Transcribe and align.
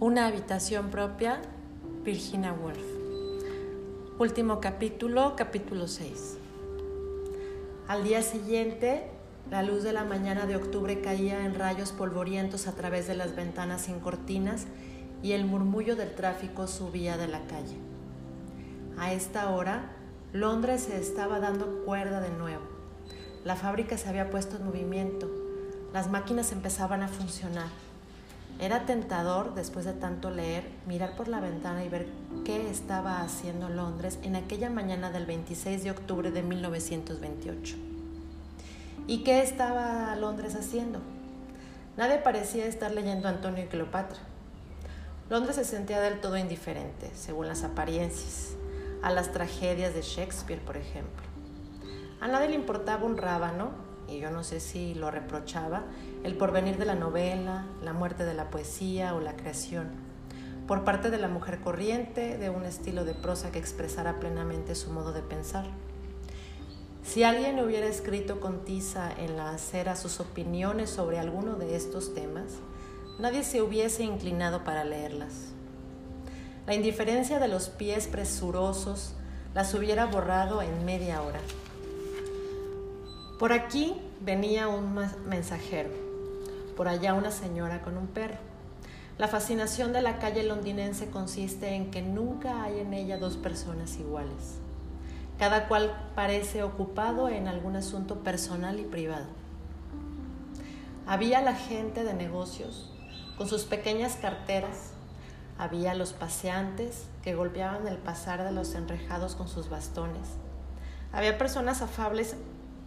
Una 0.00 0.28
habitación 0.28 0.88
propia, 0.88 1.42
Virginia 2.04 2.54
Woolf. 2.54 2.78
Último 4.18 4.58
capítulo, 4.58 5.34
capítulo 5.36 5.88
6. 5.88 6.38
Al 7.86 8.02
día 8.02 8.22
siguiente, 8.22 9.10
la 9.50 9.62
luz 9.62 9.82
de 9.82 9.92
la 9.92 10.04
mañana 10.04 10.46
de 10.46 10.56
octubre 10.56 11.02
caía 11.02 11.44
en 11.44 11.54
rayos 11.54 11.92
polvorientos 11.92 12.66
a 12.66 12.72
través 12.72 13.08
de 13.08 13.14
las 13.14 13.36
ventanas 13.36 13.82
sin 13.82 14.00
cortinas 14.00 14.64
y 15.22 15.32
el 15.32 15.44
murmullo 15.44 15.96
del 15.96 16.14
tráfico 16.14 16.66
subía 16.66 17.18
de 17.18 17.28
la 17.28 17.40
calle. 17.40 17.76
A 18.98 19.12
esta 19.12 19.50
hora, 19.50 19.92
Londres 20.32 20.84
se 20.84 20.96
estaba 20.96 21.40
dando 21.40 21.84
cuerda 21.84 22.22
de 22.22 22.30
nuevo. 22.30 22.64
La 23.44 23.54
fábrica 23.54 23.98
se 23.98 24.08
había 24.08 24.30
puesto 24.30 24.56
en 24.56 24.64
movimiento. 24.64 25.30
Las 25.92 26.10
máquinas 26.10 26.52
empezaban 26.52 27.02
a 27.02 27.08
funcionar. 27.08 27.89
Era 28.60 28.84
tentador, 28.84 29.54
después 29.54 29.86
de 29.86 29.94
tanto 29.94 30.30
leer, 30.30 30.70
mirar 30.86 31.16
por 31.16 31.28
la 31.28 31.40
ventana 31.40 31.82
y 31.82 31.88
ver 31.88 32.06
qué 32.44 32.68
estaba 32.70 33.22
haciendo 33.22 33.70
Londres 33.70 34.18
en 34.22 34.36
aquella 34.36 34.68
mañana 34.68 35.10
del 35.10 35.24
26 35.24 35.82
de 35.82 35.90
octubre 35.90 36.30
de 36.30 36.42
1928. 36.42 37.76
¿Y 39.06 39.24
qué 39.24 39.40
estaba 39.40 40.14
Londres 40.16 40.54
haciendo? 40.56 41.00
Nadie 41.96 42.18
parecía 42.18 42.66
estar 42.66 42.92
leyendo 42.92 43.28
Antonio 43.28 43.64
y 43.64 43.68
Cleopatra. 43.68 44.20
Londres 45.30 45.56
se 45.56 45.64
sentía 45.64 45.98
del 46.02 46.20
todo 46.20 46.36
indiferente, 46.36 47.10
según 47.14 47.48
las 47.48 47.64
apariencias, 47.64 48.56
a 49.02 49.10
las 49.10 49.32
tragedias 49.32 49.94
de 49.94 50.02
Shakespeare, 50.02 50.60
por 50.60 50.76
ejemplo. 50.76 51.24
A 52.20 52.28
nadie 52.28 52.50
le 52.50 52.56
importaba 52.56 53.06
un 53.06 53.16
rábano 53.16 53.70
y 54.10 54.18
yo 54.18 54.30
no 54.30 54.44
sé 54.44 54.60
si 54.60 54.94
lo 54.94 55.10
reprochaba, 55.10 55.84
el 56.24 56.36
porvenir 56.36 56.76
de 56.76 56.84
la 56.84 56.94
novela, 56.94 57.66
la 57.82 57.92
muerte 57.92 58.24
de 58.24 58.34
la 58.34 58.50
poesía 58.50 59.14
o 59.14 59.20
la 59.20 59.36
creación, 59.36 59.88
por 60.66 60.84
parte 60.84 61.10
de 61.10 61.18
la 61.18 61.28
mujer 61.28 61.60
corriente, 61.60 62.36
de 62.36 62.50
un 62.50 62.64
estilo 62.64 63.04
de 63.04 63.14
prosa 63.14 63.50
que 63.50 63.58
expresara 63.58 64.20
plenamente 64.20 64.74
su 64.74 64.90
modo 64.90 65.12
de 65.12 65.22
pensar. 65.22 65.66
Si 67.02 67.24
alguien 67.24 67.58
hubiera 67.60 67.86
escrito 67.86 68.40
con 68.40 68.64
tiza 68.64 69.10
en 69.10 69.36
la 69.36 69.50
acera 69.50 69.96
sus 69.96 70.20
opiniones 70.20 70.90
sobre 70.90 71.18
alguno 71.18 71.54
de 71.54 71.74
estos 71.74 72.14
temas, 72.14 72.52
nadie 73.18 73.42
se 73.42 73.62
hubiese 73.62 74.04
inclinado 74.04 74.64
para 74.64 74.84
leerlas. 74.84 75.52
La 76.66 76.74
indiferencia 76.74 77.38
de 77.38 77.48
los 77.48 77.68
pies 77.68 78.06
presurosos 78.06 79.14
las 79.54 79.74
hubiera 79.74 80.06
borrado 80.06 80.62
en 80.62 80.84
media 80.84 81.22
hora. 81.22 81.40
Por 83.40 83.54
aquí 83.54 83.96
venía 84.20 84.68
un 84.68 85.00
mensajero, 85.24 85.88
por 86.76 86.88
allá 86.88 87.14
una 87.14 87.30
señora 87.30 87.80
con 87.80 87.96
un 87.96 88.06
perro. 88.06 88.36
La 89.16 89.28
fascinación 89.28 89.94
de 89.94 90.02
la 90.02 90.18
calle 90.18 90.42
londinense 90.42 91.08
consiste 91.08 91.74
en 91.74 91.90
que 91.90 92.02
nunca 92.02 92.62
hay 92.62 92.80
en 92.80 92.92
ella 92.92 93.16
dos 93.16 93.38
personas 93.38 93.96
iguales. 93.96 94.58
Cada 95.38 95.68
cual 95.68 96.10
parece 96.14 96.62
ocupado 96.62 97.30
en 97.30 97.48
algún 97.48 97.76
asunto 97.76 98.16
personal 98.16 98.78
y 98.78 98.84
privado. 98.84 99.24
Había 101.06 101.40
la 101.40 101.54
gente 101.54 102.04
de 102.04 102.12
negocios 102.12 102.92
con 103.38 103.48
sus 103.48 103.64
pequeñas 103.64 104.16
carteras, 104.16 104.92
había 105.56 105.94
los 105.94 106.12
paseantes 106.12 107.06
que 107.22 107.34
golpeaban 107.34 107.88
el 107.88 107.96
pasar 107.96 108.44
de 108.44 108.52
los 108.52 108.74
enrejados 108.74 109.34
con 109.34 109.48
sus 109.48 109.70
bastones. 109.70 110.28
Había 111.10 111.38
personas 111.38 111.80
afables 111.80 112.36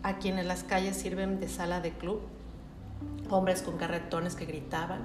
a 0.03 0.17
quienes 0.17 0.45
las 0.45 0.63
calles 0.63 0.97
sirven 0.97 1.39
de 1.39 1.47
sala 1.47 1.79
de 1.79 1.91
club, 1.91 2.22
hombres 3.29 3.61
con 3.61 3.78
carretones 3.78 4.35
que 4.35 4.45
gritaban 4.45 5.01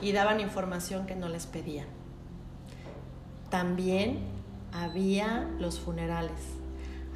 y 0.00 0.12
daban 0.12 0.40
información 0.40 1.06
que 1.06 1.16
no 1.16 1.28
les 1.28 1.46
pedían. 1.46 1.86
También 3.50 4.20
había 4.72 5.48
los 5.58 5.80
funerales, 5.80 6.40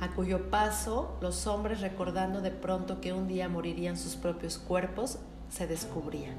a 0.00 0.08
cuyo 0.08 0.50
paso 0.50 1.16
los 1.20 1.46
hombres 1.46 1.80
recordando 1.80 2.42
de 2.42 2.50
pronto 2.50 3.00
que 3.00 3.12
un 3.12 3.28
día 3.28 3.48
morirían 3.48 3.96
sus 3.96 4.16
propios 4.16 4.58
cuerpos, 4.58 5.18
se 5.48 5.66
descubrían. 5.66 6.34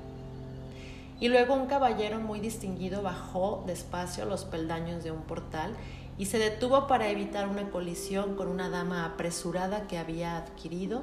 Y 1.19 1.29
luego 1.29 1.55
un 1.55 1.65
caballero 1.65 2.19
muy 2.19 2.39
distinguido 2.39 3.01
bajó 3.01 3.63
despacio 3.65 4.25
los 4.25 4.45
peldaños 4.45 5.03
de 5.03 5.11
un 5.11 5.21
portal 5.21 5.75
y 6.17 6.25
se 6.25 6.39
detuvo 6.39 6.87
para 6.87 7.09
evitar 7.09 7.47
una 7.47 7.69
colisión 7.69 8.35
con 8.35 8.47
una 8.47 8.69
dama 8.69 9.05
apresurada 9.05 9.87
que 9.87 9.97
había 9.97 10.37
adquirido, 10.37 11.01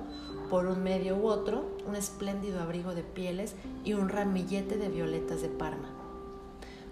por 0.51 0.67
un 0.67 0.83
medio 0.83 1.17
u 1.17 1.27
otro, 1.27 1.65
un 1.87 1.97
espléndido 1.97 2.61
abrigo 2.61 2.95
de 2.95 3.03
pieles 3.03 3.55
y 3.85 3.95
un 3.95 4.09
ramillete 4.09 4.77
de 4.77 4.89
violetas 4.89 5.41
de 5.41 5.49
Parma. 5.49 5.89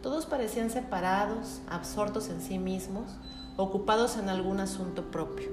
Todos 0.03 0.27
parecían 0.27 0.71
separados, 0.71 1.61
absortos 1.69 2.29
en 2.29 2.41
sí 2.41 2.59
mismos, 2.59 3.11
ocupados 3.57 4.17
en 4.17 4.29
algún 4.29 4.61
asunto 4.61 5.05
propio. 5.11 5.49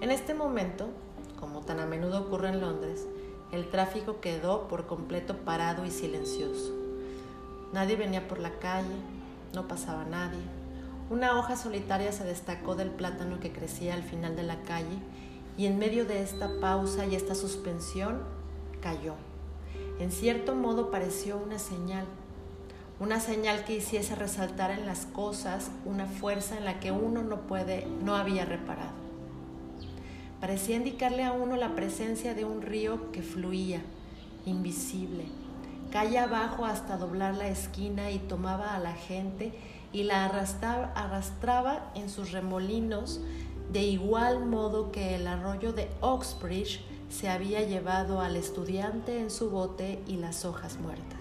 En 0.00 0.10
este 0.10 0.34
momento, 0.34 0.88
como 1.38 1.60
tan 1.60 1.80
a 1.80 1.86
menudo 1.86 2.20
ocurre 2.20 2.48
en 2.48 2.60
Londres, 2.60 3.06
el 3.52 3.68
tráfico 3.70 4.20
quedó 4.20 4.66
por 4.68 4.86
completo 4.86 5.36
parado 5.38 5.84
y 5.84 5.90
silencioso. 5.90 6.72
Nadie 7.72 7.96
venía 7.96 8.26
por 8.26 8.38
la 8.38 8.58
calle, 8.58 8.96
no 9.54 9.68
pasaba 9.68 10.04
nadie, 10.04 10.40
una 11.08 11.38
hoja 11.38 11.56
solitaria 11.56 12.10
se 12.10 12.24
destacó 12.24 12.74
del 12.74 12.90
plátano 12.90 13.38
que 13.38 13.52
crecía 13.52 13.94
al 13.94 14.02
final 14.02 14.34
de 14.34 14.42
la 14.42 14.60
calle 14.62 14.98
y 15.56 15.66
en 15.66 15.78
medio 15.78 16.04
de 16.04 16.22
esta 16.22 16.50
pausa 16.60 17.06
y 17.06 17.14
esta 17.14 17.34
suspensión 17.34 18.22
cayó. 18.80 19.14
En 20.00 20.10
cierto 20.10 20.54
modo 20.54 20.90
pareció 20.90 21.38
una 21.38 21.58
señal, 21.58 22.06
una 22.98 23.20
señal 23.20 23.64
que 23.64 23.76
hiciese 23.76 24.16
resaltar 24.16 24.70
en 24.70 24.84
las 24.84 25.06
cosas 25.06 25.70
una 25.84 26.06
fuerza 26.06 26.58
en 26.58 26.64
la 26.64 26.80
que 26.80 26.90
uno 26.90 27.22
no 27.22 27.42
puede, 27.42 27.86
no 28.04 28.16
había 28.16 28.44
reparado. 28.44 29.06
Parecía 30.40 30.76
indicarle 30.76 31.22
a 31.24 31.32
uno 31.32 31.56
la 31.56 31.74
presencia 31.74 32.34
de 32.34 32.44
un 32.44 32.62
río 32.62 33.12
que 33.12 33.22
fluía, 33.22 33.80
invisible, 34.44 35.24
calle 35.90 36.18
abajo 36.18 36.66
hasta 36.66 36.96
doblar 36.96 37.36
la 37.36 37.48
esquina 37.48 38.10
y 38.10 38.18
tomaba 38.18 38.74
a 38.74 38.78
la 38.80 38.92
gente 38.92 39.52
y 39.92 40.04
la 40.04 40.24
arrastraba, 40.24 41.90
en 41.94 42.10
sus 42.10 42.32
remolinos 42.32 43.20
de 43.72 43.82
igual 43.82 44.46
modo 44.46 44.92
que 44.92 45.16
el 45.16 45.26
arroyo 45.26 45.72
de 45.72 45.90
Oxbridge 46.00 46.80
se 47.10 47.28
había 47.28 47.62
llevado 47.62 48.20
al 48.20 48.36
estudiante 48.36 49.20
en 49.20 49.30
su 49.30 49.50
bote 49.50 50.02
y 50.06 50.16
las 50.16 50.44
hojas 50.44 50.78
muertas. 50.78 51.20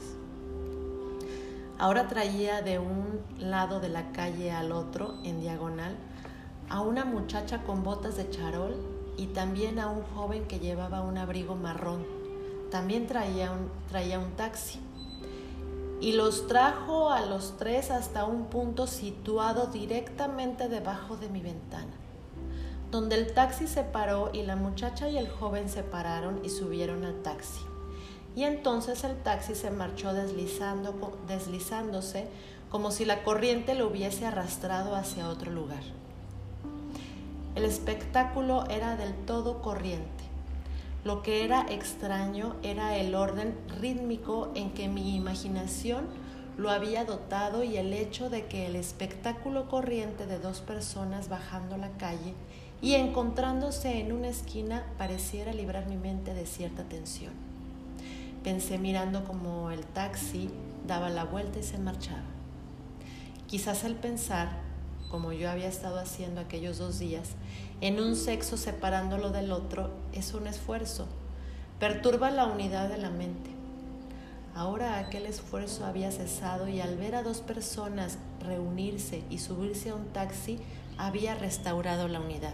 Ahora 1.78 2.08
traía 2.08 2.62
de 2.62 2.80
un 2.80 3.20
lado 3.38 3.80
de 3.80 3.90
la 3.90 4.12
calle 4.12 4.52
al 4.52 4.72
otro, 4.72 5.16
en 5.24 5.42
diagonal, 5.42 5.96
a 6.70 6.82
una 6.82 7.04
muchacha 7.04 7.64
con 7.64 7.84
botas 7.84 8.16
de 8.16 8.30
charol 8.30 8.76
y 9.18 9.28
también 9.28 9.80
a 9.80 9.90
un 9.90 10.04
joven 10.04 10.46
que 10.48 10.60
llevaba 10.60 11.02
un 11.02 11.18
abrigo 11.18 11.56
marrón. 11.56 12.06
También 12.72 13.08
traía 13.08 13.52
un 13.52 14.32
taxi 14.38 14.80
y 16.02 16.14
los 16.14 16.48
trajo 16.48 17.10
a 17.10 17.22
los 17.22 17.58
tres 17.58 17.92
hasta 17.92 18.26
un 18.26 18.46
punto 18.46 18.88
situado 18.88 19.68
directamente 19.68 20.68
debajo 20.68 21.18
de 21.18 21.30
mi 21.30 21.42
ventana, 21.42 21.94
donde 22.92 23.16
el 23.16 23.34
taxi 23.34 23.68
se 23.68 23.84
paró 23.84 24.30
y 24.34 24.44
la 24.44 24.56
muchacha 24.56 25.10
y 25.10 25.18
el 25.18 25.30
joven 25.30 25.70
se 25.70 25.84
pararon 25.84 26.42
y 26.44 26.50
subieron 26.50 27.06
al 27.06 27.22
taxi. 27.22 27.62
Y 28.36 28.44
entonces 28.44 29.04
el 29.06 29.16
taxi 29.24 29.56
se 29.56 29.72
marchó 29.72 30.12
deslizándose 30.14 32.28
como 32.70 32.92
si 32.92 33.06
la 33.06 33.24
corriente 33.24 33.76
lo 33.76 33.88
hubiese 33.88 34.26
arrastrado 34.26 34.96
hacia 34.96 35.30
otro 35.30 35.52
lugar. 35.52 35.84
El 37.56 37.64
espectáculo 37.64 38.66
era 38.70 38.98
del 38.98 39.14
todo 39.26 39.62
corriente 39.62 40.15
lo 41.06 41.22
que 41.22 41.46
era 41.46 41.68
extraño 41.70 42.56
era 42.64 42.98
el 42.98 43.14
orden 43.14 43.56
rítmico 43.80 44.52
en 44.56 44.72
que 44.72 44.88
mi 44.88 45.16
imaginación 45.16 46.08
lo 46.58 46.72
había 46.72 47.06
dotado 47.06 47.64
y 47.64 47.78
el 47.78 47.94
hecho 47.94 48.32
de 48.32 48.48
que 48.48 48.66
el 48.66 48.76
espectáculo 48.76 49.70
corriente 49.70 50.26
de 50.26 50.40
dos 50.40 50.62
personas 50.62 51.30
bajando 51.30 51.78
la 51.78 51.92
calle 51.92 52.34
y 52.82 52.96
encontrándose 52.96 54.00
en 54.00 54.14
una 54.14 54.30
esquina 54.30 54.84
pareciera 54.98 55.54
librar 55.54 55.88
mi 55.88 55.96
mente 55.96 56.34
de 56.34 56.48
cierta 56.48 56.84
tensión. 56.86 57.34
Pensé 58.44 58.80
mirando 58.80 59.26
como 59.26 59.70
el 59.70 59.86
taxi 59.86 60.50
daba 60.88 61.10
la 61.10 61.24
vuelta 61.24 61.60
y 61.60 61.64
se 61.64 61.78
marchaba. 61.78 62.24
Quizás 63.46 63.84
el 63.84 63.94
pensar 63.94 64.66
como 65.10 65.34
yo 65.34 65.50
había 65.50 65.68
estado 65.68 66.00
haciendo 66.00 66.42
aquellos 66.42 66.78
dos 66.78 67.00
días, 67.00 67.30
en 67.82 68.00
un 68.00 68.16
sexo 68.16 68.58
separándolo 68.58 69.32
del 69.32 69.52
otro, 69.52 69.90
es 70.14 70.34
un 70.34 70.48
esfuerzo. 70.48 71.08
Perturba 71.80 72.32
la 72.32 72.46
unidad 72.46 72.90
de 72.90 72.98
la 72.98 73.10
mente. 73.10 73.50
Ahora 74.56 75.00
aquel 75.00 75.26
esfuerzo 75.26 75.86
había 75.86 76.12
cesado 76.12 76.70
y 76.70 76.80
al 76.80 76.96
ver 76.98 77.16
a 77.16 77.24
dos 77.24 77.40
personas 77.40 78.18
reunirse 78.40 79.24
y 79.30 79.40
subirse 79.40 79.90
a 79.90 79.96
un 79.96 80.06
taxi, 80.08 80.60
había 80.98 81.36
restaurado 81.36 82.08
la 82.08 82.22
unidad. 82.22 82.54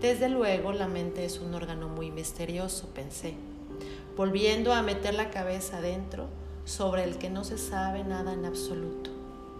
Desde 0.00 0.28
luego, 0.28 0.72
la 0.72 0.88
mente 0.88 1.24
es 1.24 1.38
un 1.38 1.54
órgano 1.54 1.88
muy 1.88 2.10
misterioso, 2.10 2.88
pensé. 2.88 3.34
Volviendo 4.16 4.72
a 4.72 4.82
meter 4.82 5.14
la 5.14 5.30
cabeza 5.30 5.78
adentro, 5.78 6.26
sobre 6.64 7.04
el 7.04 7.16
que 7.16 7.30
no 7.30 7.44
se 7.44 7.58
sabe 7.58 8.02
nada 8.02 8.32
en 8.32 8.44
absoluto, 8.44 9.10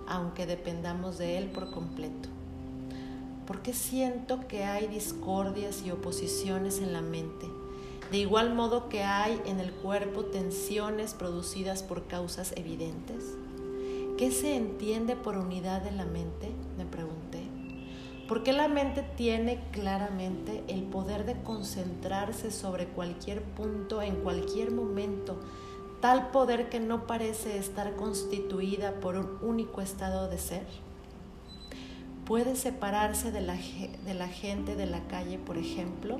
aunque 0.09 0.45
dependamos 0.45 1.19
de 1.19 1.39
él 1.39 1.47
por 1.47 1.71
completo. 1.71 2.29
¿Por 3.47 3.63
qué 3.63 3.73
siento 3.73 4.49
que 4.49 4.65
hay 4.65 4.89
discordias 4.89 5.83
y 5.87 5.93
oposiciones 5.93 6.81
en 6.81 6.93
la 6.93 7.01
mente? 7.01 7.47
De 8.11 8.19
igual 8.19 8.53
modo 8.55 8.89
que 8.89 9.05
hay 9.05 9.41
en 9.47 9.61
el 9.61 9.71
cuerpo 9.71 10.25
tensiones 10.25 11.15
producidas 11.15 11.85
por 11.85 12.09
causas 12.09 12.53
evidentes. 12.57 13.37
¿Qué 14.19 14.33
se 14.33 14.57
entiende 14.57 15.15
por 15.15 15.37
unidad 15.37 15.83
de 15.83 15.93
la 15.93 16.05
mente? 16.07 16.51
Me 16.77 16.87
pregunté. 16.87 17.45
¿Por 18.27 18.43
qué 18.43 18.53
la 18.53 18.67
mente 18.67 19.05
tiene 19.17 19.63
claramente 19.71 20.65
el 20.67 20.83
poder 20.83 21.25
de 21.25 21.41
concentrarse 21.43 22.51
sobre 22.51 22.87
cualquier 22.87 23.45
punto 23.45 24.03
en 24.03 24.17
cualquier 24.17 24.73
momento, 24.73 25.39
tal 26.01 26.33
poder 26.33 26.69
que 26.69 26.81
no 26.81 27.07
parece 27.07 27.59
estar 27.59 27.95
constituida 27.95 28.99
por 28.99 29.15
un 29.17 29.39
único 29.41 29.81
estado 29.81 30.29
de 30.29 30.39
ser? 30.39 30.86
Puede 32.27 32.57
separarse 32.57 33.31
de 33.31 33.41
la, 33.41 33.57
de 34.05 34.15
la, 34.15 34.29
gente 34.29 34.75
de 34.75 34.87
la 34.87 35.07
calle, 35.07 35.39
por 35.39 35.57
ejemplo, 35.57 36.19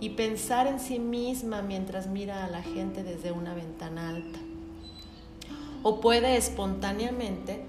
y 0.00 0.10
pensar 0.10 0.66
en 0.66 0.78
sí 0.78 0.98
misma 0.98 1.62
mientras 1.62 2.06
mira 2.06 2.44
a 2.44 2.50
la 2.50 2.62
gente 2.62 3.02
desde 3.02 3.32
una 3.32 3.54
ventana 3.54 4.10
alta. 4.10 4.38
O 5.82 6.00
puede 6.00 6.36
espontáneamente 6.36 7.64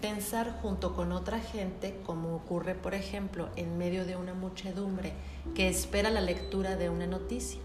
pensar 0.00 0.58
junto 0.62 0.94
con 0.94 1.12
otra 1.12 1.38
gente, 1.38 2.00
como 2.06 2.34
ocurre, 2.34 2.74
por 2.74 2.94
ejemplo, 2.94 3.50
en 3.56 3.76
medio 3.76 4.06
de 4.06 4.16
una 4.16 4.32
muchedumbre 4.32 5.12
que 5.54 5.68
espera 5.68 6.10
la 6.10 6.22
lectura 6.22 6.76
de 6.76 6.88
una 6.88 7.06
noticia. 7.06 7.60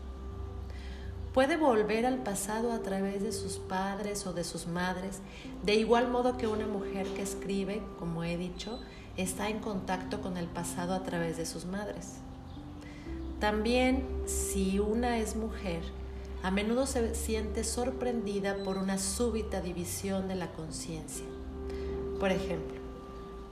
Puede 1.34 1.56
volver 1.56 2.06
al 2.06 2.18
pasado 2.18 2.74
a 2.74 2.80
través 2.80 3.24
de 3.24 3.31
sus 3.31 3.57
padres 3.57 4.27
o 4.27 4.34
de 4.34 4.44
sus 4.44 4.68
madres, 4.68 5.22
de 5.63 5.75
igual 5.75 6.10
modo 6.10 6.38
que 6.38 6.48
una 6.48 6.68
mujer 6.68 7.07
que 7.07 7.22
escribe, 7.22 7.81
como 8.00 8.25
he 8.25 8.36
dicho, 8.36 8.80
está 9.18 9.50
en 9.50 9.60
contacto 9.60 10.22
con 10.22 10.38
el 10.38 10.48
pasado 10.48 10.94
a 10.94 11.04
través 11.04 11.38
de 11.38 11.46
sus 11.46 11.66
madres. 11.66 12.18
También 13.40 14.06
si 14.25 14.80
una 14.80 15.18
es 15.18 15.36
mujer, 15.36 15.81
a 16.44 16.52
menudo 16.52 16.86
se 16.86 17.13
siente 17.16 17.63
sorprendida 17.63 18.63
por 18.63 18.78
una 18.78 18.98
súbita 18.98 19.62
división 19.62 20.28
de 20.28 20.36
la 20.36 20.52
conciencia. 20.52 21.25
Por 22.19 22.31
ejemplo, 22.31 22.80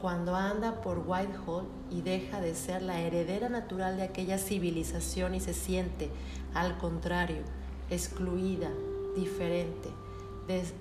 cuando 0.01 0.35
anda 0.35 0.81
por 0.81 1.03
Whitehall 1.05 1.65
y 1.91 2.01
deja 2.01 2.39
de 2.39 2.55
ser 2.55 2.81
la 2.81 3.01
heredera 3.01 3.49
natural 3.49 3.97
de 3.97 4.03
aquella 4.03 4.37
civilización 4.37 5.35
y 5.35 5.39
se 5.39 5.53
siente, 5.53 6.09
al 6.53 6.77
contrario, 6.77 7.41
excluida, 7.89 8.69
diferente, 9.15 9.89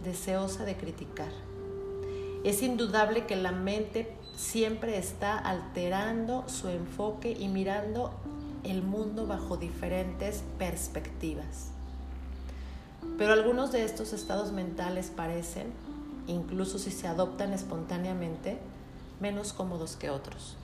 deseosa 0.05 0.65
de 0.65 0.77
criticar. 0.77 1.33
Es 2.45 2.63
indudable 2.63 3.27
que 3.27 3.37
la 3.37 3.53
mente 3.53 4.15
siempre 4.39 4.97
está 4.99 5.37
alterando 5.37 6.49
su 6.49 6.69
enfoque 6.69 7.37
y 7.39 7.49
mirando 7.49 8.13
el 8.63 8.85
mundo 8.85 9.27
bajo 9.27 9.57
diferentes 9.57 10.45
perspectivas. 10.61 11.73
Pero 13.19 13.33
algunos 13.33 13.73
de 13.73 13.85
estos 13.85 14.13
estados 14.13 14.53
mentales 14.53 15.11
parecen, 15.15 15.73
incluso 16.29 16.79
si 16.79 16.93
se 16.93 17.09
adoptan 17.09 17.53
espontáneamente, 17.53 18.59
menos 19.21 19.53
cómodos 19.53 19.97
que 19.97 20.09
otros. 20.09 20.57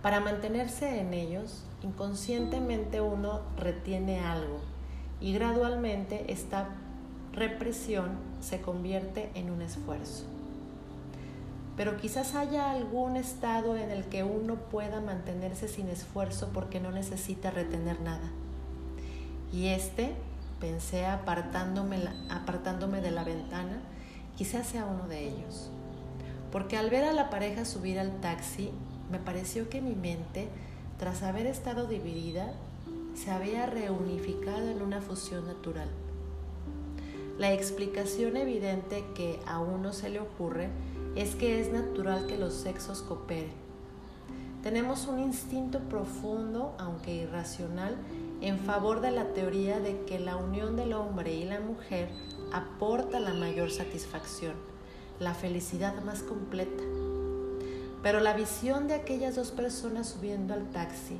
Para 0.00 0.20
mantenerse 0.20 1.00
en 1.00 1.12
ellos, 1.12 1.64
inconscientemente 1.82 3.02
uno 3.02 3.40
retiene 3.58 4.20
algo 4.20 4.58
y 5.20 5.34
gradualmente 5.34 6.32
esta 6.32 6.70
represión 7.34 8.12
se 8.40 8.62
convierte 8.62 9.30
en 9.34 9.50
un 9.50 9.60
esfuerzo 9.60 10.31
pero 11.76 11.96
quizás 11.96 12.34
haya 12.34 12.70
algún 12.70 13.16
estado 13.16 13.76
en 13.76 13.90
el 13.90 14.04
que 14.04 14.24
uno 14.24 14.56
pueda 14.56 15.00
mantenerse 15.00 15.68
sin 15.68 15.88
esfuerzo 15.88 16.50
porque 16.52 16.80
no 16.80 16.90
necesita 16.90 17.50
retener 17.50 18.00
nada. 18.00 18.30
Y 19.52 19.68
este, 19.68 20.12
pensé 20.60 21.06
apartándome, 21.06 21.98
apartándome 22.30 23.00
de 23.00 23.10
la 23.10 23.24
ventana, 23.24 23.80
quizás 24.36 24.66
sea 24.66 24.84
uno 24.84 25.08
de 25.08 25.28
ellos. 25.28 25.70
Porque 26.50 26.76
al 26.76 26.90
ver 26.90 27.04
a 27.04 27.12
la 27.12 27.30
pareja 27.30 27.64
subir 27.64 27.98
al 27.98 28.20
taxi, 28.20 28.70
me 29.10 29.18
pareció 29.18 29.70
que 29.70 29.80
mi 29.80 29.94
mente, 29.94 30.48
tras 30.98 31.22
haber 31.22 31.46
estado 31.46 31.86
dividida, 31.86 32.52
se 33.14 33.30
había 33.30 33.66
reunificado 33.66 34.68
en 34.68 34.82
una 34.82 35.00
fusión 35.00 35.46
natural. 35.46 35.88
La 37.38 37.52
explicación 37.52 38.36
evidente 38.36 39.04
que 39.14 39.40
a 39.46 39.58
uno 39.58 39.92
se 39.92 40.10
le 40.10 40.20
ocurre 40.20 40.68
es 41.16 41.34
que 41.34 41.60
es 41.60 41.72
natural 41.72 42.26
que 42.26 42.38
los 42.38 42.54
sexos 42.54 43.02
cooperen. 43.02 43.62
Tenemos 44.62 45.08
un 45.08 45.18
instinto 45.18 45.80
profundo, 45.80 46.74
aunque 46.78 47.14
irracional, 47.14 47.96
en 48.40 48.58
favor 48.58 49.00
de 49.00 49.10
la 49.10 49.34
teoría 49.34 49.80
de 49.80 50.04
que 50.04 50.18
la 50.18 50.36
unión 50.36 50.76
del 50.76 50.92
hombre 50.92 51.34
y 51.34 51.44
la 51.44 51.60
mujer 51.60 52.08
aporta 52.52 53.18
la 53.20 53.34
mayor 53.34 53.70
satisfacción, 53.70 54.54
la 55.18 55.34
felicidad 55.34 56.02
más 56.04 56.22
completa. 56.22 56.82
Pero 58.02 58.20
la 58.20 58.34
visión 58.34 58.88
de 58.88 58.94
aquellas 58.94 59.36
dos 59.36 59.50
personas 59.50 60.08
subiendo 60.08 60.54
al 60.54 60.70
taxi 60.70 61.18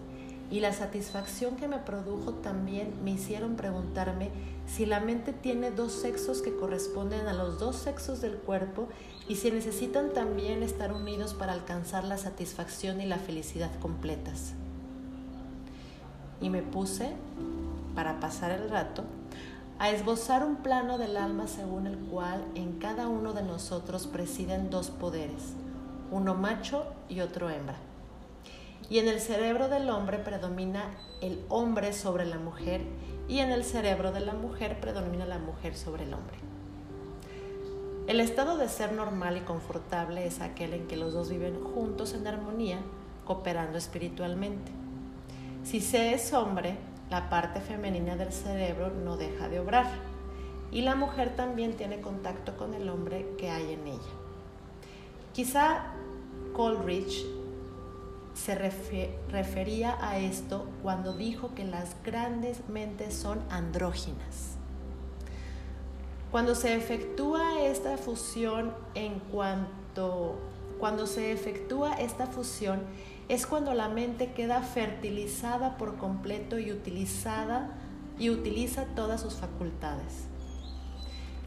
y 0.50 0.60
la 0.60 0.72
satisfacción 0.72 1.56
que 1.56 1.68
me 1.68 1.78
produjo 1.78 2.34
también 2.34 2.92
me 3.02 3.12
hicieron 3.12 3.56
preguntarme 3.56 4.30
si 4.67 4.87
la 4.87 5.00
mente 5.00 5.32
tiene 5.32 5.70
dos 5.70 5.93
sexos 5.93 6.41
que 6.43 6.55
corresponden 6.55 7.26
a 7.26 7.32
los 7.32 7.59
dos 7.59 7.76
sexos 7.76 8.20
del 8.20 8.37
cuerpo 8.37 8.88
y 9.29 9.37
si 9.37 9.50
necesitan 9.50 10.12
también 10.12 10.62
estar 10.62 10.93
unidos 10.93 11.35
para 11.35 11.53
alcanzar 11.53 12.05
la 12.05 12.19
satisfacción 12.19 13.00
y 13.00 13.06
la 13.06 13.19
felicidad 13.19 13.70
completas. 13.81 14.55
Y 16.41 16.50
me 16.50 16.62
puse, 16.62 17.12
para 17.94 18.19
pasar 18.19 18.50
el 18.50 18.69
rato, 18.69 19.05
a 19.79 19.91
esbozar 19.91 20.44
un 20.44 20.56
plano 20.56 20.99
del 20.99 21.17
alma 21.17 21.47
según 21.47 21.87
el 21.87 21.99
cual 21.99 22.44
en 22.55 22.79
cada 22.79 23.09
uno 23.09 23.32
de 23.32 23.43
nosotros 23.43 24.06
presiden 24.06 24.70
dos 24.70 24.91
poderes, 24.91 25.55
uno 26.11 26.35
macho 26.35 26.85
y 27.09 27.21
otro 27.21 27.50
hembra. 27.50 27.76
Y 28.88 28.99
en 28.99 29.09
el 29.09 29.21
cerebro 29.21 29.69
del 29.69 29.88
hombre 29.90 30.19
predomina 30.19 30.85
el 31.21 31.45
hombre 31.49 31.92
sobre 31.92 32.26
la 32.26 32.38
mujer 32.38 32.83
y 33.32 33.40
en 33.40 33.50
el 33.50 33.64
cerebro 33.64 34.12
de 34.12 34.20
la 34.20 34.34
mujer 34.34 34.78
predomina 34.78 35.24
la 35.24 35.38
mujer 35.38 35.74
sobre 35.74 36.04
el 36.04 36.12
hombre. 36.12 36.36
El 38.06 38.20
estado 38.20 38.58
de 38.58 38.68
ser 38.68 38.92
normal 38.92 39.38
y 39.38 39.40
confortable 39.40 40.26
es 40.26 40.42
aquel 40.42 40.74
en 40.74 40.86
que 40.86 40.98
los 40.98 41.14
dos 41.14 41.30
viven 41.30 41.58
juntos 41.64 42.12
en 42.12 42.26
armonía, 42.26 42.80
cooperando 43.24 43.78
espiritualmente. 43.78 44.70
Si 45.64 45.80
se 45.80 46.12
es 46.12 46.34
hombre, 46.34 46.76
la 47.08 47.30
parte 47.30 47.62
femenina 47.62 48.16
del 48.16 48.34
cerebro 48.34 48.90
no 48.90 49.16
deja 49.16 49.48
de 49.48 49.60
obrar 49.60 49.86
y 50.70 50.82
la 50.82 50.94
mujer 50.94 51.34
también 51.34 51.72
tiene 51.72 52.02
contacto 52.02 52.58
con 52.58 52.74
el 52.74 52.86
hombre 52.90 53.34
que 53.38 53.48
hay 53.48 53.72
en 53.72 53.86
ella. 53.86 54.12
Quizá 55.32 55.86
Coleridge 56.52 57.24
se 58.44 58.56
refería 58.56 59.96
a 60.00 60.18
esto 60.18 60.66
cuando 60.82 61.12
dijo 61.12 61.54
que 61.54 61.64
las 61.64 61.94
grandes 62.04 62.68
mentes 62.68 63.14
son 63.14 63.40
andróginas. 63.50 64.56
Cuando 66.32 66.56
se 66.56 66.75
efectúa 66.75 67.61
esta 67.61 67.96
fusión 67.99 68.75
en 68.94 69.20
cuanto 69.20 70.40
cuando 70.80 71.06
se 71.06 71.30
efectúa 71.30 71.92
esta 71.92 72.26
fusión 72.26 72.80
es 73.28 73.46
cuando 73.46 73.75
la 73.75 73.88
mente 73.88 74.32
queda 74.32 74.61
fertilizada 74.62 75.76
por 75.76 75.96
completo 75.96 76.58
y 76.58 76.72
utilizada 76.72 77.70
y 78.18 78.30
utiliza 78.30 78.87
todas 78.96 79.20
sus 79.20 79.34
facultades. 79.34 80.25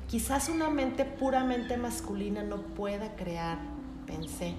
Quizás 0.08 0.48
una 0.48 0.70
mente 0.70 1.04
puramente 1.04 1.76
masculina 1.76 2.44
no 2.44 2.62
pueda 2.62 3.18
crear, 3.18 3.58
pensé, 4.08 4.56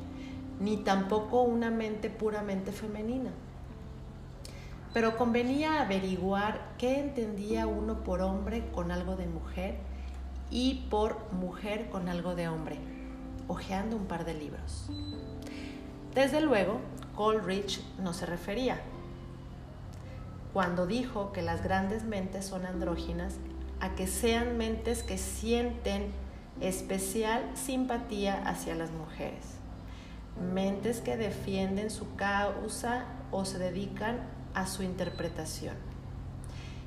ni 0.60 0.78
tampoco 0.78 1.42
una 1.42 1.70
mente 1.70 2.10
puramente 2.10 2.72
femenina. 2.72 3.30
Pero 4.92 5.16
convenía 5.16 5.82
averiguar 5.82 6.74
qué 6.78 7.00
entendía 7.00 7.66
uno 7.66 8.02
por 8.02 8.22
hombre 8.22 8.68
con 8.72 8.90
algo 8.90 9.16
de 9.16 9.26
mujer 9.26 9.76
y 10.50 10.86
por 10.90 11.32
mujer 11.32 11.90
con 11.90 12.08
algo 12.08 12.34
de 12.34 12.48
hombre, 12.48 12.78
hojeando 13.48 13.96
un 13.96 14.06
par 14.06 14.24
de 14.24 14.34
libros. 14.34 14.88
Desde 16.14 16.40
luego, 16.40 16.80
Coleridge 17.14 17.82
no 17.98 18.14
se 18.14 18.24
refería. 18.24 18.80
Cuando 20.54 20.86
dijo 20.86 21.32
que 21.32 21.42
las 21.42 21.62
grandes 21.62 22.04
mentes 22.04 22.46
son 22.46 22.64
andróginas, 22.64 23.34
a 23.80 23.94
que 23.94 24.06
sean 24.06 24.56
mentes 24.56 25.02
que 25.02 25.18
sienten 25.18 26.12
especial 26.60 27.42
simpatía 27.54 28.48
hacia 28.48 28.74
las 28.74 28.90
mujeres, 28.92 29.55
mentes 30.40 31.00
que 31.00 31.16
defienden 31.16 31.90
su 31.90 32.14
causa 32.16 33.06
o 33.30 33.44
se 33.44 33.58
dedican 33.58 34.20
a 34.54 34.66
su 34.66 34.82
interpretación 34.82 35.76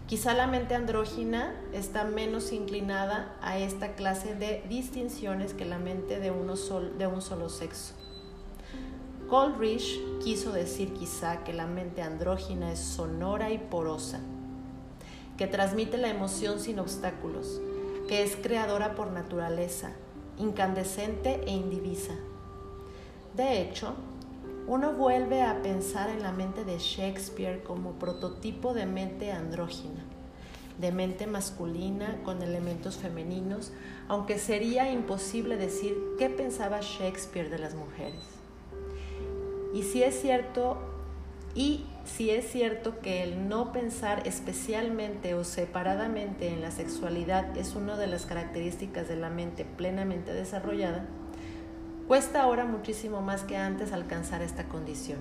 Quizá 0.10 0.34
la 0.34 0.48
mente 0.48 0.74
andrógina 0.74 1.54
está 1.72 2.04
menos 2.04 2.52
inclinada 2.52 3.36
a 3.44 3.60
esta 3.60 3.94
clase 3.94 4.34
de 4.34 4.64
distinciones 4.68 5.54
que 5.54 5.66
la 5.66 5.78
mente 5.78 6.20
de, 6.20 6.32
uno 6.32 6.56
de 6.98 7.06
un 7.06 7.22
solo 7.22 7.48
sexo. 7.48 7.94
Coleridge 9.30 10.02
quiso 10.24 10.52
decir 10.52 10.94
quizá 10.94 11.44
que 11.44 11.54
la 11.54 11.68
mente 11.68 12.02
andrógina 12.02 12.72
es 12.72 12.80
sonora 12.80 13.52
y 13.52 13.60
porosa, 13.60 14.20
que 15.38 15.46
transmite 15.46 16.00
la 16.00 16.10
emoción 16.10 16.60
sin 16.60 16.80
obstáculos, 16.80 17.62
que 18.08 18.24
es 18.24 18.36
creadora 18.36 18.96
por 18.96 19.12
naturaleza, 19.12 19.92
incandescente 20.40 21.40
e 21.46 21.52
indivisa. 21.52 22.16
De 23.36 23.62
hecho, 23.62 23.96
uno 24.68 24.94
vuelve 24.94 25.42
a 25.42 25.62
pensar 25.62 26.10
en 26.10 26.22
la 26.22 26.32
mente 26.32 26.64
de 26.64 26.78
Shakespeare 26.78 27.64
como 27.64 27.94
prototipo 27.94 28.74
de 28.74 28.86
mente 28.86 29.32
andrógina, 29.32 30.04
de 30.78 30.92
mente 30.92 31.26
masculina 31.26 32.20
con 32.24 32.42
elementos 32.42 32.98
femeninos, 32.98 33.72
aunque 34.08 34.38
sería 34.38 34.92
imposible 34.92 35.58
decir 35.58 35.98
qué 36.18 36.30
pensaba 36.30 36.82
Shakespeare 36.82 37.50
de 37.50 37.60
las 37.60 37.76
mujeres. 37.76 38.22
Y 39.74 39.84
si 39.84 40.04
es 40.04 40.20
cierto, 40.20 40.78
y 41.56 41.86
si 42.06 42.30
es 42.32 42.52
cierto 42.52 43.00
que 43.00 43.24
el 43.24 43.48
no 43.50 43.72
pensar 43.72 44.28
especialmente 44.28 45.34
o 45.34 45.44
separadamente 45.44 46.48
en 46.50 46.62
la 46.62 46.72
sexualidad 46.72 47.56
es 47.58 47.76
una 47.76 47.98
de 47.98 48.08
las 48.08 48.26
características 48.26 49.08
de 49.08 49.16
la 49.16 49.30
mente 49.30 49.66
plenamente 49.66 50.34
desarrollada, 50.34 51.06
Cuesta 52.10 52.42
ahora 52.42 52.66
muchísimo 52.66 53.22
más 53.22 53.44
que 53.44 53.56
antes 53.56 53.94
alcanzar 53.94 54.42
esta 54.42 54.64
condición. 54.64 55.20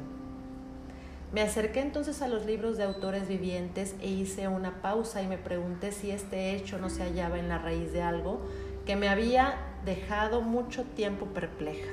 Me 1.35 1.43
acerqué 1.43 1.81
entonces 1.81 2.23
a 2.23 2.29
los 2.29 2.47
libros 2.47 2.79
de 2.79 2.85
autores 2.85 3.29
vivientes 3.29 3.95
e 4.01 4.09
hice 4.09 4.49
una 4.49 4.81
pausa 4.81 5.21
y 5.21 5.27
me 5.27 5.37
pregunté 5.37 5.93
si 5.93 6.11
este 6.11 6.55
hecho 6.55 6.79
no 6.79 6.89
se 6.89 7.03
hallaba 7.03 7.39
en 7.39 7.51
la 7.51 7.59
raíz 7.59 7.93
de 7.93 8.01
algo 8.01 8.41
que 8.87 8.97
me 8.97 9.11
había 9.11 9.59
dejado 9.85 10.41
mucho 10.41 10.85
tiempo 10.85 11.27
perpleja. 11.27 11.91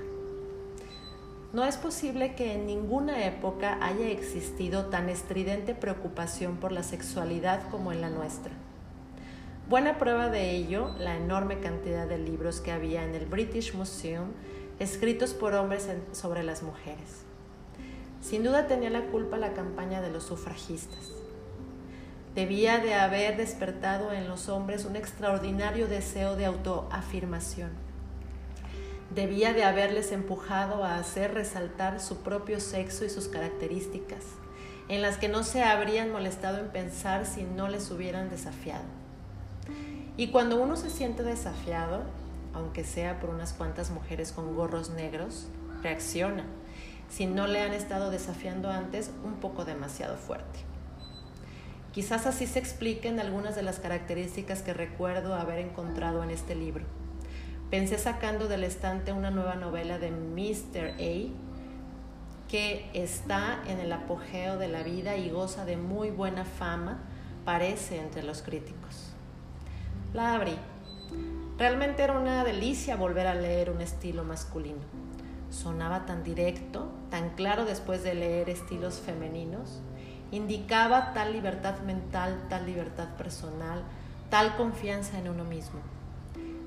No 1.52 1.66
es 1.66 1.76
posible 1.76 2.34
que 2.36 2.54
en 2.54 2.66
ninguna 2.66 3.26
época 3.26 3.78
haya 3.82 4.08
existido 4.08 4.86
tan 4.86 5.10
estridente 5.10 5.76
preocupación 5.76 6.56
por 6.56 6.72
la 6.72 6.84
sexualidad 6.84 7.68
como 7.70 7.92
en 7.92 8.00
la 8.00 8.10
nuestra. 8.10 8.54
Buena 9.68 9.98
prueba 9.98 10.30
de 10.30 10.52
ello, 10.52 10.96
la 11.00 11.18
enorme 11.18 11.60
cantidad 11.60 12.08
de 12.08 12.18
libros 12.18 12.62
que 12.62 12.72
había 12.72 13.04
en 13.04 13.14
el 13.14 13.26
British 13.26 13.74
Museum 13.74 14.28
escritos 14.80 15.34
por 15.34 15.54
hombres 15.54 15.88
sobre 16.12 16.44
las 16.44 16.64
mujeres. 16.64 17.24
Sin 18.22 18.44
duda 18.44 18.68
tenía 18.68 18.90
la 18.90 19.06
culpa 19.06 19.38
la 19.38 19.54
campaña 19.54 20.02
de 20.02 20.12
los 20.12 20.24
sufragistas. 20.24 21.12
Debía 22.34 22.80
de 22.80 22.94
haber 22.94 23.38
despertado 23.38 24.12
en 24.12 24.28
los 24.28 24.50
hombres 24.50 24.84
un 24.84 24.96
extraordinario 24.96 25.88
deseo 25.88 26.36
de 26.36 26.46
autoafirmación. 26.46 27.70
Debía 29.14 29.54
de 29.54 29.64
haberles 29.64 30.12
empujado 30.12 30.84
a 30.84 30.98
hacer 30.98 31.34
resaltar 31.34 32.02
su 32.02 32.18
propio 32.18 32.60
sexo 32.60 33.06
y 33.06 33.10
sus 33.10 33.30
características, 33.30 34.24
en 34.90 35.02
las 35.02 35.18
que 35.18 35.30
no 35.30 35.44
se 35.44 35.64
habrían 35.64 36.12
molestado 36.12 36.58
en 36.58 36.68
pensar 36.70 37.26
si 37.26 37.44
no 37.44 37.70
les 37.70 37.90
hubieran 37.92 38.30
desafiado. 38.30 38.84
Y 40.18 40.28
cuando 40.32 40.62
uno 40.62 40.76
se 40.76 40.90
siente 40.90 41.24
desafiado, 41.24 42.04
aunque 42.56 42.84
sea 42.84 43.20
por 43.20 43.30
unas 43.30 43.54
cuantas 43.54 43.92
mujeres 43.92 44.32
con 44.32 44.56
gorros 44.56 44.90
negros, 44.90 45.48
reacciona, 45.84 46.46
si 47.10 47.28
no 47.28 47.48
le 47.48 47.62
han 47.62 47.74
estado 47.74 48.10
desafiando 48.10 48.72
antes, 48.72 49.12
un 49.24 49.34
poco 49.36 49.66
demasiado 49.66 50.16
fuerte. 50.16 50.60
Quizás 51.92 52.26
así 52.26 52.48
se 52.48 52.60
expliquen 52.60 53.20
algunas 53.20 53.56
de 53.56 53.62
las 53.62 53.80
características 53.80 54.62
que 54.62 54.74
recuerdo 54.74 55.36
haber 55.36 55.60
encontrado 55.60 56.24
en 56.24 56.30
este 56.30 56.56
libro. 56.56 56.86
Pensé 57.70 57.98
sacando 57.98 58.48
del 58.48 58.64
estante 58.64 59.12
una 59.12 59.32
nueva 59.32 59.56
novela 59.56 60.00
de 60.00 60.12
Mr. 60.12 60.96
A, 61.00 61.46
que 62.48 62.90
está 62.94 63.62
en 63.68 63.80
el 63.80 63.92
apogeo 63.92 64.58
de 64.58 64.68
la 64.68 64.84
vida 64.84 65.18
y 65.18 65.30
goza 65.30 65.66
de 65.66 65.78
muy 65.78 66.10
buena 66.10 66.46
fama, 66.46 67.00
parece 67.44 68.00
entre 68.00 68.24
los 68.24 68.42
críticos. 68.42 69.14
La 70.14 70.36
abrí 70.36 70.58
Realmente 71.58 72.04
era 72.04 72.20
una 72.20 72.44
delicia 72.44 72.98
volver 72.98 73.28
a 73.28 73.34
leer 73.34 73.70
un 73.70 73.80
estilo 73.80 74.26
masculino. 74.26 74.82
Sonaba 75.50 76.06
tan 76.06 76.22
directo, 76.22 76.90
tan 77.10 77.30
claro 77.30 77.64
después 77.64 78.04
de 78.04 78.14
leer 78.14 78.50
estilos 78.50 79.00
femeninos. 79.00 79.82
Indicaba 80.32 81.14
tal 81.14 81.32
libertad 81.32 81.80
mental, 81.80 82.48
tal 82.50 82.66
libertad 82.66 83.16
personal, 83.16 83.84
tal 84.30 84.58
confianza 84.58 85.18
en 85.18 85.30
uno 85.30 85.46
mismo. 85.46 85.80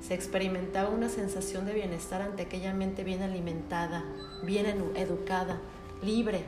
Se 0.01 0.15
experimentaba 0.15 0.89
una 0.89 1.11
sensación 1.11 1.67
de 1.67 1.75
bienestar 1.75 2.23
ante 2.23 2.45
aquella 2.45 2.73
mente 2.73 3.05
bien 3.05 3.21
alimentada, 3.21 4.05
bien 4.43 4.65
educada, 4.95 5.59
libre, 6.03 6.45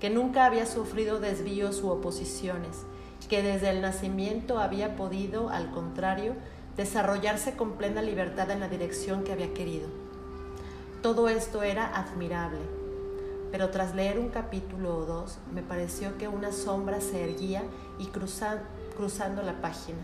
que 0.00 0.10
nunca 0.10 0.44
había 0.44 0.66
sufrido 0.66 1.18
desvíos 1.18 1.82
u 1.82 1.88
oposiciones, 1.88 2.84
que 3.30 3.42
desde 3.42 3.70
el 3.70 3.80
nacimiento 3.80 4.58
había 4.58 4.96
podido, 4.96 5.48
al 5.48 5.70
contrario, 5.70 6.34
desarrollarse 6.80 7.56
con 7.56 7.72
plena 7.72 8.00
libertad 8.00 8.50
en 8.50 8.58
la 8.58 8.66
dirección 8.66 9.22
que 9.22 9.32
había 9.32 9.52
querido. 9.52 9.86
Todo 11.02 11.28
esto 11.28 11.62
era 11.62 11.94
admirable, 11.94 12.62
pero 13.52 13.68
tras 13.68 13.94
leer 13.94 14.18
un 14.18 14.30
capítulo 14.30 14.96
o 14.96 15.04
dos 15.04 15.40
me 15.52 15.62
pareció 15.62 16.16
que 16.16 16.26
una 16.26 16.52
sombra 16.52 17.02
se 17.02 17.22
erguía 17.22 17.64
y 17.98 18.06
cruzando 18.06 19.42
la 19.42 19.60
página. 19.60 19.98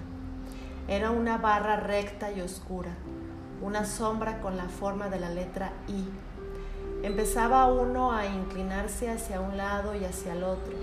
Era 0.86 1.12
una 1.12 1.38
barra 1.38 1.76
recta 1.76 2.30
y 2.30 2.42
oscura, 2.42 2.90
una 3.62 3.86
sombra 3.86 4.42
con 4.42 4.58
la 4.58 4.68
forma 4.68 5.08
de 5.08 5.18
la 5.18 5.30
letra 5.30 5.72
I. 5.88 6.04
Empezaba 7.02 7.72
uno 7.72 8.12
a 8.12 8.26
inclinarse 8.26 9.08
hacia 9.08 9.40
un 9.40 9.56
lado 9.56 9.94
y 9.94 10.04
hacia 10.04 10.34
el 10.34 10.44
otro, 10.44 10.74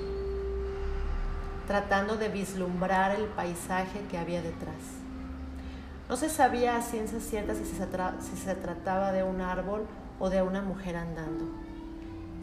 tratando 1.67 2.17
de 2.17 2.29
vislumbrar 2.29 3.11
el 3.11 3.25
paisaje 3.25 4.01
que 4.09 4.17
había 4.17 4.41
detrás. 4.41 5.02
No 6.09 6.17
se 6.17 6.29
sabía 6.29 6.75
a 6.75 6.81
ciencia 6.81 7.19
cierta 7.19 7.55
si 7.55 7.65
se, 7.65 8.55
trataba 8.55 9.11
de 9.11 9.23
un 9.23 9.41
árbol 9.41 9.85
o 10.19 10.29
de 10.29 10.41
una 10.41 10.61
mujer 10.61 10.97
andando. 10.97 11.45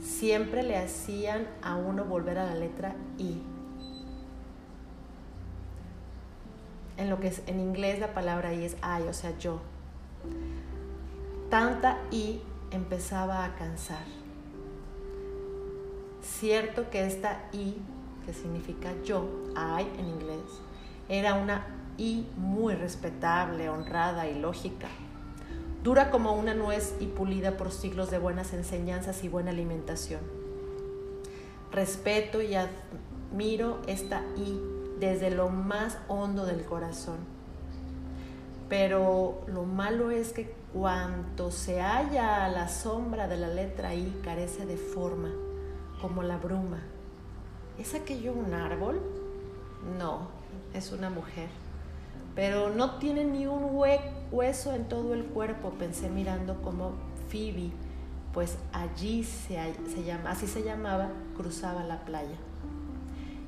Siempre 0.03 0.63
le 0.63 0.79
hacían 0.79 1.47
a 1.63 1.77
uno 1.77 2.05
volver 2.05 2.39
a 2.39 2.47
la 2.47 2.55
letra 2.55 2.95
I. 3.19 3.43
En 6.97 7.11
lo 7.11 7.21
que 7.21 7.29
es 7.29 7.43
en 7.47 7.61
inglés 7.61 7.99
la 7.99 8.15
palabra 8.15 8.55
I 8.55 8.65
es 8.65 8.77
I, 8.83 9.07
o 9.09 9.13
sea, 9.13 9.37
yo. 9.39 9.61
Tanta 11.51 11.99
I 12.11 12.41
empezaba 12.71 13.45
a 13.45 13.55
cansar. 13.57 14.05
Cierto 16.23 16.89
que 16.91 17.07
esta 17.07 17.43
I, 17.53 17.77
que 18.25 18.33
significa 18.33 18.91
yo, 19.05 19.29
I 19.55 19.83
en 19.99 20.09
inglés, 20.09 20.61
era 21.09 21.35
una 21.35 21.80
y 22.01 22.27
muy 22.39 22.75
respetable, 22.75 23.69
honrada 23.69 24.27
y 24.27 24.35
lógica. 24.35 24.89
Dura 25.85 26.11
como 26.11 26.33
una 26.33 26.55
nuez 26.55 26.95
y 26.99 27.05
pulida 27.05 27.59
por 27.59 27.71
siglos 27.71 28.11
de 28.11 28.17
buenas 28.17 28.55
enseñanzas 28.55 29.23
y 29.23 29.29
buena 29.29 29.51
alimentación. 29.51 30.23
Respeto 31.71 32.41
y 32.41 32.55
admiro 32.55 33.83
esta 33.87 34.23
I 34.39 34.59
desde 34.99 35.31
lo 35.31 35.51
más 35.51 35.99
hondo 36.09 36.47
del 36.47 36.65
corazón. 36.65 37.19
Pero 38.71 39.43
lo 39.47 39.65
malo 39.65 40.11
es 40.11 40.33
que 40.33 40.55
cuanto 40.73 41.51
se 41.51 41.83
halla 41.83 42.47
a 42.47 42.49
la 42.49 42.69
sombra 42.69 43.29
de 43.29 43.37
la 43.37 43.49
letra 43.49 43.95
I 43.95 44.23
carece 44.25 44.65
de 44.65 44.79
forma, 44.79 45.29
como 46.01 46.23
la 46.23 46.39
bruma. 46.39 46.81
¿Es 47.79 47.95
aquello 47.95 48.33
un 48.33 48.55
árbol? 48.55 49.03
No, 49.99 50.29
es 50.73 50.93
una 50.93 51.11
mujer 51.11 51.60
pero 52.35 52.71
no 52.71 52.99
tiene 52.99 53.25
ni 53.25 53.47
un 53.47 53.71
hueso 54.31 54.75
en 54.75 54.85
todo 54.89 55.15
el 55.15 55.25
cuerpo, 55.25 55.71
pensé 55.71 56.09
mirando 56.09 56.63
como 56.63 56.93
Phoebe, 57.29 57.71
pues 58.33 58.57
allí 58.73 59.25
se, 59.25 59.75
llama, 60.05 60.31
así 60.31 60.47
se 60.47 60.63
llamaba, 60.63 61.09
cruzaba 61.37 61.83
la 61.83 62.05
playa. 62.05 62.37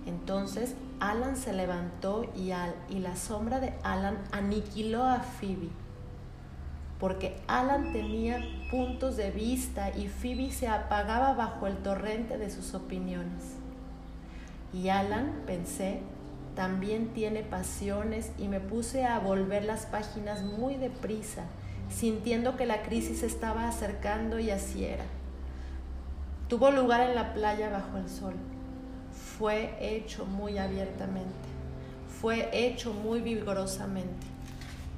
Entonces 0.06 0.74
Alan 0.98 1.36
se 1.36 1.52
levantó 1.52 2.24
y, 2.34 2.50
y 2.88 2.98
la 2.98 3.14
sombra 3.14 3.60
de 3.60 3.72
Alan 3.84 4.18
aniquiló 4.32 5.04
a 5.04 5.20
Phoebe, 5.20 5.68
porque 6.98 7.40
Alan 7.46 7.92
tenía 7.92 8.40
puntos 8.70 9.16
de 9.16 9.30
vista 9.30 9.96
y 9.96 10.08
Phoebe 10.08 10.50
se 10.50 10.66
apagaba 10.66 11.34
bajo 11.34 11.66
el 11.68 11.76
torrente 11.78 12.38
de 12.38 12.50
sus 12.50 12.74
opiniones. 12.74 13.56
Y 14.72 14.88
Alan, 14.88 15.42
pensé, 15.46 16.00
también 16.54 17.14
tiene 17.14 17.42
pasiones 17.42 18.30
y 18.38 18.48
me 18.48 18.60
puse 18.60 19.04
a 19.04 19.18
volver 19.18 19.64
las 19.64 19.86
páginas 19.86 20.42
muy 20.42 20.76
deprisa, 20.76 21.44
sintiendo 21.90 22.56
que 22.56 22.66
la 22.66 22.82
crisis 22.82 23.22
estaba 23.22 23.68
acercando 23.68 24.38
y 24.38 24.50
así 24.50 24.84
era. 24.84 25.04
Tuvo 26.48 26.70
lugar 26.70 27.08
en 27.08 27.14
la 27.14 27.32
playa 27.32 27.70
bajo 27.70 27.96
el 27.96 28.08
sol. 28.10 28.34
Fue 29.38 29.76
hecho 29.80 30.26
muy 30.26 30.58
abiertamente. 30.58 31.50
fue 32.20 32.50
hecho 32.52 32.92
muy 32.92 33.20
vigorosamente. 33.20 34.26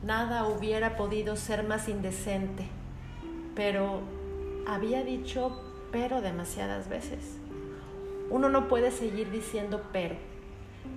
Nada 0.05 0.47
hubiera 0.47 0.97
podido 0.97 1.37
ser 1.37 1.63
más 1.63 1.89
indecente, 1.89 2.67
pero 3.55 4.03
había 4.67 5.03
dicho 5.03 5.59
pero 5.91 6.21
demasiadas 6.21 6.91
veces. 6.91 7.39
Uno 8.29 8.51
no 8.51 8.69
puede 8.69 8.91
seguir 8.91 9.31
diciendo 9.31 9.83
pero. 9.93 10.17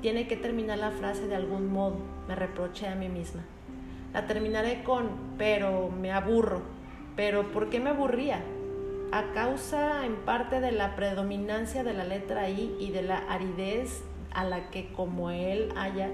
Tiene 0.02 0.28
que 0.28 0.38
terminar 0.38 0.78
la 0.78 0.92
frase 0.92 1.28
de 1.28 1.36
algún 1.36 1.72
modo, 1.72 1.98
me 2.28 2.36
reproché 2.36 2.88
a 2.88 2.96
mí 2.96 3.10
misma. 3.10 3.44
La 4.14 4.26
terminaré 4.26 4.84
con 4.84 5.10
pero 5.38 5.90
me 5.90 6.12
aburro. 6.12 6.62
Pero 7.16 7.52
¿por 7.52 7.70
qué 7.70 7.80
me 7.80 7.90
aburría? 7.90 8.42
A 9.12 9.32
causa 9.34 10.06
en 10.06 10.16
parte 10.18 10.62
de 10.62 10.72
la 10.72 10.96
predominancia 10.96 11.84
de 11.84 11.94
la 11.94 12.04
letra 12.04 12.50
I 12.50 12.76
y 12.80 12.92
de 12.92 13.02
la 13.02 13.18
aridez 13.30 14.04
a 14.34 14.44
la 14.44 14.70
que 14.70 14.92
como 14.94 15.32
él 15.32 15.70
haya 15.76 16.12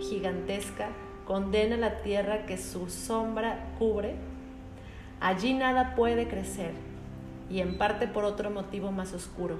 gigantesca 0.00 0.88
condena 1.26 1.76
la 1.76 2.00
tierra 2.02 2.46
que 2.46 2.56
su 2.56 2.88
sombra 2.88 3.74
cubre, 3.78 4.14
allí 5.20 5.52
nada 5.52 5.94
puede 5.94 6.28
crecer 6.28 6.72
y 7.50 7.60
en 7.60 7.76
parte 7.76 8.06
por 8.06 8.24
otro 8.24 8.50
motivo 8.50 8.92
más 8.92 9.12
oscuro. 9.12 9.58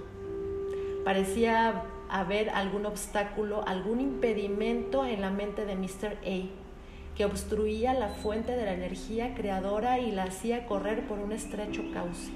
Parecía 1.04 1.82
haber 2.10 2.50
algún 2.50 2.86
obstáculo, 2.86 3.66
algún 3.66 4.00
impedimento 4.00 5.04
en 5.04 5.20
la 5.20 5.30
mente 5.30 5.64
de 5.64 5.76
Mr. 5.76 6.16
A 6.24 6.68
que 7.18 7.24
obstruía 7.24 7.94
la 7.94 8.10
fuente 8.10 8.52
de 8.52 8.64
la 8.64 8.74
energía 8.74 9.34
creadora 9.34 9.98
y 9.98 10.12
la 10.12 10.22
hacía 10.22 10.66
correr 10.66 11.04
por 11.08 11.18
un 11.18 11.32
estrecho 11.32 11.82
cauce. 11.92 12.30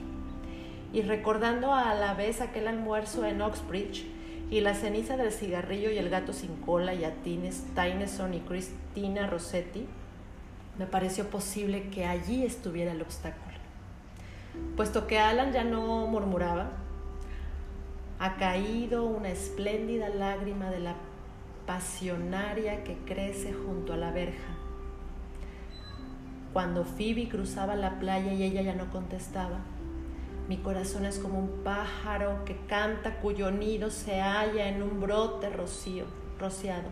Y 0.93 1.03
recordando 1.03 1.73
a 1.73 1.95
la 1.95 2.15
vez 2.15 2.41
aquel 2.41 2.67
almuerzo 2.67 3.25
en 3.25 3.41
Oxbridge 3.43 4.05
y 4.51 4.61
la 4.61 4.75
ceniza 4.75 5.17
del 5.17 5.31
cigarrillo 5.31 5.93
y 5.93 5.99
el 5.99 6.11
gato 6.11 6.33
sin 6.33 6.57
cola 6.57 6.95
y 6.95 7.05
a 7.05 7.15
Tyneson 7.15 8.35
y 8.35 8.41
Cristina 8.41 9.29
Rossetti, 9.29 9.87
me 10.79 10.87
pareció 10.87 11.31
posible 11.31 11.89
que 11.91 12.05
allí 12.05 12.45
estuviera 12.45 12.91
el 12.91 13.03
obstáculo. 13.03 13.57
Puesto 14.77 15.07
que 15.07 15.21
Alan 15.21 15.53
ya 15.53 15.63
no 15.63 16.09
murmuraba, 16.09 16.73
ha 18.23 18.37
caído 18.37 19.05
una 19.05 19.31
espléndida 19.31 20.09
lágrima 20.09 20.71
de 20.71 20.79
la 20.79 20.95
pasionaria 21.67 22.85
que 22.85 22.97
crece 22.99 23.53
junto 23.53 23.95
a 23.95 23.97
la 23.97 24.13
verja. 24.13 24.55
Cuando 26.53 26.85
Phoebe 26.85 27.29
cruzaba 27.29 27.75
la 27.75 27.99
playa 27.99 28.33
y 28.33 28.45
ella 28.45 28.63
ya 28.63 28.77
no 28.77 28.93
contestaba, 28.93 29.59
mi 30.49 30.59
corazón 30.59 31.05
es 31.05 31.19
como 31.19 31.41
un 31.41 31.65
pájaro 31.65 32.45
que 32.45 32.57
canta 32.69 33.17
cuyo 33.17 33.51
nido 33.51 33.91
se 33.91 34.21
halla 34.21 34.69
en 34.69 34.85
un 34.85 35.01
brote 35.01 35.51
rocío, 35.51 36.05
rociado. 36.39 36.91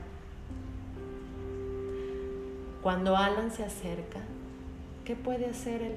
Cuando 2.82 3.16
Alan 3.16 3.52
se 3.52 3.62
acerca, 3.62 4.18
¿qué 5.04 5.14
puede 5.14 5.46
hacer 5.46 5.80
él? 5.80 5.96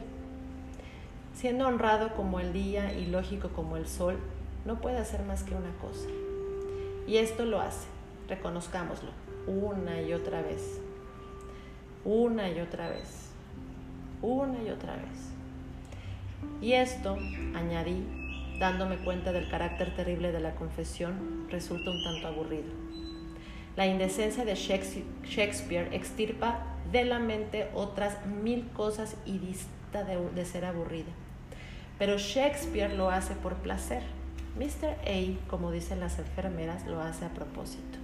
Siendo 1.33 1.67
honrado 1.67 2.13
como 2.13 2.39
el 2.39 2.53
día 2.53 2.93
y 2.93 3.07
lógico 3.07 3.49
como 3.49 3.77
el 3.77 3.87
sol, 3.87 4.19
no 4.65 4.79
puede 4.79 4.97
hacer 4.97 5.23
más 5.23 5.43
que 5.43 5.55
una 5.55 5.71
cosa. 5.81 6.07
Y 7.07 7.17
esto 7.17 7.45
lo 7.45 7.59
hace, 7.59 7.87
reconozcámoslo, 8.29 9.11
una 9.47 10.01
y 10.01 10.13
otra 10.13 10.41
vez. 10.41 10.79
Una 12.05 12.49
y 12.49 12.59
otra 12.59 12.89
vez. 12.89 13.29
Una 14.21 14.61
y 14.63 14.69
otra 14.69 14.95
vez. 14.95 15.29
Y 16.61 16.73
esto, 16.73 17.17
añadí, 17.55 18.05
dándome 18.59 18.97
cuenta 18.97 19.33
del 19.33 19.49
carácter 19.49 19.95
terrible 19.95 20.31
de 20.31 20.39
la 20.39 20.55
confesión, 20.55 21.47
resulta 21.49 21.91
un 21.91 22.03
tanto 22.03 22.27
aburrido. 22.27 22.71
La 23.75 23.87
indecencia 23.87 24.45
de 24.45 24.55
Shakespeare 24.55 25.89
extirpa 25.93 26.59
de 26.91 27.05
la 27.05 27.19
mente 27.19 27.69
otras 27.73 28.25
mil 28.25 28.69
cosas 28.69 29.17
y 29.25 29.39
dista 29.39 30.03
de, 30.03 30.17
de 30.29 30.45
ser 30.45 30.63
aburrida. 30.63 31.11
Pero 31.97 32.17
Shakespeare 32.17 32.93
lo 32.93 33.09
hace 33.09 33.33
por 33.35 33.55
placer 33.55 34.03
Mr. 34.55 34.97
A, 35.07 35.49
como 35.49 35.71
dicen 35.71 35.99
las 35.99 36.19
enfermeras, 36.19 36.85
lo 36.85 37.01
hace 37.01 37.25
a 37.25 37.33
propósito. 37.33 37.97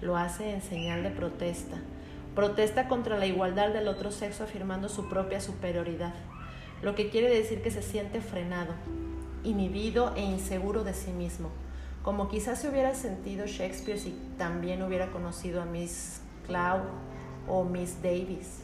Lo 0.00 0.16
hace 0.16 0.52
en 0.52 0.62
señal 0.62 1.04
de 1.04 1.10
protesta. 1.10 1.76
Protesta 2.34 2.88
contra 2.88 3.16
la 3.16 3.26
igualdad 3.26 3.72
del 3.72 3.86
otro 3.86 4.10
sexo 4.10 4.42
afirmando 4.42 4.88
su 4.88 5.08
propia 5.08 5.40
superioridad, 5.40 6.14
lo 6.82 6.96
que 6.96 7.08
quiere 7.08 7.32
decir 7.32 7.62
que 7.62 7.70
se 7.70 7.82
siente 7.82 8.20
frenado, 8.20 8.74
inhibido 9.44 10.12
e 10.16 10.22
inseguro 10.22 10.82
de 10.82 10.94
sí 10.94 11.12
mismo, 11.12 11.50
como 12.02 12.28
quizás 12.28 12.60
se 12.60 12.68
hubiera 12.68 12.94
sentido 12.94 13.46
Shakespeare 13.46 13.98
si 13.98 14.18
también 14.36 14.82
hubiera 14.82 15.12
conocido 15.12 15.62
a 15.62 15.64
Miss 15.64 16.20
Cloud 16.46 16.82
o 17.48 17.62
Miss 17.62 18.02
Davis. 18.02 18.62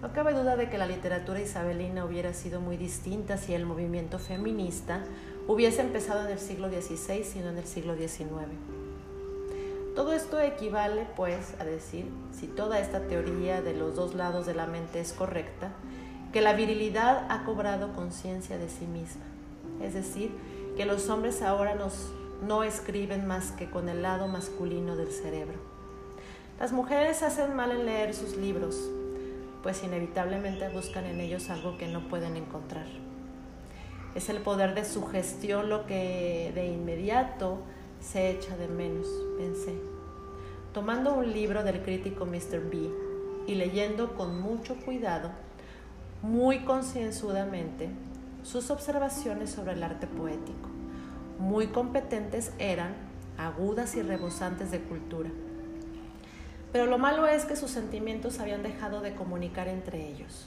No 0.00 0.12
cabe 0.12 0.32
duda 0.32 0.56
de 0.56 0.68
que 0.68 0.78
la 0.78 0.86
literatura 0.86 1.40
isabelina 1.40 2.04
hubiera 2.04 2.32
sido 2.32 2.60
muy 2.60 2.76
distinta 2.76 3.36
si 3.36 3.54
el 3.54 3.66
movimiento 3.66 4.18
feminista 4.18 5.04
hubiese 5.46 5.82
empezado 5.82 6.24
en 6.24 6.32
el 6.32 6.38
siglo 6.38 6.68
XVI, 6.68 7.24
sino 7.24 7.50
en 7.50 7.58
el 7.58 7.64
siglo 7.64 7.96
XIX. 7.96 8.28
Todo 9.94 10.12
esto 10.12 10.40
equivale, 10.40 11.06
pues, 11.16 11.54
a 11.60 11.64
decir, 11.64 12.06
si 12.32 12.46
toda 12.46 12.80
esta 12.80 13.06
teoría 13.06 13.62
de 13.62 13.74
los 13.74 13.94
dos 13.94 14.14
lados 14.14 14.46
de 14.46 14.54
la 14.54 14.66
mente 14.66 15.00
es 15.00 15.12
correcta, 15.12 15.72
que 16.32 16.40
la 16.40 16.54
virilidad 16.54 17.26
ha 17.30 17.44
cobrado 17.44 17.92
conciencia 17.92 18.58
de 18.58 18.68
sí 18.68 18.86
misma. 18.86 19.22
Es 19.80 19.94
decir, 19.94 20.32
que 20.76 20.84
los 20.84 21.08
hombres 21.08 21.42
ahora 21.42 21.76
no 22.42 22.64
escriben 22.64 23.26
más 23.26 23.52
que 23.52 23.70
con 23.70 23.88
el 23.88 24.02
lado 24.02 24.26
masculino 24.26 24.96
del 24.96 25.12
cerebro. 25.12 25.58
Las 26.58 26.72
mujeres 26.72 27.22
hacen 27.22 27.54
mal 27.54 27.70
en 27.70 27.86
leer 27.86 28.14
sus 28.14 28.36
libros, 28.36 28.76
pues 29.62 29.82
inevitablemente 29.84 30.68
buscan 30.70 31.04
en 31.04 31.20
ellos 31.20 31.50
algo 31.50 31.78
que 31.78 31.86
no 31.86 32.08
pueden 32.08 32.36
encontrar. 32.36 32.86
Es 34.14 34.28
el 34.28 34.38
poder 34.38 34.74
de 34.74 34.84
su 34.84 35.04
gestión 35.06 35.68
lo 35.68 35.86
que 35.86 36.52
de 36.54 36.66
inmediato 36.66 37.58
se 38.00 38.30
echa 38.30 38.56
de 38.56 38.68
menos, 38.68 39.08
pensé. 39.36 39.74
Tomando 40.72 41.14
un 41.14 41.32
libro 41.32 41.64
del 41.64 41.82
crítico 41.82 42.24
Mr. 42.24 42.60
B 42.70 42.90
y 43.46 43.54
leyendo 43.56 44.14
con 44.14 44.40
mucho 44.40 44.76
cuidado, 44.76 45.30
muy 46.22 46.60
concienzudamente, 46.60 47.90
sus 48.44 48.70
observaciones 48.70 49.50
sobre 49.50 49.72
el 49.72 49.82
arte 49.82 50.06
poético. 50.06 50.68
Muy 51.38 51.68
competentes 51.68 52.52
eran, 52.58 52.94
agudas 53.36 53.96
y 53.96 54.02
rebosantes 54.02 54.70
de 54.70 54.80
cultura. 54.80 55.30
Pero 56.72 56.86
lo 56.86 56.98
malo 56.98 57.26
es 57.26 57.44
que 57.44 57.56
sus 57.56 57.70
sentimientos 57.70 58.38
habían 58.38 58.62
dejado 58.62 59.00
de 59.00 59.14
comunicar 59.14 59.68
entre 59.68 60.08
ellos. 60.08 60.46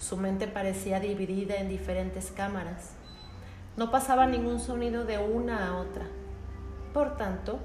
Su 0.00 0.16
mente 0.16 0.48
parecía 0.48 0.98
dividida 0.98 1.56
en 1.56 1.68
diferentes 1.68 2.32
cámaras. 2.34 2.94
No 3.76 3.90
pasaba 3.90 4.26
ningún 4.26 4.58
sonido 4.58 5.04
de 5.04 5.18
una 5.18 5.68
a 5.68 5.76
otra. 5.76 6.06
Por 6.94 7.18
tanto, 7.18 7.58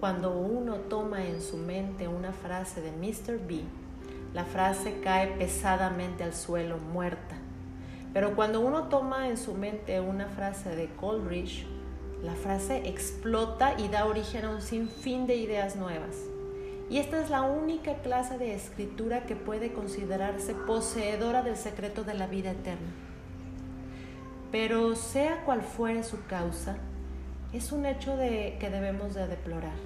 cuando 0.00 0.36
uno 0.36 0.74
toma 0.88 1.24
en 1.24 1.40
su 1.40 1.56
mente 1.56 2.08
una 2.08 2.32
frase 2.32 2.80
de 2.80 2.90
Mr. 2.90 3.38
B, 3.46 3.62
la 4.34 4.44
frase 4.44 5.00
cae 5.00 5.28
pesadamente 5.28 6.24
al 6.24 6.34
suelo, 6.34 6.76
muerta. 6.78 7.36
Pero 8.12 8.34
cuando 8.34 8.60
uno 8.60 8.88
toma 8.88 9.28
en 9.28 9.36
su 9.36 9.54
mente 9.54 10.00
una 10.00 10.26
frase 10.26 10.74
de 10.74 10.88
Coleridge, 10.96 11.66
la 12.24 12.34
frase 12.34 12.88
explota 12.88 13.78
y 13.78 13.86
da 13.88 14.06
origen 14.06 14.44
a 14.44 14.50
un 14.50 14.60
sinfín 14.60 15.28
de 15.28 15.36
ideas 15.36 15.76
nuevas. 15.76 16.29
Y 16.90 16.98
esta 16.98 17.22
es 17.22 17.30
la 17.30 17.42
única 17.42 17.94
clase 18.02 18.36
de 18.36 18.52
escritura 18.52 19.24
que 19.24 19.36
puede 19.36 19.72
considerarse 19.72 20.54
poseedora 20.54 21.42
del 21.42 21.56
secreto 21.56 22.02
de 22.02 22.14
la 22.14 22.26
vida 22.26 22.50
eterna. 22.50 22.90
Pero 24.50 24.96
sea 24.96 25.44
cual 25.44 25.62
fuere 25.62 26.02
su 26.02 26.24
causa, 26.26 26.78
es 27.52 27.70
un 27.70 27.86
hecho 27.86 28.16
que 28.18 28.70
debemos 28.72 29.14
de 29.14 29.28
deplorar, 29.28 29.78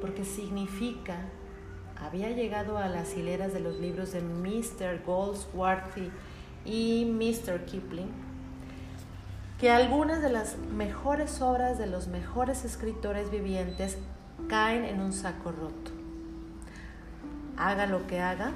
porque 0.00 0.24
significa, 0.24 1.18
había 2.00 2.30
llegado 2.30 2.78
a 2.78 2.88
las 2.88 3.14
hileras 3.14 3.52
de 3.52 3.60
los 3.60 3.78
libros 3.78 4.12
de 4.12 4.22
Mr. 4.22 5.04
Goldsworthy 5.04 6.10
y 6.64 7.04
Mr. 7.04 7.66
Kipling, 7.66 8.10
que 9.60 9.70
algunas 9.70 10.22
de 10.22 10.30
las 10.30 10.56
mejores 10.56 11.42
obras 11.42 11.76
de 11.76 11.86
los 11.86 12.08
mejores 12.08 12.64
escritores 12.64 13.30
vivientes 13.30 13.98
caen 14.48 14.84
en 14.84 15.00
un 15.00 15.12
saco 15.12 15.52
roto. 15.52 15.90
Haga 17.56 17.86
lo 17.86 18.06
que 18.06 18.20
haga, 18.20 18.52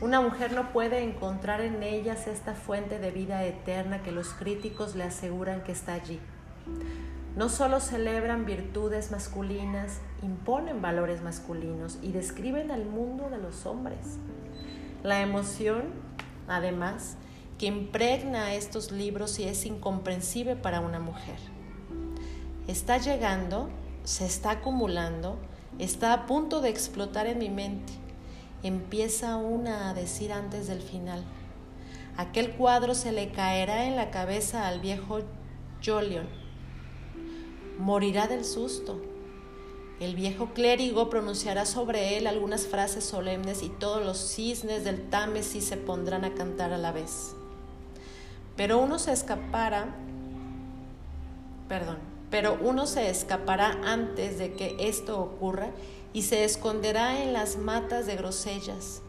una 0.00 0.22
mujer 0.22 0.52
no 0.52 0.72
puede 0.72 1.02
encontrar 1.02 1.60
en 1.60 1.82
ellas 1.82 2.26
esta 2.26 2.54
fuente 2.54 2.98
de 2.98 3.10
vida 3.10 3.44
eterna 3.44 4.02
que 4.02 4.12
los 4.12 4.28
críticos 4.28 4.96
le 4.96 5.04
aseguran 5.04 5.62
que 5.62 5.72
está 5.72 5.92
allí. 5.92 6.18
No 7.36 7.48
solo 7.48 7.80
celebran 7.80 8.46
virtudes 8.46 9.10
masculinas, 9.10 10.00
imponen 10.22 10.80
valores 10.80 11.22
masculinos 11.22 11.98
y 12.02 12.12
describen 12.12 12.70
al 12.70 12.86
mundo 12.86 13.28
de 13.28 13.38
los 13.38 13.66
hombres. 13.66 14.18
La 15.02 15.20
emoción, 15.20 15.84
además, 16.48 17.16
que 17.58 17.66
impregna 17.66 18.54
estos 18.54 18.92
libros 18.92 19.38
y 19.38 19.44
es 19.44 19.66
incomprensible 19.66 20.56
para 20.56 20.80
una 20.80 20.98
mujer. 20.98 21.38
Está 22.66 22.96
llegando 22.96 23.68
se 24.10 24.26
está 24.26 24.50
acumulando, 24.50 25.36
está 25.78 26.12
a 26.12 26.26
punto 26.26 26.60
de 26.60 26.68
explotar 26.68 27.28
en 27.28 27.38
mi 27.38 27.48
mente. 27.48 27.92
Empieza 28.64 29.36
una 29.36 29.88
a 29.88 29.94
decir 29.94 30.32
antes 30.32 30.66
del 30.66 30.82
final. 30.82 31.22
Aquel 32.16 32.56
cuadro 32.56 32.96
se 32.96 33.12
le 33.12 33.30
caerá 33.30 33.84
en 33.84 33.94
la 33.94 34.10
cabeza 34.10 34.66
al 34.66 34.80
viejo 34.80 35.20
Jolion. 35.80 36.28
Morirá 37.78 38.26
del 38.26 38.44
susto. 38.44 39.00
El 40.00 40.16
viejo 40.16 40.54
clérigo 40.54 41.08
pronunciará 41.08 41.64
sobre 41.64 42.18
él 42.18 42.26
algunas 42.26 42.66
frases 42.66 43.04
solemnes 43.04 43.62
y 43.62 43.68
todos 43.68 44.04
los 44.04 44.18
cisnes 44.18 44.82
del 44.82 45.08
Támesis 45.08 45.62
se 45.62 45.76
pondrán 45.76 46.24
a 46.24 46.34
cantar 46.34 46.72
a 46.72 46.78
la 46.78 46.90
vez. 46.90 47.36
Pero 48.56 48.80
uno 48.80 48.98
se 48.98 49.12
escapará, 49.12 49.94
perdón, 51.68 52.09
pero 52.30 52.58
uno 52.62 52.86
se 52.86 53.10
escapará 53.10 53.80
antes 53.84 54.38
de 54.38 54.52
que 54.54 54.76
esto 54.78 55.20
ocurra 55.20 55.70
y 56.12 56.22
se 56.22 56.44
esconderá 56.44 57.22
en 57.22 57.32
las 57.32 57.56
matas 57.56 58.06
de 58.06 58.16
grosellas, 58.16 59.02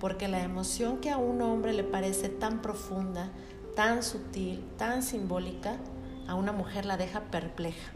porque 0.00 0.28
la 0.28 0.42
emoción 0.42 0.98
que 0.98 1.10
a 1.10 1.16
un 1.16 1.42
hombre 1.42 1.72
le 1.72 1.84
parece 1.84 2.28
tan 2.28 2.62
profunda, 2.62 3.30
tan 3.74 4.02
sutil, 4.02 4.64
tan 4.76 5.02
simbólica, 5.02 5.76
a 6.28 6.34
una 6.34 6.52
mujer 6.52 6.84
la 6.86 6.96
deja 6.96 7.20
perpleja. 7.30 7.92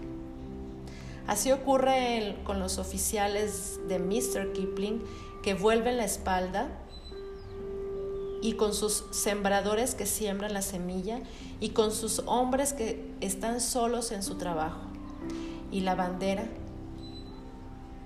Así 1.26 1.50
ocurre 1.50 2.37
con 2.44 2.61
los 2.61 2.79
oficiales 2.79 3.81
de 3.88 3.98
Mr. 3.98 4.52
Kipling 4.52 5.02
que 5.42 5.55
vuelven 5.55 5.96
la 5.96 6.05
espalda 6.05 6.68
y 8.42 8.52
con 8.52 8.74
sus 8.74 9.05
sembradores 9.11 9.94
que 9.94 10.07
siembran 10.07 10.52
la 10.55 10.62
semilla 10.62 11.20
y 11.60 11.70
con 11.70 11.92
sus 11.92 12.20
hombres 12.26 12.72
que 12.72 13.10
están 13.20 13.60
solos 13.60 14.12
en 14.12 14.22
su 14.22 14.36
trabajo. 14.36 14.80
Y 15.70 15.80
la 15.80 15.94
bandera, 15.94 16.44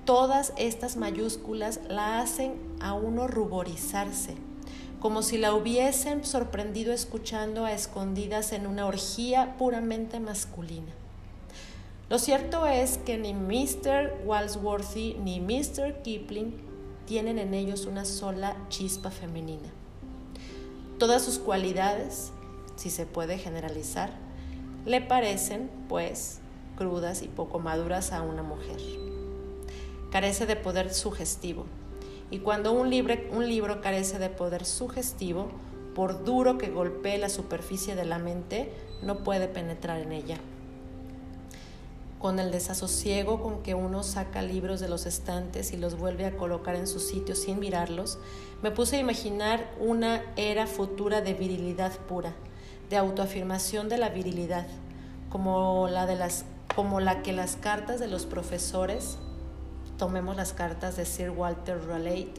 todas 0.05 0.53
estas 0.57 0.97
mayúsculas 0.97 1.81
la 1.89 2.21
hacen 2.21 2.55
a 2.81 2.95
uno 2.95 3.27
ruborizarse, 3.27 4.35
como 5.01 5.23
si 5.23 5.39
la 5.39 5.55
hubiesen 5.55 6.25
sorprendido 6.25 6.93
escuchando 6.93 7.65
a 7.65 7.73
escondidas 7.73 8.53
en 8.53 8.67
una 8.67 8.87
orgía 8.87 9.57
puramente 9.59 10.21
masculina. 10.21 10.93
Lo 12.09 12.19
cierto 12.19 12.67
es 12.67 12.99
que 12.99 13.19
ni 13.19 13.35
Mr. 13.35 14.23
Walsworthy 14.25 15.15
ni 15.23 15.41
Mr. 15.41 16.03
Kipling 16.03 16.55
tienen 17.07 17.39
en 17.39 17.55
ellos 17.55 17.87
una 17.87 18.05
sola 18.05 18.57
chispa 18.69 19.11
femenina. 19.11 19.69
Todas 20.99 21.23
sus 21.23 21.39
cualidades, 21.39 22.33
si 22.81 22.89
se 22.89 23.05
puede 23.05 23.37
generalizar, 23.37 24.09
le 24.87 25.03
parecen, 25.03 25.71
pues, 25.87 26.39
crudas 26.79 27.21
y 27.21 27.29
poco 27.29 27.59
maduras 27.59 28.11
a 28.11 28.23
una 28.23 28.43
mujer. 28.43 28.81
Carece 30.11 30.47
de 30.47 30.57
poder 30.57 30.95
sugestivo. 30.95 31.67
Y 32.31 32.39
cuando 32.39 32.73
un, 32.73 32.89
libro 32.89 33.81
carece 33.83 34.19
de 34.19 34.31
poder 34.31 34.65
sugestivo, 34.65 35.51
por 35.95 36.25
duro 36.25 36.57
que 36.57 36.71
golpee 36.71 37.19
la 37.19 37.29
superficie 37.29 37.97
de 37.97 38.07
la 38.07 38.19
mente, 38.19 38.73
no 39.03 39.25
puede 39.25 39.47
penetrar 39.47 40.01
en 40.01 40.13
ella 40.13 40.39
con 42.19 42.39
el 42.39 42.51
desasosiego 42.51 43.43
con 43.43 43.63
que 43.63 43.75
uno 43.75 44.03
saca 44.03 44.43
libros 44.43 44.79
de 44.79 44.91
los 44.91 45.07
estantes 45.07 45.73
y 45.73 45.79
los 45.79 45.97
vuelve 45.97 46.27
a 46.27 46.37
colocar 46.37 46.77
en 46.77 46.87
su 46.87 47.01
sitio 47.01 47.35
sin 47.35 47.59
mirarlos, 47.59 48.19
me 48.61 48.71
puse 48.71 48.97
a 48.97 49.01
imaginar 49.01 49.73
una 49.81 50.23
era 50.37 50.67
futura 50.67 51.23
de 51.23 51.33
virilidad 51.33 51.97
pura, 51.97 52.35
de 52.91 52.99
autoafirmación 52.99 53.89
de 53.89 53.97
la 53.97 54.11
virilidad, 54.11 54.67
como 55.31 55.89
la, 55.89 56.05
de 56.05 56.17
las, 56.17 56.45
como 56.75 57.01
la 57.01 57.23
que 57.23 57.33
las 57.33 57.57
cartas 57.57 58.01
de 58.01 58.09
los 58.09 58.27
profesores, 58.27 59.17
tomemos 59.97 60.37
las 60.37 60.53
cartas 60.53 60.97
de 60.97 61.07
Sir 61.07 61.31
Walter 61.31 61.87
Raleigh, 61.87 62.31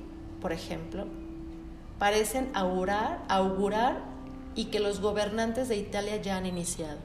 por 0.42 0.52
ejemplo, 0.52 1.06
parecen 1.98 2.52
augurar, 2.54 3.24
augurar 3.30 4.00
y 4.54 4.66
que 4.66 4.80
los 4.80 5.02
gobernantes 5.02 5.70
de 5.70 5.78
Italia 5.78 6.18
ya 6.18 6.38
han 6.38 6.46
iniciado 6.46 7.00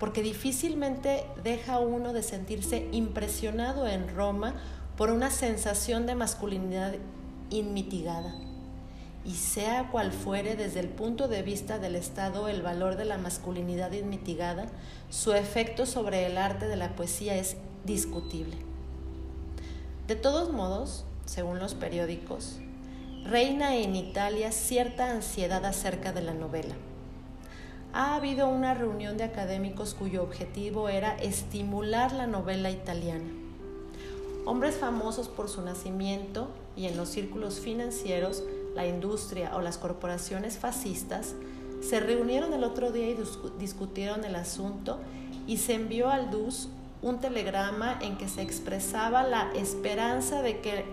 porque 0.00 0.22
difícilmente 0.22 1.26
deja 1.44 1.78
uno 1.78 2.14
de 2.14 2.22
sentirse 2.22 2.88
impresionado 2.90 3.86
en 3.86 4.08
Roma 4.16 4.54
por 4.96 5.10
una 5.10 5.30
sensación 5.30 6.06
de 6.06 6.14
masculinidad 6.14 6.94
inmitigada. 7.50 8.34
Y 9.30 9.34
sea 9.34 9.90
cual 9.92 10.10
fuere 10.10 10.56
desde 10.56 10.80
el 10.80 10.88
punto 10.88 11.28
de 11.28 11.42
vista 11.42 11.78
del 11.78 11.94
Estado 11.94 12.48
el 12.48 12.62
valor 12.62 12.96
de 12.96 13.04
la 13.04 13.16
masculinidad 13.16 13.92
inmitigada, 13.92 14.66
su 15.08 15.34
efecto 15.34 15.86
sobre 15.86 16.26
el 16.26 16.36
arte 16.36 16.66
de 16.66 16.74
la 16.74 16.96
poesía 16.96 17.36
es 17.36 17.56
discutible. 17.84 18.56
De 20.08 20.16
todos 20.16 20.52
modos, 20.52 21.04
según 21.26 21.60
los 21.60 21.74
periódicos, 21.74 22.58
reina 23.22 23.76
en 23.76 23.94
Italia 23.94 24.50
cierta 24.50 25.12
ansiedad 25.12 25.64
acerca 25.64 26.12
de 26.12 26.22
la 26.22 26.34
novela 26.34 26.74
ha 27.92 28.14
habido 28.14 28.48
una 28.48 28.74
reunión 28.74 29.16
de 29.16 29.24
académicos 29.24 29.94
cuyo 29.94 30.22
objetivo 30.22 30.88
era 30.88 31.16
estimular 31.16 32.12
la 32.12 32.26
novela 32.26 32.70
italiana. 32.70 33.28
Hombres 34.46 34.76
famosos 34.76 35.28
por 35.28 35.48
su 35.48 35.62
nacimiento 35.62 36.48
y 36.76 36.86
en 36.86 36.96
los 36.96 37.08
círculos 37.08 37.58
financieros, 37.58 38.44
la 38.80 38.86
industria 38.86 39.54
o 39.56 39.60
las 39.60 39.76
corporaciones 39.76 40.58
fascistas 40.58 41.34
se 41.82 42.00
reunieron 42.00 42.54
el 42.54 42.64
otro 42.64 42.92
día 42.92 43.10
y 43.10 43.18
discutieron 43.58 44.24
el 44.24 44.36
asunto 44.36 44.98
y 45.46 45.58
se 45.58 45.74
envió 45.74 46.08
al 46.08 46.30
DUS 46.30 46.70
un 47.02 47.18
telegrama 47.18 47.98
en 48.00 48.16
que 48.16 48.26
se 48.26 48.40
expresaba 48.40 49.22
la 49.22 49.52
esperanza 49.52 50.40
de 50.40 50.60
que 50.60 50.86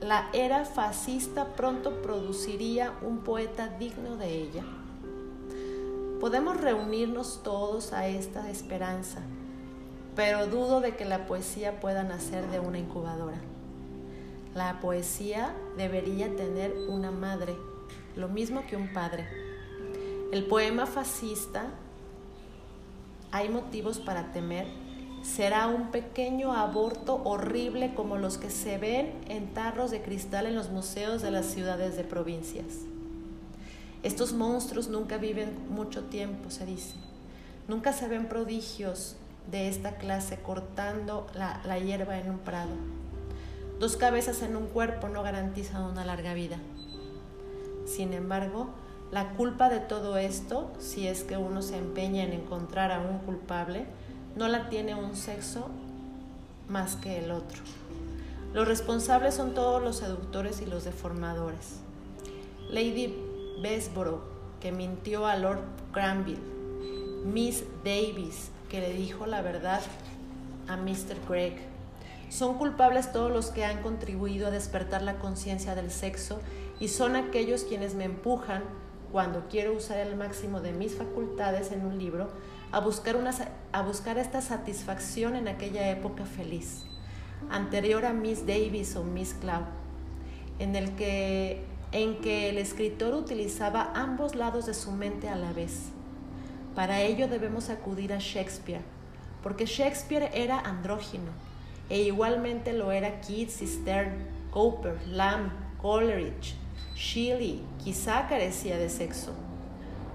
la 0.00 0.28
era 0.32 0.64
fascista 0.64 1.54
pronto 1.54 2.02
produciría 2.02 2.92
un 3.02 3.18
poeta 3.18 3.68
digno 3.78 4.16
de 4.16 4.42
ella. 4.42 4.64
Podemos 6.20 6.60
reunirnos 6.60 7.42
todos 7.44 7.92
a 7.92 8.08
esta 8.08 8.50
esperanza, 8.50 9.20
pero 10.16 10.48
dudo 10.48 10.80
de 10.80 10.96
que 10.96 11.04
la 11.04 11.26
poesía 11.26 11.78
pueda 11.78 12.02
nacer 12.02 12.48
de 12.48 12.58
una 12.58 12.78
incubadora. 12.78 13.38
La 14.58 14.80
poesía 14.80 15.54
debería 15.76 16.34
tener 16.34 16.74
una 16.88 17.12
madre, 17.12 17.56
lo 18.16 18.26
mismo 18.26 18.66
que 18.66 18.74
un 18.74 18.92
padre. 18.92 19.28
El 20.32 20.46
poema 20.46 20.84
fascista, 20.84 21.66
hay 23.30 23.50
motivos 23.50 24.00
para 24.00 24.32
temer, 24.32 24.66
será 25.22 25.68
un 25.68 25.92
pequeño 25.92 26.54
aborto 26.54 27.22
horrible 27.22 27.94
como 27.94 28.18
los 28.18 28.36
que 28.36 28.50
se 28.50 28.78
ven 28.78 29.12
en 29.28 29.54
tarros 29.54 29.92
de 29.92 30.02
cristal 30.02 30.46
en 30.46 30.56
los 30.56 30.70
museos 30.70 31.22
de 31.22 31.30
las 31.30 31.46
ciudades 31.46 31.96
de 31.96 32.02
provincias. 32.02 32.80
Estos 34.02 34.32
monstruos 34.32 34.88
nunca 34.88 35.18
viven 35.18 35.56
mucho 35.70 36.06
tiempo, 36.06 36.50
se 36.50 36.66
dice. 36.66 36.96
Nunca 37.68 37.92
se 37.92 38.08
ven 38.08 38.28
prodigios 38.28 39.14
de 39.52 39.68
esta 39.68 39.98
clase 39.98 40.40
cortando 40.40 41.28
la, 41.32 41.78
hierba 41.78 42.18
en 42.18 42.30
un 42.30 42.38
prado. 42.40 42.72
Dos 43.78 43.96
cabezas 43.96 44.42
en 44.42 44.56
un 44.56 44.66
cuerpo 44.66 45.08
no 45.08 45.22
garantizan 45.22 45.82
una 45.82 46.04
larga 46.04 46.34
vida. 46.34 46.58
Sin 47.86 48.12
embargo, 48.12 48.70
la 49.12 49.30
culpa 49.30 49.68
de 49.68 49.78
todo 49.78 50.18
esto, 50.18 50.70
si 50.78 51.06
es 51.06 51.22
que 51.22 51.36
uno 51.36 51.62
se 51.62 51.78
empeña 51.78 52.24
en 52.24 52.32
encontrar 52.32 52.90
a 52.90 53.00
un 53.00 53.18
culpable, 53.20 53.86
no 54.36 54.48
la 54.48 54.68
tiene 54.68 54.94
un 54.94 55.16
sexo 55.16 55.68
más 56.68 56.96
que 56.96 57.18
el 57.18 57.30
otro. 57.30 57.62
Los 58.52 58.66
responsables 58.66 59.34
son 59.34 59.54
todos 59.54 59.82
los 59.82 59.96
seductores 59.96 60.60
y 60.60 60.66
los 60.66 60.84
deformadores. 60.84 61.80
Lady 62.70 63.14
Besborough, 63.62 64.22
que 64.60 64.72
mintió 64.72 65.26
a 65.26 65.36
Lord 65.36 65.60
Granville, 65.92 66.42
Miss 67.24 67.64
Davis, 67.84 68.50
que 68.68 68.80
le 68.80 68.92
dijo 68.92 69.26
la 69.26 69.40
verdad 69.40 69.80
a 70.66 70.76
Mr. 70.76 71.16
Gregg. 71.28 71.77
Son 72.28 72.58
culpables 72.58 73.12
todos 73.12 73.32
los 73.32 73.50
que 73.50 73.64
han 73.64 73.82
contribuido 73.82 74.48
a 74.48 74.50
despertar 74.50 75.02
la 75.02 75.18
conciencia 75.18 75.74
del 75.74 75.90
sexo 75.90 76.40
y 76.78 76.88
son 76.88 77.16
aquellos 77.16 77.64
quienes 77.64 77.94
me 77.94 78.04
empujan, 78.04 78.62
cuando 79.10 79.48
quiero 79.48 79.72
usar 79.72 79.98
el 79.98 80.16
máximo 80.16 80.60
de 80.60 80.72
mis 80.72 80.94
facultades 80.94 81.72
en 81.72 81.86
un 81.86 81.98
libro, 81.98 82.28
a 82.72 82.80
buscar, 82.80 83.16
una, 83.16 83.30
a 83.72 83.82
buscar 83.82 84.18
esta 84.18 84.42
satisfacción 84.42 85.34
en 85.34 85.48
aquella 85.48 85.88
época 85.90 86.26
feliz, 86.26 86.84
anterior 87.50 88.04
a 88.04 88.12
Miss 88.12 88.46
Davis 88.46 88.94
o 88.96 89.04
Miss 89.04 89.32
Cloud, 89.32 89.64
en 90.58 90.76
el 90.76 90.94
que 90.94 91.64
en 91.92 92.20
que 92.20 92.50
el 92.50 92.58
escritor 92.58 93.14
utilizaba 93.14 93.92
ambos 93.94 94.34
lados 94.34 94.66
de 94.66 94.74
su 94.74 94.92
mente 94.92 95.28
a 95.28 95.36
la 95.36 95.52
vez. 95.52 95.84
Para 96.74 97.00
ello 97.00 97.28
debemos 97.28 97.70
acudir 97.70 98.12
a 98.12 98.18
Shakespeare, 98.18 98.82
porque 99.42 99.66
Shakespeare 99.66 100.30
era 100.34 100.58
andrógino, 100.58 101.32
e 101.88 102.02
igualmente 102.02 102.72
lo 102.72 102.92
era 102.92 103.20
Keats 103.20 103.60
Stern, 103.64 104.26
Cooper, 104.50 104.98
Lamb, 105.08 105.50
Coleridge, 105.80 106.54
Shelley, 106.94 107.62
quizá 107.82 108.26
carecía 108.28 108.76
de 108.78 108.88
sexo. 108.88 109.32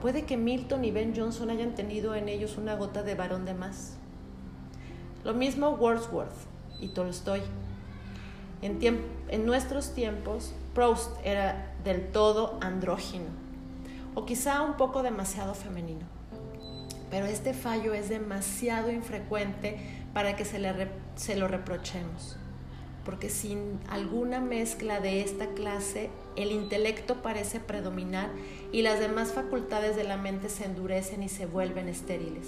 Puede 0.01 0.23
que 0.23 0.37
Milton 0.37 0.83
y 0.83 0.91
Ben 0.91 1.15
Jonson 1.15 1.49
hayan 1.49 1.75
tenido 1.75 2.13
en 2.15 2.27
ellos 2.27 2.57
una 2.57 2.75
gota 2.75 3.03
de 3.03 3.15
varón 3.15 3.45
de 3.45 3.53
más. 3.53 3.95
Lo 5.23 5.33
mismo 5.33 5.69
Wordsworth, 5.69 6.33
y 6.81 6.89
Tolstoy. 6.89 7.41
En, 8.61 8.79
en 9.29 9.45
nuestros 9.45 9.93
tiempos, 9.93 10.53
Proust 10.73 11.11
era 11.23 11.73
del 11.83 12.11
todo 12.11 12.57
andrógino, 12.61 13.25
o 14.15 14.25
quizá 14.25 14.61
un 14.61 14.75
poco 14.75 15.03
demasiado 15.03 15.53
femenino. 15.53 16.05
Pero 17.09 17.25
este 17.25 17.53
fallo 17.53 17.93
es 17.93 18.09
demasiado 18.09 18.91
infrecuente 18.91 20.02
para 20.13 20.35
que 20.35 20.45
se, 20.45 20.59
le 20.59 20.73
se 21.15 21.35
lo 21.35 21.47
reprochemos, 21.47 22.37
porque 23.03 23.29
sin 23.29 23.79
alguna 23.89 24.39
mezcla 24.39 24.99
de 24.99 25.21
esta 25.21 25.47
clase, 25.47 26.09
el 26.35 26.51
intelecto 26.51 27.21
parece 27.21 27.59
predominar 27.59 28.29
y 28.71 28.83
las 28.83 28.99
demás 28.99 29.33
facultades 29.33 29.95
de 29.95 30.03
la 30.03 30.17
mente 30.17 30.49
se 30.49 30.65
endurecen 30.65 31.23
y 31.23 31.29
se 31.29 31.45
vuelven 31.45 31.89
estériles. 31.89 32.47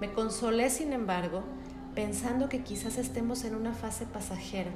Me 0.00 0.12
consolé, 0.12 0.70
sin 0.70 0.92
embargo, 0.92 1.42
pensando 1.94 2.48
que 2.48 2.62
quizás 2.62 2.98
estemos 2.98 3.44
en 3.44 3.54
una 3.54 3.72
fase 3.72 4.06
pasajera. 4.06 4.70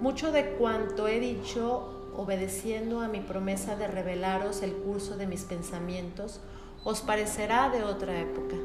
Mucho 0.00 0.32
de 0.32 0.50
cuanto 0.52 1.08
he 1.08 1.20
dicho, 1.20 2.12
obedeciendo 2.16 3.00
a 3.00 3.08
mi 3.08 3.20
promesa 3.20 3.76
de 3.76 3.88
revelaros 3.88 4.62
el 4.62 4.72
curso 4.72 5.16
de 5.16 5.26
mis 5.26 5.42
pensamientos, 5.44 6.40
os 6.84 7.00
parecerá 7.00 7.70
de 7.70 7.82
otra 7.82 8.20
época. 8.20 8.56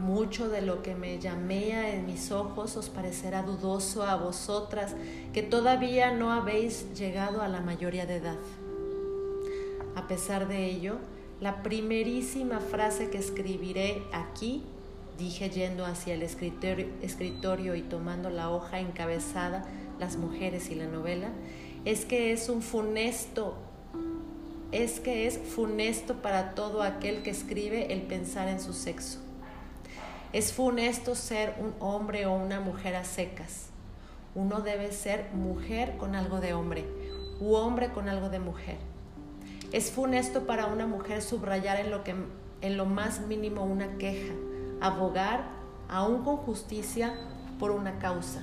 Mucho 0.00 0.48
de 0.48 0.62
lo 0.62 0.82
que 0.82 0.94
me 0.94 1.18
llamea 1.18 1.94
en 1.94 2.06
mis 2.06 2.32
ojos 2.32 2.74
os 2.78 2.88
parecerá 2.88 3.42
dudoso 3.42 4.02
a 4.02 4.16
vosotras 4.16 4.96
que 5.34 5.42
todavía 5.42 6.10
no 6.10 6.32
habéis 6.32 6.94
llegado 6.94 7.42
a 7.42 7.48
la 7.48 7.60
mayoría 7.60 8.06
de 8.06 8.16
edad. 8.16 8.38
A 9.94 10.08
pesar 10.08 10.48
de 10.48 10.64
ello, 10.64 10.96
la 11.38 11.62
primerísima 11.62 12.60
frase 12.60 13.10
que 13.10 13.18
escribiré 13.18 14.02
aquí, 14.12 14.62
dije 15.18 15.50
yendo 15.50 15.84
hacia 15.84 16.14
el 16.14 16.22
escritorio, 16.22 17.74
y 17.74 17.82
tomando 17.82 18.30
la 18.30 18.48
hoja 18.50 18.80
encabezada 18.80 19.66
Las 19.98 20.16
mujeres 20.16 20.70
y 20.70 20.76
la 20.76 20.86
novela, 20.86 21.28
es 21.84 22.06
que 22.06 22.32
es 22.32 22.48
un 22.48 22.62
funesto, 22.62 23.54
es 24.72 24.98
que 24.98 25.26
es 25.26 25.36
funesto 25.36 26.22
para 26.22 26.54
todo 26.54 26.82
aquel 26.82 27.22
que 27.22 27.28
escribe 27.28 27.92
el 27.92 28.00
pensar 28.00 28.48
en 28.48 28.60
su 28.60 28.72
sexo. 28.72 29.18
Es 30.32 30.52
funesto 30.52 31.16
ser 31.16 31.56
un 31.58 31.74
hombre 31.80 32.26
o 32.26 32.32
una 32.32 32.60
mujer 32.60 32.94
a 32.94 33.04
secas. 33.04 33.70
Uno 34.36 34.60
debe 34.60 34.92
ser 34.92 35.30
mujer 35.34 35.96
con 35.96 36.14
algo 36.14 36.40
de 36.40 36.54
hombre 36.54 36.84
u 37.40 37.54
hombre 37.54 37.90
con 37.90 38.08
algo 38.08 38.28
de 38.28 38.38
mujer. 38.38 38.76
Es 39.72 39.90
funesto 39.90 40.46
para 40.46 40.66
una 40.66 40.86
mujer 40.86 41.22
subrayar 41.22 41.80
en 41.80 41.90
lo, 41.90 42.04
que, 42.04 42.14
en 42.60 42.76
lo 42.76 42.86
más 42.86 43.20
mínimo 43.22 43.64
una 43.64 43.96
queja, 43.98 44.34
abogar, 44.80 45.44
aún 45.88 46.22
con 46.22 46.36
justicia, 46.36 47.14
por 47.58 47.70
una 47.72 47.98
causa. 47.98 48.40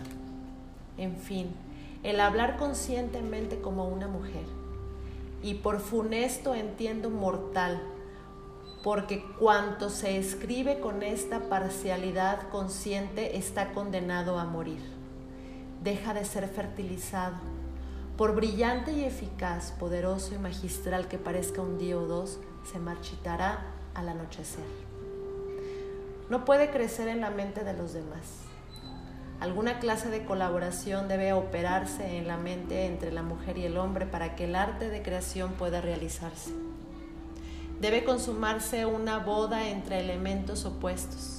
En 0.98 1.16
fin, 1.16 1.52
el 2.04 2.20
hablar 2.20 2.58
conscientemente 2.58 3.62
como 3.62 3.88
una 3.88 4.08
mujer. 4.08 4.46
Y 5.44 5.56
por 5.56 5.80
funesto 5.80 6.56
entiendo 6.56 7.10
mortal, 7.10 7.82
porque 8.88 9.22
cuanto 9.38 9.90
se 9.90 10.18
escribe 10.18 10.80
con 10.80 11.04
esta 11.04 11.50
parcialidad 11.50 12.48
consciente 12.48 13.36
está 13.36 13.74
condenado 13.74 14.40
a 14.40 14.46
morir. 14.46 14.80
Deja 15.84 16.14
de 16.14 16.24
ser 16.24 16.48
fertilizado 16.48 17.36
por 18.16 18.34
brillante 18.34 18.94
y 18.94 19.04
eficaz, 19.04 19.74
poderoso 19.74 20.36
y 20.36 20.38
magistral 20.38 21.10
que 21.10 21.18
parezca 21.18 21.62
un 21.62 21.78
día 21.78 21.98
o 21.98 22.06
dos, 22.06 22.40
se 22.64 22.80
marchitará 22.80 23.66
al 23.94 24.08
anochecer. 24.08 24.64
No 26.30 26.46
puede 26.46 26.70
crecer 26.70 27.10
en 27.10 27.20
la 27.20 27.30
mente 27.30 27.66
de 27.66 27.74
los 27.74 27.92
demás. 27.92 28.44
Alguna 29.42 29.80
clase 29.80 30.10
de 30.10 30.24
colaboración 30.24 31.10
debe 31.10 31.34
operarse 31.34 32.18
en 32.18 32.26
la 32.26 32.38
mente 32.38 32.86
entre 32.86 33.12
la 33.12 33.22
mujer 33.22 33.58
y 33.58 33.66
el 33.66 33.76
hombre 33.76 34.06
para 34.06 34.38
que 34.38 34.46
el 34.46 34.56
arte 34.56 34.90
de 34.90 35.02
creación 35.02 35.56
pueda 35.56 35.82
realizarse. 35.82 36.54
Debe 37.80 38.04
consumarse 38.04 38.86
una 38.86 39.20
boda 39.20 39.70
entre 39.70 40.00
elementos 40.00 40.66
opuestos 40.66 41.38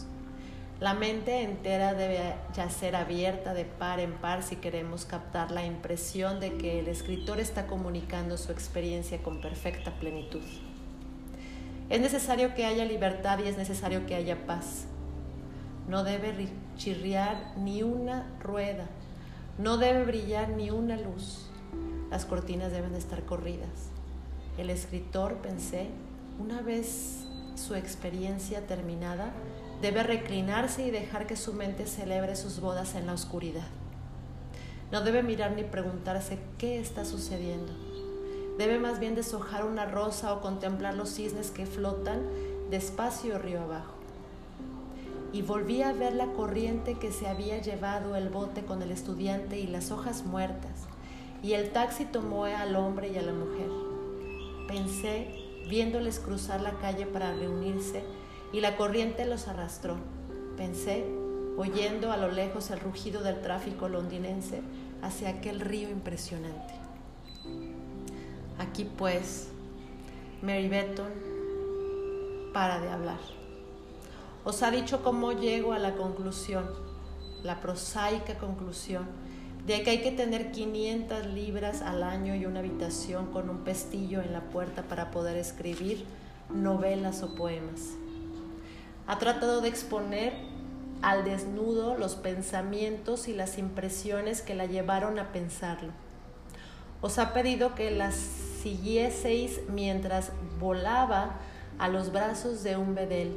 la 0.81 0.95
mente 0.95 1.43
entera 1.43 1.93
debe 1.93 2.37
ya 2.55 2.71
ser 2.71 2.95
abierta 2.95 3.53
de 3.53 3.65
par 3.65 3.99
en 3.99 4.13
par 4.13 4.45
si 4.45 4.55
queremos 4.55 5.05
captar 5.05 5.51
la 5.51 5.67
impresión 5.67 6.39
de 6.39 6.55
que 6.55 6.79
el 6.79 6.87
escritor 6.87 7.41
está 7.41 7.67
comunicando 7.67 8.39
su 8.39 8.53
experiencia 8.53 9.21
con 9.21 9.41
perfecta 9.41 9.99
plenitud. 9.99 10.43
Es 11.89 12.01
necesario 12.01 12.55
que 12.55 12.65
haya 12.65 12.85
libertad 12.85 13.41
y 13.41 13.49
es 13.49 13.59
necesario 13.59 14.07
que 14.07 14.15
haya 14.15 14.47
paz. 14.47 14.85
No 15.89 16.05
debe 16.05 16.49
chirriar 16.77 17.55
ni 17.57 17.83
una 17.83 18.29
rueda, 18.41 18.87
no 19.59 19.79
debe 19.79 20.05
brillar 20.05 20.51
ni 20.51 20.71
una 20.71 20.97
luz. 20.97 21.51
Las 22.09 22.25
cortinas 22.25 22.71
deben 22.71 22.95
estar 22.95 23.25
corridas. 23.25 23.91
El 24.59 24.71
escritor, 24.71 25.39
pensé, 25.39 25.89
una 26.39 26.61
vez 26.63 27.25
su 27.55 27.75
experiencia 27.75 28.67
terminada, 28.67 29.33
Debe 29.81 30.03
reclinarse 30.03 30.85
y 30.85 30.91
dejar 30.91 31.29
que 31.29 31.37
su 31.37 31.53
mente 31.53 31.87
celebre 31.87 32.35
sus 32.35 32.61
bodas 32.61 32.97
en 32.97 33.07
la 33.07 33.13
oscuridad. 33.13 33.69
No 34.91 35.03
debe 35.03 35.23
mirar 35.23 35.53
ni 35.53 35.63
preguntarse 35.63 36.39
qué 36.59 36.81
está 36.81 37.05
sucediendo. 37.05 37.73
Debe 38.59 38.81
más 38.81 38.99
bien 38.99 39.15
deshojar 39.15 39.65
una 39.65 39.85
rosa 39.85 40.35
o 40.35 40.41
contemplar 40.41 40.95
los 40.95 41.11
cisnes 41.11 41.53
que 41.53 41.65
flotan 41.65 42.23
despacio 42.71 43.39
río 43.39 43.63
abajo. 43.63 43.95
Y 45.33 45.43
volví 45.43 45.83
a 45.83 45.93
ver 45.93 46.15
la 46.15 46.27
corriente 46.33 46.95
que 46.95 47.13
se 47.13 47.29
había 47.29 47.59
llevado 47.59 48.17
el 48.17 48.31
bote 48.31 48.65
con 48.65 48.83
el 48.83 48.91
estudiante 48.91 49.61
y 49.61 49.69
las 49.69 49.93
hojas 49.93 50.25
muertas, 50.25 50.89
y 51.41 51.53
el 51.53 51.71
taxi 51.71 52.05
tomó 52.05 52.47
al 52.47 52.75
hombre 52.75 53.11
y 53.11 53.19
a 53.19 53.23
la 53.23 53.33
mujer. 53.33 53.69
Pensé, 54.67 55.38
viéndoles 55.69 56.19
cruzar 56.19 56.61
la 56.61 56.79
calle 56.79 57.07
para 57.07 57.33
reunirse, 57.35 58.03
y 58.53 58.61
la 58.61 58.77
corriente 58.77 59.27
los 59.27 59.49
arrastró. 59.49 59.97
Pensé, 60.57 61.05
oyendo 61.57 62.13
a 62.13 62.17
lo 62.17 62.31
lejos 62.31 62.71
el 62.71 62.81
rugido 62.81 63.23
del 63.23 63.41
tráfico 63.41 63.89
londinense 63.89 64.63
hacia 65.03 65.29
aquel 65.29 65.61
río 65.61 65.91
impresionante. 65.91 66.75
Aquí 68.59 68.85
pues, 68.85 69.49
Mary 70.43 70.69
Betton 70.69 71.13
para 72.53 72.81
de 72.81 72.89
hablar. 72.89 73.21
Os 74.45 74.63
ha 74.63 74.71
dicho 74.71 75.03
cómo 75.03 75.33
llego 75.33 75.73
a 75.73 75.79
la 75.79 75.95
conclusión, 75.95 76.65
la 77.43 77.61
prosaica 77.61 78.39
conclusión, 78.39 79.07
de 79.67 79.83
que 79.83 79.91
hay 79.91 80.03
que 80.03 80.13
tener 80.13 80.51
500 80.51 81.27
libras 81.27 81.83
al 81.83 82.03
año 82.03 82.35
y 82.35 82.47
una 82.47 82.61
habitación 82.61 83.27
con 83.33 83.51
un 83.51 83.59
pestillo 83.59 84.23
en 84.23 84.33
la 84.33 84.41
puerta 84.41 84.83
para 84.83 85.11
poder 85.11 85.37
escribir 85.37 86.05
novelas 86.51 87.23
o 87.23 87.35
poemas 87.35 87.99
ha 89.09 89.19
tratado 89.19 89.63
de 89.63 89.71
exponer 89.71 90.35
al 91.01 91.25
desnudo 91.25 91.97
los 91.97 92.15
pensamientos 92.15 93.27
y 93.27 93.33
las 93.33 93.57
impresiones 93.57 94.43
que 94.43 94.55
la 94.55 94.67
llevaron 94.67 95.19
a 95.19 95.33
pensarlo. 95.33 95.93
Os 97.01 97.19
ha 97.19 97.33
pedido 97.33 97.75
que 97.75 97.91
las 97.91 98.15
siguieseis 98.15 99.61
mientras 99.71 100.33
volaba 100.61 101.39
a 101.79 101.89
los 101.89 102.13
brazos 102.13 102.63
de 102.63 102.77
un 102.77 102.95
bedel, 102.95 103.35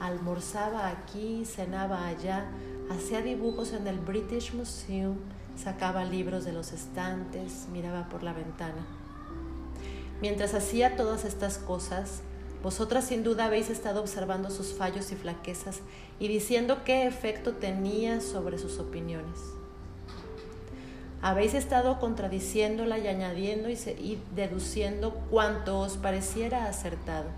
almorzaba 0.00 0.88
aquí, 0.88 1.44
cenaba 1.44 2.08
allá, 2.08 2.46
hacía 2.90 3.22
dibujos 3.22 3.72
en 3.74 3.86
el 3.86 4.00
British 4.00 4.52
Museum, 4.54 5.18
sacaba 5.56 6.04
libros 6.04 6.44
de 6.44 6.52
los 6.52 6.72
estantes, 6.72 7.66
miraba 7.72 8.08
por 8.08 8.22
la 8.22 8.32
ventana. 8.32 8.86
Mientras 10.20 10.54
hacía 10.54 10.96
todas 10.96 11.24
estas 11.24 11.58
cosas, 11.58 12.22
vosotras 12.62 13.06
sin 13.06 13.24
duda 13.24 13.46
habéis 13.46 13.70
estado 13.70 14.00
observando 14.00 14.50
sus 14.50 14.72
fallos 14.72 15.10
y 15.10 15.16
flaquezas 15.16 15.80
y 16.20 16.28
diciendo 16.28 16.84
qué 16.84 17.06
efecto 17.06 17.54
tenía 17.54 18.20
sobre 18.20 18.58
sus 18.58 18.78
opiniones. 18.78 19.38
Habéis 21.22 21.54
estado 21.54 22.00
contradiciéndola 22.00 22.98
y 22.98 23.06
añadiendo 23.06 23.68
y, 23.70 24.18
deduciendo 24.34 25.14
cuanto 25.30 25.78
os 25.78 25.96
pareciera 25.96 26.66
acertado. 26.66 27.28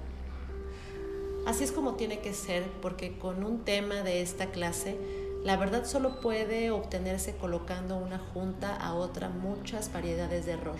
Así 1.47 1.65
es 1.65 1.73
como 1.73 1.95
tiene 1.95 2.21
que 2.21 2.33
ser, 2.33 2.65
porque 2.81 3.19
con 3.19 3.45
un 3.45 3.65
tema 3.65 3.97
de 3.97 4.23
esta 4.23 4.47
clase, 4.47 4.97
la 5.45 5.57
verdad 5.57 5.85
solo 5.85 6.21
puede 6.21 6.71
obtenerse 6.71 7.37
colocando 7.37 7.99
una 7.99 8.19
junta 8.19 8.75
a 8.75 8.95
otra 8.95 9.29
muchas 9.29 9.93
variedades 9.93 10.47
de 10.47 10.53
error. 10.53 10.79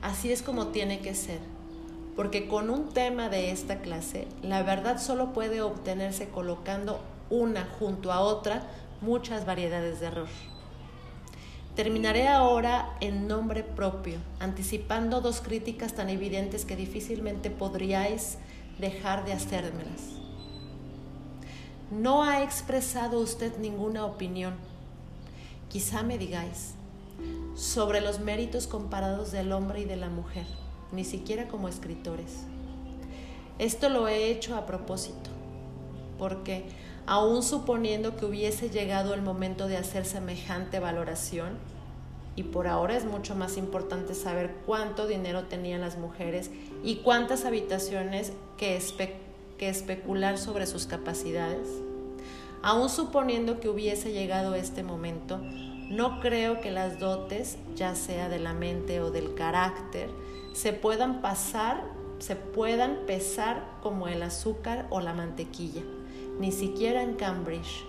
Así 0.00 0.32
es 0.32 0.40
como 0.42 0.68
tiene 0.68 1.00
que 1.00 1.14
ser, 1.14 1.40
porque 2.16 2.48
con 2.48 2.70
un 2.70 2.88
tema 2.94 3.28
de 3.28 3.50
esta 3.50 3.80
clase, 3.80 4.26
la 4.40 4.62
verdad 4.62 4.98
solo 4.98 5.34
puede 5.34 5.60
obtenerse 5.60 6.30
colocando 6.30 7.00
una 7.28 7.68
junto 7.78 8.12
a 8.12 8.20
otra 8.20 8.62
muchas 9.02 9.44
variedades 9.44 10.00
de 10.00 10.06
error. 10.06 10.28
Terminaré 11.74 12.28
ahora 12.28 12.96
en 13.00 13.28
nombre 13.28 13.62
propio, 13.62 14.16
anticipando 14.40 15.20
dos 15.20 15.42
críticas 15.42 15.92
tan 15.92 16.08
evidentes 16.08 16.64
que 16.64 16.76
difícilmente 16.76 17.50
podríais 17.50 18.38
dejar 18.78 19.24
de 19.24 19.32
hacérmelas. 19.32 20.12
no 21.90 22.24
ha 22.24 22.42
expresado 22.42 23.20
usted 23.20 23.56
ninguna 23.58 24.04
opinión. 24.04 24.54
Quizá 25.68 26.02
me 26.02 26.18
digáis 26.18 26.74
sobre 27.54 28.00
los 28.00 28.18
méritos 28.18 28.66
comparados 28.66 29.30
del 29.30 29.52
hombre 29.52 29.80
y 29.80 29.84
de 29.84 29.96
la 29.96 30.08
mujer, 30.08 30.46
ni 30.92 31.04
siquiera 31.04 31.48
como 31.48 31.68
escritores. 31.68 32.44
Esto 33.58 33.88
lo 33.88 34.08
he 34.08 34.30
hecho 34.30 34.56
a 34.56 34.66
propósito, 34.66 35.30
porque 36.18 36.66
aun 37.06 37.42
suponiendo 37.42 38.16
que 38.16 38.26
hubiese 38.26 38.68
llegado 38.68 39.14
el 39.14 39.22
momento 39.22 39.68
de 39.68 39.76
hacer 39.76 40.04
semejante 40.04 40.80
valoración, 40.80 41.56
y 42.34 42.42
por 42.42 42.66
ahora 42.66 42.96
es 42.96 43.06
mucho 43.06 43.34
más 43.34 43.56
importante 43.56 44.14
saber 44.14 44.56
cuánto 44.66 45.06
dinero 45.06 45.44
tenían 45.44 45.80
las 45.80 45.96
mujeres 45.96 46.50
y 46.86 46.98
cuántas 46.98 47.44
habitaciones 47.44 48.32
que, 48.56 48.80
que 49.58 49.68
especular 49.68 50.38
sobre 50.38 50.66
sus 50.66 50.86
capacidades. 50.86 51.68
Aun 52.62 52.88
suponiendo 52.88 53.58
que 53.58 53.68
hubiese 53.68 54.12
llegado 54.12 54.54
este 54.54 54.84
momento, 54.84 55.38
no 55.90 56.20
creo 56.20 56.60
que 56.60 56.70
las 56.70 57.00
dotes, 57.00 57.58
ya 57.74 57.96
sea 57.96 58.28
de 58.28 58.38
la 58.38 58.54
mente 58.54 59.00
o 59.00 59.10
del 59.10 59.34
carácter, 59.34 60.08
se 60.52 60.72
puedan 60.72 61.22
pasar, 61.22 61.82
se 62.20 62.36
puedan 62.36 63.00
pesar 63.04 63.64
como 63.82 64.06
el 64.06 64.22
azúcar 64.22 64.86
o 64.90 65.00
la 65.00 65.12
mantequilla, 65.12 65.82
ni 66.38 66.52
siquiera 66.52 67.02
en 67.02 67.16
Cambridge 67.16 67.84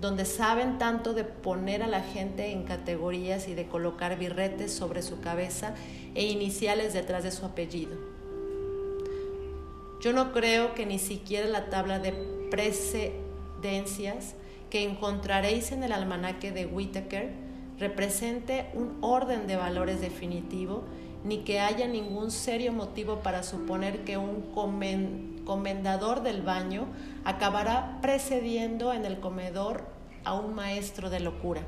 donde 0.00 0.26
saben 0.26 0.76
tanto 0.76 1.14
de 1.14 1.24
poner 1.24 1.82
a 1.82 1.86
la 1.86 2.02
gente 2.02 2.52
en 2.52 2.64
categorías 2.64 3.48
y 3.48 3.54
de 3.54 3.66
colocar 3.66 4.18
birretes 4.18 4.70
sobre 4.70 5.00
su 5.00 5.22
cabeza 5.22 5.74
e 6.14 6.26
iniciales 6.26 6.92
detrás 6.92 7.24
de 7.24 7.30
su 7.30 7.46
apellido. 7.46 8.15
Yo 10.00 10.12
no 10.12 10.32
creo 10.32 10.74
que 10.74 10.86
ni 10.86 10.98
siquiera 10.98 11.48
la 11.48 11.70
tabla 11.70 11.98
de 11.98 12.12
precedencias 12.50 14.34
que 14.70 14.82
encontraréis 14.82 15.72
en 15.72 15.82
el 15.82 15.92
almanaque 15.92 16.52
de 16.52 16.66
Whitaker 16.66 17.32
represente 17.78 18.70
un 18.74 18.98
orden 19.00 19.46
de 19.46 19.56
valores 19.56 20.00
definitivo, 20.00 20.84
ni 21.24 21.38
que 21.38 21.60
haya 21.60 21.88
ningún 21.88 22.30
serio 22.30 22.72
motivo 22.72 23.20
para 23.20 23.42
suponer 23.42 24.04
que 24.04 24.16
un 24.16 24.52
comendador 25.44 26.22
del 26.22 26.42
baño 26.42 26.86
acabará 27.24 27.98
precediendo 28.00 28.92
en 28.92 29.04
el 29.04 29.18
comedor 29.18 29.84
a 30.24 30.34
un 30.34 30.54
maestro 30.54 31.10
de 31.10 31.20
locura. 31.20 31.62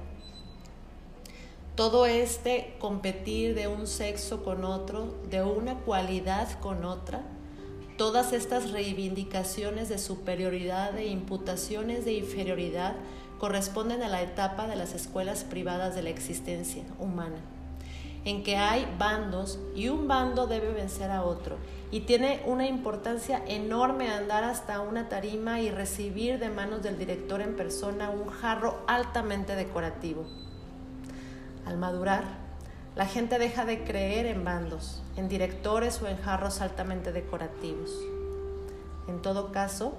Todo 1.75 2.07
este 2.07 2.75
competir 2.79 3.55
de 3.55 3.69
un 3.69 3.87
sexo 3.87 4.43
con 4.45 4.65
otro, 4.65 5.15
de 5.31 5.43
una 5.43 5.77
cualidad 5.81 6.59
con 6.61 6.85
otra, 6.85 7.23
todas 7.99 8.33
estas 8.33 8.71
reivindicaciones 8.71 9.91
de 9.91 9.99
superioridad 9.99 10.97
e 10.97 11.09
imputaciones 11.09 12.07
de 12.07 12.15
inferioridad 12.15 12.95
corresponden 13.39 14.03
a 14.03 14.09
la 14.09 14.23
etapa 14.23 14.67
de 14.67 14.77
las 14.77 14.95
escuelas 14.95 15.45
privadas 15.45 15.95
de 15.95 16.03
la 16.03 16.09
existencia 16.09 16.85
humana 16.99 17.37
en 18.25 18.43
que 18.43 18.57
hay 18.57 18.87
bandos 18.99 19.59
y 19.75 19.89
un 19.89 20.09
bando 20.09 20.47
debe 20.47 20.71
vencer 20.73 21.11
a 21.11 21.23
otro. 21.23 21.57
Y 21.91 22.01
tiene 22.01 22.43
una 22.45 22.67
importancia 22.67 23.43
enorme 23.47 24.11
andar 24.11 24.45
hasta 24.45 24.81
una 24.81 25.09
tarima 25.09 25.61
y 25.61 25.71
recibir 25.71 26.39
de 26.39 26.51
manos 26.51 26.83
del 26.83 26.99
director 26.99 27.41
en 27.41 27.57
persona 27.57 28.11
un 28.11 28.27
jarro 28.27 28.83
altamente 28.87 29.55
decorativo. 29.55 30.27
Al 31.65 31.79
madurar, 31.79 32.25
la 32.97 33.07
gente 33.07 33.39
deja 33.39 33.65
de 33.65 33.85
creer 33.85 34.27
en 34.27 34.45
bandos, 34.45 35.03
en 35.19 35.29
directores 35.29 36.01
o 36.01 36.07
en 36.07 36.17
jarros 36.17 36.61
altamente 36.61 37.13
decorativos. 37.13 37.91
En 39.09 39.21
todo 39.21 39.53
caso, 39.53 39.95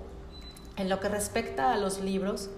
en 0.78 0.90
lo 0.90 1.00
que 1.00 1.10
respecta 1.10 1.72
a 1.72 1.78
los 1.78 2.00
libros, 2.00 2.50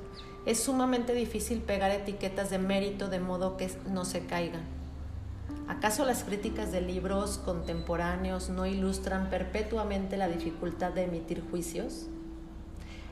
es 0.45 0.63
sumamente 0.63 1.13
difícil 1.13 1.60
pegar 1.60 1.91
etiquetas 1.91 2.50
de 2.50 2.58
mérito 2.60 3.10
de 3.10 3.19
modo 3.19 3.58
que 3.58 3.69
no 3.88 4.06
se 4.06 4.26
caigan 4.26 4.82
¿Acaso 5.71 6.04
las 6.04 6.26
críticas 6.26 6.74
de 6.74 6.82
libros 6.82 7.38
contemporáneos 7.38 8.50
no 8.50 8.65
ilustran 8.65 9.30
perpetuamente 9.30 10.17
la 10.17 10.28
dificultad 10.28 10.91
de 10.91 11.06
emitir 11.06 11.41
juicios? 11.50 12.08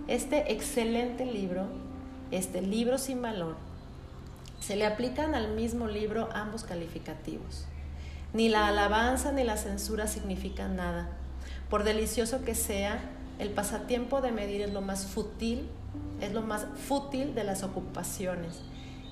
Este 0.09 0.51
excelente 0.51 1.25
libro, 1.25 1.67
este 2.31 2.61
libro 2.61 2.97
sin 2.97 3.21
valor, 3.21 3.55
se 4.59 4.75
le 4.75 4.85
aplican 4.85 5.35
al 5.35 5.55
mismo 5.55 5.87
libro 5.87 6.27
ambos 6.33 6.65
calificativos. 6.65 7.65
Ni 8.33 8.47
la 8.47 8.67
alabanza 8.67 9.31
ni 9.31 9.43
la 9.43 9.57
censura 9.57 10.07
significan 10.07 10.75
nada. 10.75 11.09
Por 11.69 11.83
delicioso 11.83 12.43
que 12.43 12.55
sea, 12.55 12.99
el 13.39 13.49
pasatiempo 13.49 14.21
de 14.21 14.31
medir 14.31 14.61
es 14.61 14.73
lo 14.73 14.81
más 14.81 15.05
fútil, 15.05 15.67
es 16.21 16.33
lo 16.33 16.41
más 16.41 16.67
fútil 16.87 17.33
de 17.33 17.43
las 17.43 17.63
ocupaciones. 17.63 18.61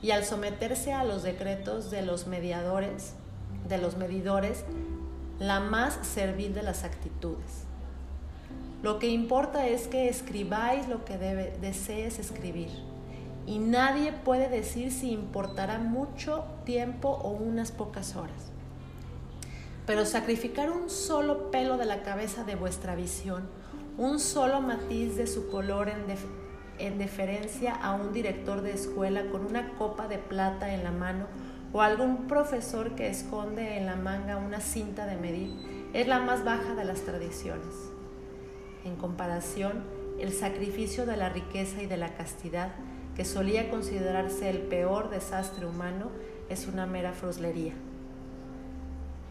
Y 0.01 0.12
al 0.12 0.23
someterse 0.23 0.93
a 0.93 1.03
los 1.03 1.23
decretos 1.23 1.89
de 1.89 2.03
los 2.03 2.27
mediadores, 2.27 3.13
de 3.67 3.80
los 3.80 3.97
medidores 3.97 4.63
la 5.39 5.60
más 5.60 5.97
servil 6.01 6.53
de 6.53 6.63
las 6.63 6.84
actitudes. 6.84 7.63
Lo 8.84 8.99
que 8.99 9.08
importa 9.08 9.67
es 9.67 9.88
que 9.88 10.10
escribáis 10.10 10.88
lo 10.88 11.06
que 11.06 11.17
desees 11.17 12.19
escribir. 12.19 12.69
Y 13.45 13.60
nadie 13.60 14.12
puede 14.12 14.49
decir 14.49 14.91
si 14.91 15.12
importará 15.12 15.80
mucho 15.80 16.43
tiempo 16.65 17.10
o 17.10 17.30
unas 17.30 17.71
pocas 17.71 18.15
horas. 18.15 18.46
Pero 19.88 20.06
sacrificar 20.06 20.69
un 20.69 20.89
solo 20.89 21.50
pelo 21.50 21.78
de 21.78 21.86
la 21.86 22.04
cabeza 22.04 22.43
de 22.43 22.56
vuestra 22.56 22.93
visión, 22.93 23.47
un 23.97 24.19
solo 24.19 24.60
matiz 24.60 25.15
de 25.15 25.28
su 25.28 25.50
color 25.50 25.88
en, 25.88 26.04
en 26.78 26.97
deferencia 26.97 27.73
a 27.73 27.93
un 27.93 28.12
director 28.12 28.62
de 28.62 28.73
escuela 28.73 29.30
con 29.32 29.45
una 29.45 29.76
copa 29.76 30.10
de 30.10 30.17
plata 30.17 30.73
en 30.73 30.84
la 30.84 30.91
mano, 30.91 31.28
o 31.71 31.82
algún 31.82 32.28
profesor 32.28 32.95
que 32.95 33.10
esconde 33.10 33.78
en 33.78 33.86
la 33.86 33.95
manga 33.95 34.36
una 34.36 34.60
cinta 34.60 35.06
de 35.06 35.15
medir 35.15 35.52
es 35.93 36.06
la 36.06 36.19
más 36.19 36.43
baja 36.43 36.76
de 36.76 36.84
las 36.84 37.02
tradiciones. 37.02 37.73
En 38.84 38.97
comparación, 38.97 39.86
el 40.19 40.34
sacrificio 40.34 41.06
de 41.06 41.15
la 41.15 41.30
riqueza 41.30 41.82
y 41.82 41.86
de 41.86 41.97
la 41.97 42.13
castidad, 42.13 42.73
que 43.15 43.23
solía 43.23 43.69
considerarse 43.69 44.50
el 44.50 44.60
peor 44.63 45.10
desastre 45.10 45.65
humano, 45.65 46.10
es 46.50 46.67
una 46.67 46.86
mera 46.86 47.13
fruslería. 47.13 47.73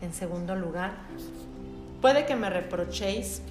En 0.03 0.13
segundo 0.13 0.55
lugar, 0.57 0.93
puede 2.03 2.27
que 2.27 2.37
me 2.37 2.51
reprochéis 2.51 3.43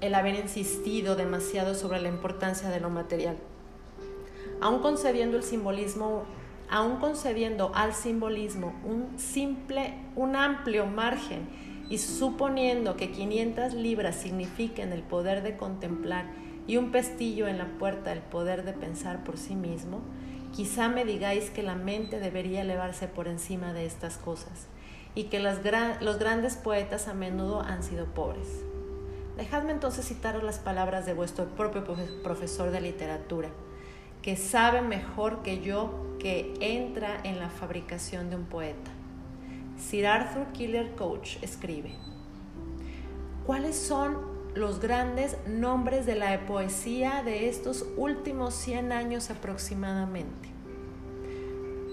el 0.00 0.14
haber 0.14 0.34
insistido 0.34 1.16
demasiado 1.16 1.74
sobre 1.74 2.00
la 2.00 2.08
importancia 2.08 2.68
de 2.68 2.80
lo 2.80 2.90
material. 2.90 3.38
Aun 4.60 4.80
concediendo 4.80 5.36
el 5.36 5.42
simbolismo 5.42 6.24
aun 6.72 6.96
concediendo 6.96 7.70
al 7.74 7.92
simbolismo 7.92 8.72
un 8.82 9.18
simple, 9.18 9.92
un 10.16 10.36
amplio 10.36 10.86
margen 10.86 11.46
y 11.90 11.98
suponiendo 11.98 12.96
que 12.96 13.10
500 13.10 13.74
libras 13.74 14.16
signifiquen 14.16 14.94
el 14.94 15.02
poder 15.02 15.42
de 15.42 15.58
contemplar 15.58 16.24
y 16.66 16.78
un 16.78 16.90
pestillo 16.90 17.46
en 17.46 17.58
la 17.58 17.66
puerta 17.78 18.10
el 18.10 18.20
poder 18.20 18.64
de 18.64 18.72
pensar 18.72 19.22
por 19.22 19.36
sí 19.36 19.54
mismo, 19.54 20.00
quizá 20.56 20.88
me 20.88 21.04
digáis 21.04 21.50
que 21.50 21.62
la 21.62 21.74
mente 21.74 22.20
debería 22.20 22.62
elevarse 22.62 23.06
por 23.06 23.28
encima 23.28 23.74
de 23.74 23.84
estas 23.84 24.16
cosas 24.16 24.68
y 25.14 25.24
que 25.24 25.40
los 25.40 25.62
grandes 26.18 26.56
poetas 26.56 27.08
a 27.08 27.14
menudo 27.14 27.60
han 27.60 27.82
sido 27.82 28.06
pobres. 28.06 28.48
Dejadme 29.36 29.72
entonces 29.72 30.06
citaros 30.06 30.42
las 30.42 30.58
palabras 30.58 31.06
de 31.06 31.14
vuestro 31.14 31.46
propio 31.46 31.84
profesor 32.22 32.70
de 32.70 32.80
literatura 32.80 33.48
que 34.22 34.36
sabe 34.36 34.82
mejor 34.82 35.42
que 35.42 35.60
yo 35.60 36.16
que 36.18 36.54
entra 36.60 37.20
en 37.24 37.40
la 37.40 37.48
fabricación 37.50 38.30
de 38.30 38.36
un 38.36 38.44
poeta. 38.44 38.90
Sir 39.76 40.06
Arthur 40.06 40.46
Killer 40.52 40.94
Coach 40.94 41.38
escribe, 41.42 41.92
¿cuáles 43.44 43.76
son 43.76 44.30
los 44.54 44.80
grandes 44.80 45.36
nombres 45.48 46.06
de 46.06 46.14
la 46.14 46.46
poesía 46.46 47.22
de 47.24 47.48
estos 47.48 47.84
últimos 47.96 48.54
100 48.54 48.92
años 48.92 49.30
aproximadamente? 49.30 50.50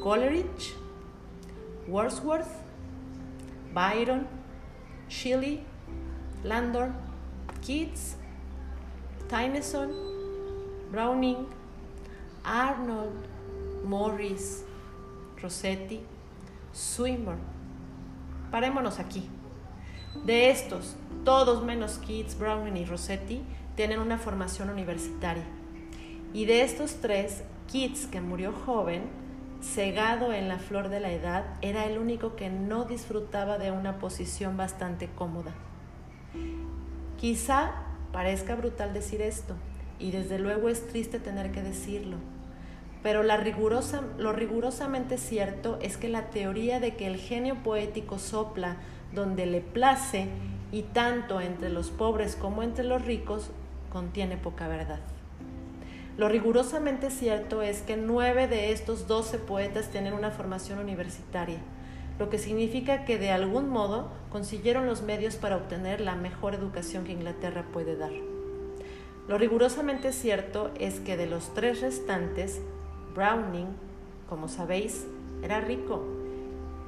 Coleridge, 0.03 0.75
Wordsworth, 1.87 2.68
Byron, 3.73 4.27
Shelley, 5.09 5.63
Landor, 6.43 6.91
Keats, 7.65 8.15
Tennyson, 9.27 9.91
Browning, 10.91 11.47
Arnold, 12.43 13.27
Morris, 13.85 14.63
Rossetti, 15.41 16.01
Swinburne. 16.73 17.41
Parémonos 18.51 18.99
aquí. 18.99 19.29
De 20.25 20.49
estos, 20.49 20.95
todos 21.23 21.63
menos 21.63 21.99
Keats, 21.99 22.37
Browning 22.37 22.77
y 22.77 22.85
Rossetti 22.85 23.41
tienen 23.75 23.99
una 23.99 24.17
formación 24.17 24.69
universitaria. 24.69 25.45
Y 26.33 26.45
de 26.45 26.63
estos 26.63 26.95
tres, 26.95 27.43
Keats, 27.71 28.07
que 28.07 28.21
murió 28.21 28.51
joven, 28.51 29.03
cegado 29.61 30.33
en 30.33 30.47
la 30.47 30.57
flor 30.57 30.89
de 30.89 30.99
la 30.99 31.11
edad, 31.11 31.45
era 31.61 31.85
el 31.85 31.97
único 31.97 32.35
que 32.35 32.49
no 32.49 32.85
disfrutaba 32.85 33.57
de 33.57 33.71
una 33.71 33.99
posición 33.99 34.57
bastante 34.57 35.07
cómoda. 35.07 35.53
Quizá 37.17 37.71
parezca 38.11 38.55
brutal 38.55 38.93
decir 38.93 39.21
esto, 39.21 39.55
y 39.99 40.11
desde 40.11 40.39
luego 40.39 40.69
es 40.69 40.87
triste 40.87 41.19
tener 41.19 41.51
que 41.51 41.61
decirlo. 41.61 42.17
Pero 43.03 43.23
lo 43.23 44.33
rigurosamente 44.33 45.17
cierto 45.17 45.77
es 45.81 45.97
que 45.97 46.09
la 46.09 46.29
teoría 46.29 46.79
de 46.79 46.95
que 46.95 47.07
el 47.07 47.17
genio 47.17 47.55
poético 47.63 48.19
sopla 48.19 48.77
donde 49.13 49.45
le 49.45 49.61
place 49.61 50.27
y 50.71 50.83
tanto 50.83 51.41
entre 51.41 51.69
los 51.69 51.89
pobres 51.91 52.35
como 52.35 52.61
entre 52.61 52.83
los 52.83 53.03
ricos 53.05 53.51
contiene 53.91 54.37
poca 54.37 54.67
verdad. 54.67 54.99
Lo 56.19 56.27
rigurosamente 56.27 57.11
cierto 57.11 57.61
es 57.61 57.81
que 57.81 57.95
nueve 57.95 58.49
de 58.49 58.73
estos 58.73 59.07
doce 59.07 59.37
poetas 59.37 59.87
tienen 59.87 60.11
una 60.11 60.31
formación 60.31 60.77
universitaria, 60.79 61.59
lo 62.19 62.29
que 62.29 62.37
significa 62.37 63.05
que 63.05 63.17
de 63.17 63.31
algún 63.31 63.69
modo 63.69 64.11
consiguieron 64.29 64.85
los 64.85 65.01
medios 65.01 65.37
para 65.37 65.55
obtener 65.55 66.01
la 66.01 66.15
mejor 66.15 66.55
educación 66.55 67.05
que 67.05 67.13
Inglaterra 67.13 67.67
puede 67.71 67.95
dar. 67.95 68.11
Lo 69.29 69.37
rigurosamente 69.37 70.11
cierto 70.11 70.71
es 70.77 70.99
que 70.99 71.15
de 71.15 71.25
los 71.25 71.53
tres 71.53 71.79
restantes, 71.79 72.59
Browning, 73.15 73.69
como 74.27 74.49
sabéis, 74.49 75.07
era 75.41 75.61
rico. 75.61 76.03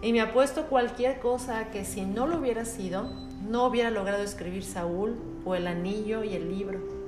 Y 0.02 0.12
me 0.12 0.20
apuesto 0.20 0.66
cualquier 0.66 1.22
cosa 1.22 1.60
a 1.60 1.72
que 1.72 1.86
si 1.86 2.02
no 2.02 2.28
lo 2.28 2.40
hubiera 2.40 2.66
sido, 2.66 3.10
no 3.48 3.66
hubiera 3.66 3.92
logrado 3.92 4.24
escribir 4.24 4.66
Saúl 4.66 5.16
o 5.46 5.56
El 5.56 5.68
Anillo 5.68 6.26
y 6.26 6.34
el 6.34 6.50
libro. 6.54 7.01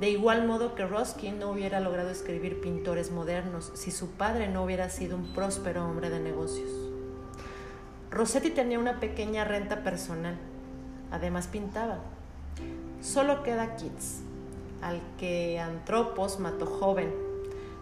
De 0.00 0.10
igual 0.10 0.46
modo 0.46 0.76
que 0.76 0.86
Ruskin 0.86 1.40
no 1.40 1.50
hubiera 1.50 1.80
logrado 1.80 2.10
escribir 2.10 2.60
pintores 2.60 3.10
modernos 3.10 3.72
si 3.74 3.90
su 3.90 4.10
padre 4.12 4.48
no 4.48 4.62
hubiera 4.62 4.90
sido 4.90 5.16
un 5.16 5.34
próspero 5.34 5.84
hombre 5.84 6.08
de 6.08 6.20
negocios. 6.20 6.70
Rossetti 8.10 8.50
tenía 8.50 8.78
una 8.78 9.00
pequeña 9.00 9.44
renta 9.44 9.82
personal. 9.82 10.36
Además 11.10 11.48
pintaba. 11.48 11.98
Solo 13.00 13.42
queda 13.42 13.76
Keats, 13.76 14.20
al 14.82 15.00
que 15.18 15.58
Antropos 15.58 16.38
mató 16.38 16.66
joven, 16.66 17.12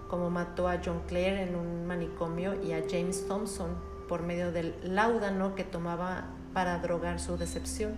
como 0.08 0.30
mató 0.30 0.68
a 0.68 0.80
John 0.82 1.02
Clare 1.06 1.42
en 1.42 1.54
un 1.54 1.86
manicomio 1.86 2.54
y 2.62 2.72
a 2.72 2.82
James 2.88 3.26
Thompson 3.26 3.70
por 4.08 4.22
medio 4.22 4.52
del 4.52 4.74
láudano 4.82 5.54
que 5.54 5.64
tomaba 5.64 6.28
para 6.54 6.78
drogar 6.78 7.20
su 7.20 7.36
decepción. 7.36 7.94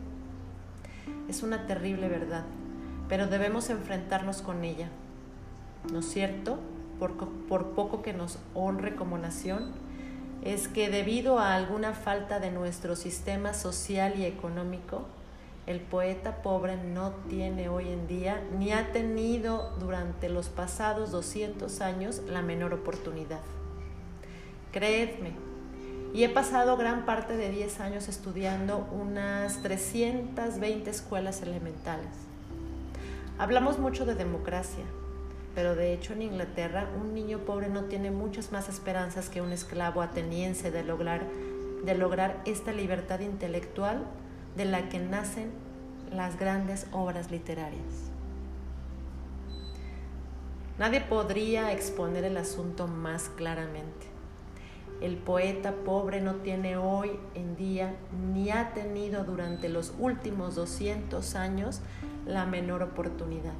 Es 1.28 1.42
una 1.42 1.66
terrible 1.66 2.08
verdad, 2.08 2.44
pero 3.08 3.26
debemos 3.26 3.70
enfrentarnos 3.70 4.42
con 4.42 4.64
ella. 4.64 4.88
¿No 5.92 6.00
es 6.00 6.10
cierto? 6.10 6.58
Por, 6.98 7.16
poco 7.74 8.02
que 8.02 8.12
nos 8.12 8.38
honre 8.54 8.94
como 8.96 9.18
nación, 9.18 9.72
es 10.42 10.68
que 10.68 10.90
debido 10.90 11.38
a 11.38 11.54
alguna 11.54 11.92
falta 11.94 12.40
de 12.40 12.50
nuestro 12.50 12.96
sistema 12.96 13.54
social 13.54 14.18
y 14.18 14.24
económico, 14.24 15.06
el 15.66 15.80
poeta 15.80 16.42
pobre 16.42 16.76
no 16.76 17.12
tiene 17.28 17.68
hoy 17.68 17.88
en 17.88 18.08
día 18.08 18.42
ni 18.58 18.72
ha 18.72 18.92
tenido 18.92 19.74
durante 19.78 20.28
los 20.28 20.48
pasados 20.48 21.10
200 21.10 21.80
años 21.80 22.22
la 22.26 22.42
menor 22.42 22.72
oportunidad. 22.74 23.40
Creedme, 24.72 25.32
y 26.14 26.24
he 26.24 26.28
pasado 26.28 26.76
gran 26.76 27.04
parte 27.04 27.36
de 27.36 27.50
10 27.50 27.80
años 27.80 28.08
estudiando 28.08 28.88
unas 28.92 29.62
320 29.62 30.88
escuelas 30.88 31.42
elementales. 31.42 32.27
Hablamos 33.40 33.78
mucho 33.78 34.04
de 34.04 34.16
democracia, 34.16 34.82
pero 35.54 35.76
de 35.76 35.92
hecho 35.92 36.12
en 36.12 36.22
Inglaterra 36.22 36.88
un 37.00 37.14
niño 37.14 37.38
pobre 37.38 37.68
no 37.68 37.84
tiene 37.84 38.10
muchas 38.10 38.50
más 38.50 38.68
esperanzas 38.68 39.28
que 39.28 39.40
un 39.40 39.52
esclavo 39.52 40.02
ateniense 40.02 40.72
de 40.72 40.82
lograr, 40.82 41.24
de 41.84 41.94
lograr 41.94 42.42
esta 42.46 42.72
libertad 42.72 43.20
intelectual 43.20 44.02
de 44.56 44.64
la 44.64 44.88
que 44.88 44.98
nacen 44.98 45.52
las 46.10 46.36
grandes 46.36 46.88
obras 46.90 47.30
literarias. 47.30 48.10
Nadie 50.76 51.00
podría 51.00 51.72
exponer 51.72 52.24
el 52.24 52.38
asunto 52.38 52.88
más 52.88 53.28
claramente. 53.28 54.08
El 55.00 55.16
poeta 55.16 55.74
pobre 55.84 56.20
no 56.20 56.36
tiene 56.36 56.76
hoy 56.76 57.12
en 57.36 57.54
día 57.54 57.94
ni 58.32 58.50
ha 58.50 58.74
tenido 58.74 59.22
durante 59.22 59.68
los 59.68 59.94
últimos 60.00 60.56
200 60.56 61.36
años 61.36 61.82
la 62.28 62.44
menor 62.46 62.82
oportunidad. 62.82 63.54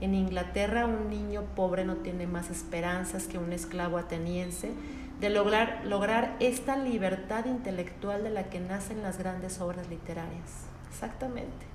En 0.00 0.14
Inglaterra 0.14 0.86
un 0.86 1.10
niño 1.10 1.42
pobre 1.54 1.84
no 1.84 1.96
tiene 1.96 2.26
más 2.26 2.50
esperanzas 2.50 3.26
que 3.26 3.38
un 3.38 3.52
esclavo 3.52 3.98
ateniense 3.98 4.72
de 5.20 5.28
lograr, 5.28 5.82
lograr 5.84 6.36
esta 6.40 6.76
libertad 6.76 7.46
intelectual 7.46 8.22
de 8.22 8.30
la 8.30 8.44
que 8.44 8.60
nacen 8.60 9.02
las 9.02 9.18
grandes 9.18 9.60
obras 9.60 9.88
literarias. 9.88 10.66
Exactamente. 10.88 11.66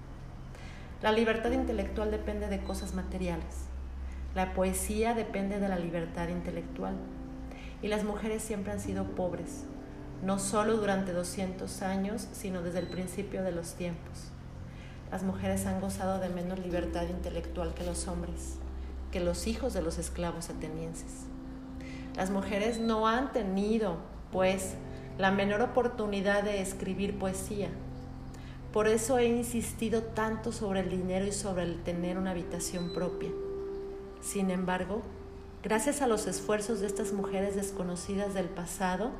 La 1.01 1.12
libertad 1.12 1.51
intelectual 1.51 2.12
depende 2.12 2.47
de 2.47 2.64
cosas 2.64 2.93
materiales. 2.93 3.66
La 4.34 4.54
poesía 4.54 5.14
depende 5.14 5.60
de 5.60 5.68
la 5.68 5.78
libertad 5.78 6.30
intelectual. 6.30 6.95
Y 7.82 7.89
las 7.89 8.06
mujeres 8.06 8.41
siempre 8.41 8.72
han 8.72 8.80
sido 8.80 9.04
pobres, 9.04 9.66
no 10.24 10.39
solo 10.39 10.78
durante 10.78 11.12
200 11.12 11.82
años, 11.82 12.30
sino 12.32 12.62
desde 12.62 12.80
el 12.80 12.88
principio 12.88 13.43
de 13.43 13.51
los 13.51 13.74
tiempos. 13.74 14.32
Las 15.14 15.22
mujeres 15.22 15.68
han 15.68 15.80
gozado 15.80 16.18
de 16.18 16.30
menos 16.30 16.57
libertad 16.57 17.07
intelectual 17.07 17.76
que 17.76 17.84
los 17.84 18.07
hombres, 18.07 18.55
que 19.11 19.20
los 19.20 19.45
hijos 19.45 19.72
de 19.76 19.84
los 19.84 19.99
esclavos 19.99 20.49
atenienses. 20.49 21.28
Las 22.16 22.32
mujeres 22.32 22.80
no 22.80 23.07
han 23.07 23.32
tenido, 23.32 23.97
pues, 24.32 24.74
la 25.20 25.30
menor 25.30 25.61
oportunidad 25.61 26.41
de 26.41 26.61
escribir 26.61 27.20
poesía. 27.20 27.70
Por 28.72 28.88
eso 28.88 29.20
he 29.20 29.28
insistido 29.28 30.01
tanto 30.01 30.51
sobre 30.51 30.80
el 30.80 30.89
dinero 30.89 31.28
y 31.28 31.32
sobre 31.32 31.61
el 31.61 31.84
tener 31.84 32.18
una 32.18 32.32
habitación 32.32 32.91
propia. 32.91 33.30
Sin 34.20 34.49
embargo, 34.49 35.03
gracias 35.61 36.01
a 36.01 36.07
los 36.07 36.26
esfuerzos 36.26 36.80
de 36.80 36.88
estas 36.88 37.14
mujeres 37.14 37.55
desconocidas 37.55 38.34
del 38.34 38.49
pasado, 38.49 39.11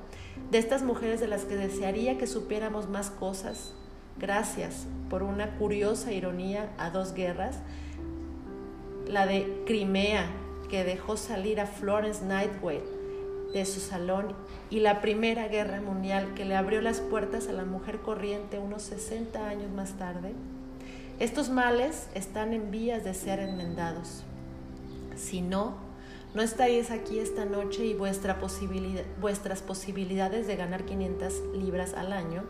de 0.50 0.58
estas 0.58 0.82
mujeres 0.82 1.20
de 1.20 1.28
las 1.28 1.46
que 1.46 1.56
desearía 1.56 2.18
que 2.18 2.26
supiéramos 2.26 2.89
más 2.89 3.12
cosas, 3.12 3.76
gracias 4.20 4.86
por 5.09 5.24
una 5.24 5.57
curiosa 5.57 6.11
ironía 6.11 6.70
a 6.78 6.89
dos 6.89 7.14
guerras, 7.14 7.59
la 9.07 9.26
de 9.26 9.64
Crimea 9.66 10.26
que 10.70 10.84
dejó 10.84 11.18
salir 11.18 11.59
a 11.59 11.68
Florence 11.68 12.26
Nightingale 12.26 12.84
de 13.53 13.66
su 13.66 13.80
salón 13.80 14.34
y 14.70 14.80
la 14.80 15.01
Primera 15.01 15.47
Guerra 15.47 15.80
Mundial 15.80 16.34
que 16.34 16.45
le 16.45 16.55
abrió 16.55 16.82
las 16.82 16.99
puertas 16.99 17.47
a 17.47 17.53
la 17.53 17.66
mujer 17.66 17.99
corriente 17.99 18.57
unos 18.57 18.82
60 18.84 19.47
años 19.47 19.72
más 19.72 19.93
tarde, 19.93 20.34
estos 21.20 21.49
males 21.49 22.07
están 22.16 22.53
en 22.53 22.72
vías 22.72 23.03
de 23.03 23.14
ser 23.14 23.39
enmendados. 23.39 24.24
Si 25.16 25.41
no, 25.41 25.76
no 26.34 26.41
estaríais 26.41 26.89
aquí 26.89 27.20
esta 27.20 27.45
noche 27.45 27.86
y 27.86 27.93
vuestras 27.93 29.61
posibilidades 29.61 30.47
de 30.47 30.55
ganar 30.55 30.86
500 30.86 31.34
libras 31.55 31.93
al 31.93 32.11
año, 32.11 32.43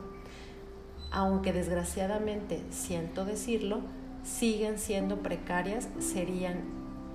aunque 1.14 1.54
desgraciadamente, 1.54 2.64
siento 2.72 3.24
decirlo, 3.24 3.82
siguen 4.24 4.80
siendo 4.80 5.20
precarias, 5.20 5.88
serían 6.00 6.62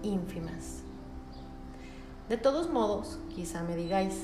ínfimas. 0.05 0.83
De 2.29 2.37
todos 2.37 2.71
modos, 2.71 3.19
quizá 3.35 3.65
me 3.65 3.75
digáis, 3.75 4.15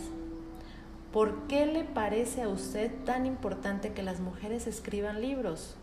¿por 1.13 1.49
qué 1.49 1.67
le 1.67 1.83
parece 1.83 2.43
a 2.43 2.49
usted 2.49 2.93
tan 3.05 3.27
importante 3.27 3.93
que 3.93 4.05
las 4.05 4.21
mujeres 4.21 4.69
escriban 4.69 5.21
libros? 5.21 5.75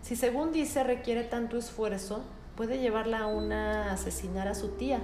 Si 0.00 0.16
según 0.16 0.50
dice 0.50 0.82
requiere 0.82 1.22
tanto 1.22 1.58
esfuerzo, 1.58 2.22
puede 2.56 2.78
llevarla 2.78 3.20
a 3.20 3.26
una 3.26 3.92
asesinar 3.92 4.48
a 4.48 4.54
su 4.54 4.68
tía. 4.68 5.02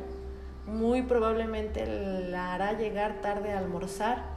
Muy 0.67 1.03
probablemente 1.03 1.85
la 2.31 2.55
hará 2.55 2.73
llegar 2.73 3.21
tarde 3.21 3.53
a 3.53 3.59
almorzar 3.59 4.34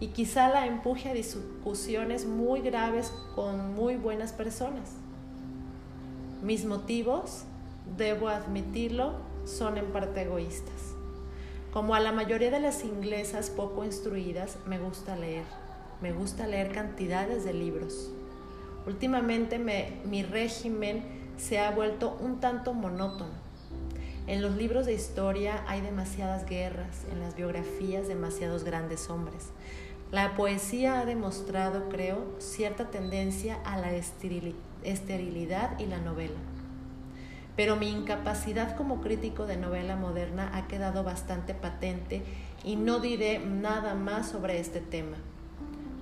y 0.00 0.08
quizá 0.08 0.48
la 0.48 0.66
empuje 0.66 1.08
a 1.08 1.14
discusiones 1.14 2.26
muy 2.26 2.60
graves 2.60 3.12
con 3.34 3.74
muy 3.74 3.96
buenas 3.96 4.32
personas. 4.32 4.92
Mis 6.42 6.64
motivos, 6.64 7.44
debo 7.96 8.28
admitirlo, 8.28 9.14
son 9.44 9.78
en 9.78 9.86
parte 9.86 10.22
egoístas. 10.22 10.94
Como 11.72 11.94
a 11.94 12.00
la 12.00 12.12
mayoría 12.12 12.50
de 12.50 12.60
las 12.60 12.84
inglesas 12.84 13.50
poco 13.50 13.84
instruidas, 13.84 14.58
me 14.66 14.78
gusta 14.78 15.16
leer. 15.16 15.44
Me 16.00 16.12
gusta 16.12 16.46
leer 16.46 16.72
cantidades 16.72 17.44
de 17.44 17.54
libros. 17.54 18.10
Últimamente 18.86 19.58
mi 19.58 20.22
régimen 20.22 21.02
se 21.38 21.58
ha 21.58 21.70
vuelto 21.70 22.16
un 22.20 22.40
tanto 22.40 22.74
monótono. 22.74 23.46
En 24.26 24.42
los 24.42 24.56
libros 24.56 24.86
de 24.86 24.94
historia 24.94 25.64
hay 25.68 25.80
demasiadas 25.80 26.46
guerras, 26.46 27.04
en 27.12 27.20
las 27.20 27.36
biografías 27.36 28.08
demasiados 28.08 28.64
grandes 28.64 29.08
hombres. 29.08 29.50
La 30.16 30.34
poesía 30.34 31.00
ha 31.00 31.04
demostrado, 31.04 31.90
creo, 31.90 32.36
cierta 32.38 32.90
tendencia 32.90 33.58
a 33.66 33.76
la 33.76 33.92
esterilidad 33.92 35.78
y 35.78 35.84
la 35.84 35.98
novela 35.98 36.38
pero 37.54 37.76
mi 37.76 37.90
incapacidad 37.90 38.76
como 38.76 39.02
crítico 39.02 39.44
de 39.46 39.58
novela 39.58 39.94
moderna 39.94 40.50
ha 40.54 40.68
quedado 40.68 41.04
bastante 41.04 41.52
patente 41.52 42.22
y 42.64 42.76
no 42.76 43.00
diré 43.00 43.40
nada 43.40 43.94
más 43.94 44.28
sobre 44.28 44.58
este 44.58 44.80
tema. 44.80 45.18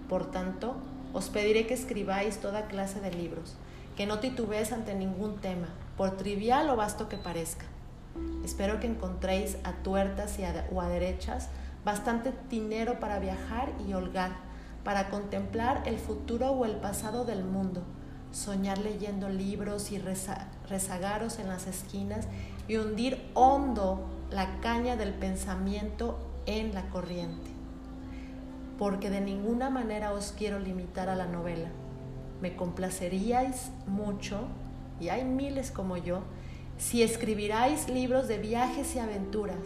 Por 0.08 0.30
tanto, 0.30 0.76
os 1.12 1.28
pediré 1.28 1.66
que 1.66 1.74
escribáis 1.74 2.38
toda 2.38 2.66
clase 2.66 3.00
de 3.00 3.12
libros, 3.12 3.56
que 3.96 4.06
no 4.06 4.20
titubees 4.20 4.70
ante 4.72 4.94
ningún 4.94 5.40
tema, 5.40 5.68
por 5.96 6.16
trivial 6.16 6.70
o 6.70 6.76
vasto 6.76 7.08
que 7.08 7.16
parezca. 7.16 7.66
Espero 8.44 8.78
que 8.78 8.86
encontréis 8.86 9.56
a 9.64 9.72
tuertas 9.72 10.38
y 10.38 10.44
o 10.72 10.80
a 10.80 10.88
derechas 10.88 11.50
bastante 11.85 12.32
dinero 12.51 12.99
para 13.01 13.18
viajar 13.18 13.72
y 13.87 13.93
holgar, 13.93 14.32
para 14.85 15.11
contemplar 15.11 15.82
el 15.87 15.99
futuro 15.99 16.51
o 16.51 16.64
el 16.64 16.76
pasado 16.76 17.24
del 17.24 17.45
mundo, 17.45 17.82
soñar 18.32 18.78
leyendo 18.78 19.28
libros 19.28 19.93
y 19.93 19.99
rezagaros 20.68 21.39
en 21.39 21.49
las 21.49 21.66
esquinas 21.66 22.26
y 22.68 22.76
hundir 22.76 23.30
hondo 23.35 24.07
la 24.30 24.61
caña 24.61 24.97
del 24.97 25.12
pensamiento 25.12 26.18
en 26.47 26.74
la 26.74 26.89
corriente. 26.91 27.51
Porque 28.78 29.11
de 29.11 29.20
ninguna 29.20 29.70
manera 29.70 30.12
os 30.12 30.32
quiero 30.37 30.59
limitar 30.59 31.09
a 31.09 31.16
la 31.16 31.26
novela. 31.26 31.68
Me 32.41 32.57
complaceríais 32.57 33.70
mucho, 33.87 34.41
y 35.01 35.09
hay 35.09 35.24
miles 35.24 35.70
como 35.70 35.97
yo, 35.97 36.22
si 36.76 37.03
escribiráis 37.03 37.89
libros 37.89 38.26
de 38.26 38.39
viajes 38.39 38.97
y 38.97 38.99
aventuras, 38.99 39.59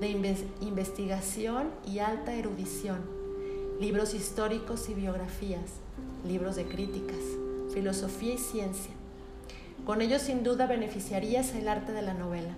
de 0.00 0.36
investigación 0.60 1.70
y 1.86 2.00
alta 2.00 2.34
erudición, 2.34 2.98
libros 3.80 4.14
históricos 4.14 4.88
y 4.88 4.94
biografías, 4.94 5.80
libros 6.26 6.56
de 6.56 6.66
críticas, 6.66 7.20
filosofía 7.72 8.34
y 8.34 8.38
ciencia. 8.38 8.92
Con 9.84 10.02
ellos 10.02 10.22
sin 10.22 10.42
duda 10.42 10.66
beneficiarías 10.66 11.54
el 11.54 11.68
arte 11.68 11.92
de 11.92 12.02
la 12.02 12.14
novela, 12.14 12.54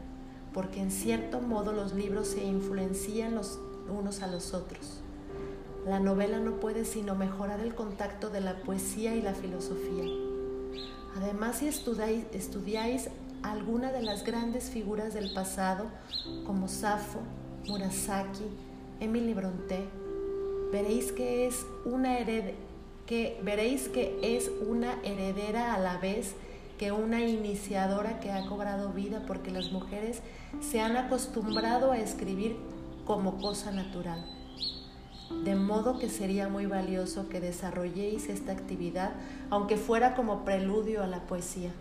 porque 0.52 0.80
en 0.80 0.90
cierto 0.90 1.40
modo 1.40 1.72
los 1.72 1.94
libros 1.94 2.28
se 2.28 2.44
influencian 2.44 3.34
los 3.34 3.60
unos 3.88 4.22
a 4.22 4.26
los 4.26 4.54
otros. 4.54 5.00
La 5.86 6.00
novela 6.00 6.38
no 6.38 6.60
puede 6.60 6.84
sino 6.84 7.14
mejorar 7.14 7.60
el 7.60 7.74
contacto 7.74 8.30
de 8.30 8.40
la 8.40 8.62
poesía 8.62 9.14
y 9.14 9.22
la 9.22 9.34
filosofía. 9.34 10.04
Además, 11.16 11.58
si 11.58 11.68
estudiáis, 11.68 12.24
estudiáis 12.32 13.08
alguna 13.42 13.92
de 13.92 14.02
las 14.02 14.24
grandes 14.24 14.70
figuras 14.70 15.14
del 15.14 15.32
pasado, 15.32 15.86
como 16.46 16.68
Safo, 16.68 17.20
Murasaki, 17.66 18.44
Emily 19.00 19.34
Bronte, 19.34 19.84
veréis 20.70 21.12
que 21.12 21.46
es 21.46 21.64
una 21.84 22.18
heredera 25.02 25.74
a 25.74 25.78
la 25.78 25.98
vez 25.98 26.34
que 26.78 26.92
una 26.92 27.20
iniciadora 27.20 28.20
que 28.20 28.30
ha 28.30 28.46
cobrado 28.46 28.92
vida 28.92 29.24
porque 29.26 29.50
las 29.50 29.72
mujeres 29.72 30.22
se 30.60 30.80
han 30.80 30.96
acostumbrado 30.96 31.92
a 31.92 31.98
escribir 31.98 32.56
como 33.04 33.38
cosa 33.38 33.72
natural. 33.72 34.24
De 35.44 35.56
modo 35.56 35.98
que 35.98 36.08
sería 36.08 36.48
muy 36.48 36.66
valioso 36.66 37.28
que 37.28 37.40
desarrolléis 37.40 38.28
esta 38.28 38.52
actividad, 38.52 39.12
aunque 39.50 39.76
fuera 39.76 40.14
como 40.14 40.44
preludio 40.44 41.02
a 41.02 41.06
la 41.06 41.20
poesía. 41.26 41.72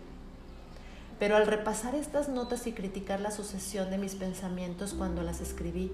Pero 1.18 1.36
al 1.36 1.46
repasar 1.46 1.94
estas 1.94 2.28
notas 2.28 2.66
y 2.66 2.72
criticar 2.72 3.20
la 3.20 3.30
sucesión 3.30 3.90
de 3.90 3.98
mis 3.98 4.14
pensamientos 4.14 4.94
cuando 4.94 5.22
las 5.22 5.40
escribí, 5.40 5.90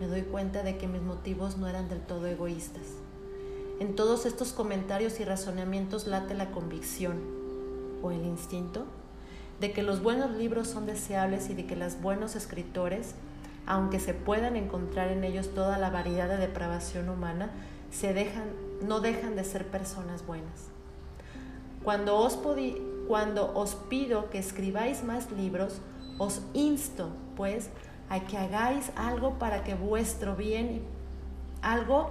me 0.00 0.08
doy 0.08 0.22
cuenta 0.22 0.62
de 0.62 0.76
que 0.76 0.88
mis 0.88 1.02
motivos 1.02 1.56
no 1.56 1.68
eran 1.68 1.88
del 1.88 2.00
todo 2.00 2.26
egoístas. 2.26 2.82
En 3.78 3.94
todos 3.94 4.26
estos 4.26 4.52
comentarios 4.52 5.20
y 5.20 5.24
razonamientos 5.24 6.06
late 6.06 6.34
la 6.34 6.50
convicción, 6.50 7.20
o 8.02 8.10
el 8.10 8.24
instinto, 8.24 8.84
de 9.60 9.72
que 9.72 9.82
los 9.82 10.02
buenos 10.02 10.32
libros 10.32 10.68
son 10.68 10.86
deseables 10.86 11.48
y 11.50 11.54
de 11.54 11.66
que 11.66 11.76
los 11.76 12.00
buenos 12.00 12.34
escritores, 12.34 13.14
aunque 13.66 14.00
se 14.00 14.14
puedan 14.14 14.56
encontrar 14.56 15.08
en 15.08 15.22
ellos 15.22 15.54
toda 15.54 15.78
la 15.78 15.90
variedad 15.90 16.28
de 16.28 16.36
depravación 16.36 17.08
humana, 17.08 17.50
se 17.90 18.12
dejan, 18.12 18.50
no 18.82 19.00
dejan 19.00 19.36
de 19.36 19.44
ser 19.44 19.68
personas 19.68 20.26
buenas. 20.26 20.68
Cuando 21.84 22.16
os, 22.16 22.36
cuando 23.08 23.52
os 23.54 23.74
pido 23.74 24.30
que 24.30 24.38
escribáis 24.38 25.04
más 25.04 25.30
libros, 25.32 25.80
os 26.18 26.42
insto, 26.52 27.10
pues, 27.36 27.70
a 28.08 28.20
que 28.20 28.36
hagáis 28.36 28.90
algo 28.96 29.38
para 29.38 29.64
que 29.64 29.74
vuestro 29.74 30.36
bien, 30.36 30.82
algo, 31.62 32.10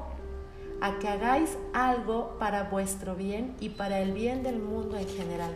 a 0.82 1.00
que 1.00 1.08
hagáis 1.08 1.58
algo 1.74 2.36
para 2.40 2.64
vuestro 2.64 3.16
bien 3.16 3.56
y 3.60 3.70
para 3.70 4.00
el 4.00 4.14
bien 4.14 4.44
del 4.44 4.60
mundo 4.60 4.98
en 4.98 5.08
general. 5.08 5.52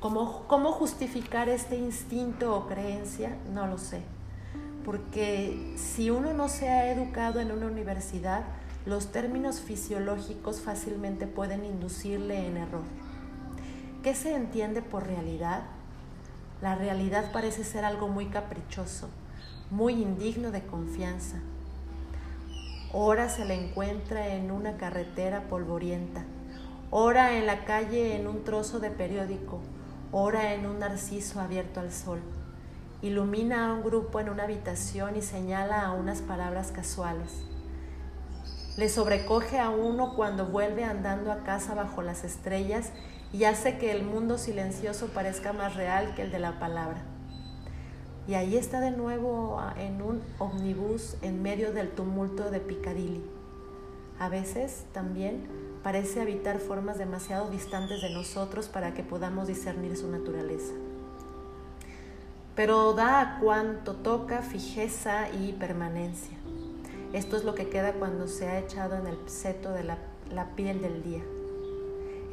¿Cómo, 0.00 0.44
¿Cómo 0.48 0.72
justificar 0.72 1.48
este 1.48 1.76
instinto 1.76 2.54
o 2.54 2.66
creencia? 2.66 3.36
No 3.52 3.66
lo 3.66 3.78
sé. 3.78 4.02
Porque 4.84 5.74
si 5.76 6.10
uno 6.10 6.34
no 6.34 6.48
se 6.48 6.68
ha 6.68 6.92
educado 6.92 7.40
en 7.40 7.50
una 7.50 7.66
universidad, 7.66 8.44
los 8.84 9.12
términos 9.12 9.60
fisiológicos 9.60 10.60
fácilmente 10.60 11.26
pueden 11.26 11.64
inducirle 11.64 12.46
en 12.46 12.58
error. 12.58 12.82
¿Qué 14.04 14.14
se 14.14 14.34
entiende 14.34 14.82
por 14.82 15.06
realidad? 15.06 15.62
La 16.60 16.74
realidad 16.74 17.32
parece 17.32 17.64
ser 17.64 17.86
algo 17.86 18.06
muy 18.06 18.26
caprichoso, 18.26 19.08
muy 19.70 19.94
indigno 19.94 20.50
de 20.50 20.62
confianza. 20.66 21.38
Ora 22.92 23.30
se 23.30 23.46
la 23.46 23.54
encuentra 23.54 24.34
en 24.34 24.50
una 24.50 24.76
carretera 24.76 25.48
polvorienta, 25.48 26.22
ora 26.90 27.38
en 27.38 27.46
la 27.46 27.64
calle 27.64 28.14
en 28.14 28.26
un 28.26 28.44
trozo 28.44 28.78
de 28.78 28.90
periódico, 28.90 29.60
ora 30.12 30.52
en 30.52 30.66
un 30.66 30.80
narciso 30.80 31.40
abierto 31.40 31.80
al 31.80 31.90
sol. 31.90 32.20
Ilumina 33.00 33.70
a 33.70 33.72
un 33.72 33.82
grupo 33.82 34.20
en 34.20 34.28
una 34.28 34.42
habitación 34.42 35.16
y 35.16 35.22
señala 35.22 35.80
a 35.80 35.92
unas 35.92 36.20
palabras 36.20 36.72
casuales. 36.72 37.42
Le 38.76 38.90
sobrecoge 38.90 39.58
a 39.60 39.70
uno 39.70 40.14
cuando 40.14 40.44
vuelve 40.44 40.84
andando 40.84 41.32
a 41.32 41.42
casa 41.42 41.74
bajo 41.74 42.02
las 42.02 42.22
estrellas 42.22 42.92
y 43.34 43.46
hace 43.46 43.78
que 43.78 43.90
el 43.90 44.04
mundo 44.04 44.38
silencioso 44.38 45.08
parezca 45.08 45.52
más 45.52 45.74
real 45.74 46.14
que 46.14 46.22
el 46.22 46.30
de 46.30 46.38
la 46.38 46.60
palabra. 46.60 47.02
Y 48.28 48.34
ahí 48.34 48.56
está 48.56 48.78
de 48.78 48.92
nuevo 48.92 49.58
ah, 49.58 49.74
en 49.76 50.02
un 50.02 50.22
omnibus 50.38 51.16
en 51.20 51.42
medio 51.42 51.72
del 51.72 51.90
tumulto 51.90 52.52
de 52.52 52.60
Piccadilly. 52.60 53.24
A 54.20 54.28
veces 54.28 54.84
también 54.92 55.48
parece 55.82 56.20
habitar 56.20 56.60
formas 56.60 56.96
demasiado 56.96 57.50
distantes 57.50 58.02
de 58.02 58.10
nosotros 58.10 58.68
para 58.68 58.94
que 58.94 59.02
podamos 59.02 59.48
discernir 59.48 59.96
su 59.96 60.08
naturaleza. 60.08 60.72
Pero 62.54 62.92
da 62.92 63.20
a 63.20 63.40
cuanto 63.40 63.96
toca 63.96 64.42
fijeza 64.42 65.28
y 65.30 65.54
permanencia. 65.54 66.38
Esto 67.12 67.36
es 67.36 67.42
lo 67.42 67.56
que 67.56 67.68
queda 67.68 67.94
cuando 67.94 68.28
se 68.28 68.46
ha 68.46 68.60
echado 68.60 68.94
en 68.94 69.08
el 69.08 69.18
seto 69.28 69.72
de 69.72 69.82
la, 69.82 69.98
la 70.30 70.54
piel 70.54 70.80
del 70.80 71.02
día 71.02 71.24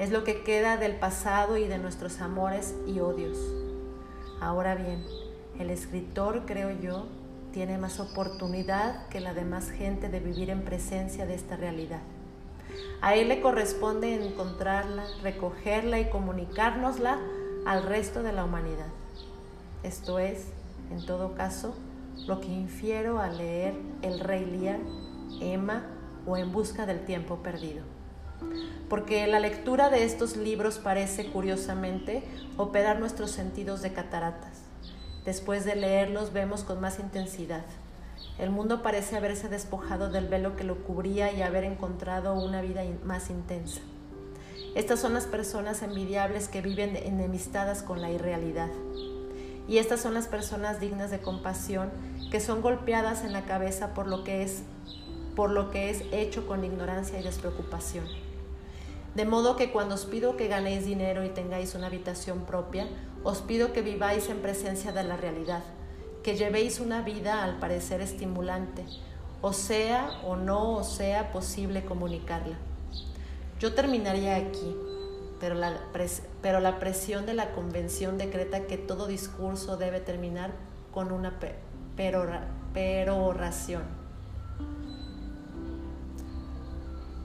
es 0.02 0.10
lo 0.10 0.24
que 0.24 0.42
queda 0.42 0.78
del 0.78 0.96
pasado 0.96 1.58
y 1.58 1.68
de 1.68 1.78
nuestros 1.78 2.22
amores 2.22 2.74
y 2.88 3.02
odios. 3.02 3.38
Ahora 4.40 4.74
bien, 4.74 5.06
el 5.60 5.70
escritor, 5.70 6.48
creo 6.48 6.72
yo, 6.72 7.06
tiene 7.54 7.78
más 7.78 8.00
oportunidad 8.00 9.08
que 9.10 9.20
la 9.20 9.36
demás 9.36 9.70
gente 9.70 10.10
de 10.10 10.20
vivir 10.20 10.50
en 10.50 10.64
presencia 10.64 11.28
de 11.28 11.36
esta 11.36 11.56
realidad. 11.56 12.00
A 13.02 13.14
él 13.14 13.28
le 13.28 13.42
corresponde 13.42 14.16
encontrarla, 14.16 15.06
recogerla 15.22 16.00
y 16.00 16.10
comunicárnosla 16.10 17.20
al 17.68 17.84
resto 17.84 18.24
de 18.24 18.34
la 18.34 18.44
humanidad. 18.44 18.90
Esto 19.84 20.18
es, 20.18 20.48
en 20.90 21.06
todo 21.06 21.36
caso, 21.36 21.76
lo 22.26 22.42
que 22.42 22.48
infiero 22.48 23.20
al 23.20 23.38
leer 23.38 23.76
El 24.02 24.20
Rey 24.20 24.46
Lear, 24.46 24.80
Emma 25.40 25.86
o 26.26 26.38
En 26.38 26.52
Busca 26.52 26.88
del 26.88 27.06
Tiempo 27.06 27.44
Perdido 27.44 28.01
porque 28.90 29.26
la 29.28 29.40
lectura 29.40 29.90
de 29.90 30.04
estos 30.04 30.36
libros 30.36 30.78
parece, 30.78 31.32
curiosamente, 31.32 32.24
operar 32.58 33.00
nuestros 33.00 33.32
sentidos 33.32 33.82
de 33.82 33.94
cataratas. 33.94 34.64
Después 35.26 35.66
de 35.66 35.76
leerlos 35.76 36.34
vemos 36.34 36.64
con 36.64 36.82
más 36.82 37.00
intensidad. 37.00 37.64
El 38.38 38.50
mundo 38.50 38.82
parece 38.82 39.16
haberse 39.16 39.50
despojado 39.50 40.10
del 40.10 40.28
velo 40.28 40.56
que 40.56 40.64
lo 40.64 40.84
cubría 40.84 41.32
y 41.32 41.42
haber 41.42 41.64
encontrado 41.64 42.34
una 42.34 42.62
vida 42.62 42.82
más 43.06 43.30
intensa. 43.30 43.82
Estas 44.74 45.00
son 45.00 45.14
las 45.14 45.26
personas 45.26 45.84
envidiables 45.84 46.48
que 46.48 46.62
viven 46.62 46.96
enemistadas 46.96 47.84
con 47.84 48.02
la 48.02 48.10
irrealidad. 48.10 48.70
Y 49.68 49.78
estas 49.78 50.02
son 50.02 50.14
las 50.14 50.28
personas 50.28 50.80
dignas 50.80 51.12
de 51.12 51.20
compasión 51.20 51.92
que 52.32 52.40
son 52.40 52.62
golpeadas 52.62 53.24
en 53.24 53.34
la 53.34 53.44
cabeza 53.44 53.94
por 53.94 54.08
lo 54.08 54.24
que 54.24 54.44
es 54.44 54.64
por 55.36 55.50
lo 55.50 55.72
que 55.72 55.90
es 55.90 56.04
hecho 56.12 56.46
con 56.46 56.66
ignorancia 56.66 57.20
y 57.20 57.24
despreocupación. 57.24 58.06
De 59.16 59.26
modo 59.26 59.58
que 59.58 59.72
cuando 59.72 59.96
os 59.96 60.06
pido 60.06 60.38
que 60.38 60.48
ganéis 60.48 60.86
dinero 60.86 61.26
y 61.26 61.30
tengáis 61.30 61.76
una 61.76 61.88
habitación 61.88 62.46
propia, 62.46 62.88
os 63.24 63.42
pido 63.42 63.74
que 63.74 63.82
viváis 63.82 64.30
en 64.30 64.42
presencia 64.42 64.94
de 64.94 65.04
la 65.04 65.18
realidad, 65.18 65.64
que 66.24 66.38
llevéis 66.38 66.80
una 66.80 67.02
vida 67.02 67.44
al 67.44 67.60
parecer 67.60 68.00
estimulante, 68.00 68.86
o 69.42 69.52
sea 69.52 70.22
o 70.26 70.38
no 70.38 70.78
os 70.78 70.94
sea 70.94 71.32
posible 71.34 71.84
comunicarla. 71.84 72.58
Yo 73.60 73.74
terminaría 73.74 74.38
aquí, 74.38 74.78
pero 75.42 75.56
la, 75.56 75.78
pero 76.42 76.62
la 76.62 76.80
presión 76.80 77.26
de 77.26 77.34
la 77.34 77.52
convención 77.52 78.18
decreta 78.18 78.66
que 78.66 78.78
todo 78.78 79.08
discurso 79.08 79.76
debe 79.76 80.00
terminar 80.00 80.52
con 80.94 81.12
una 81.12 81.38
peroración. 82.74 84.01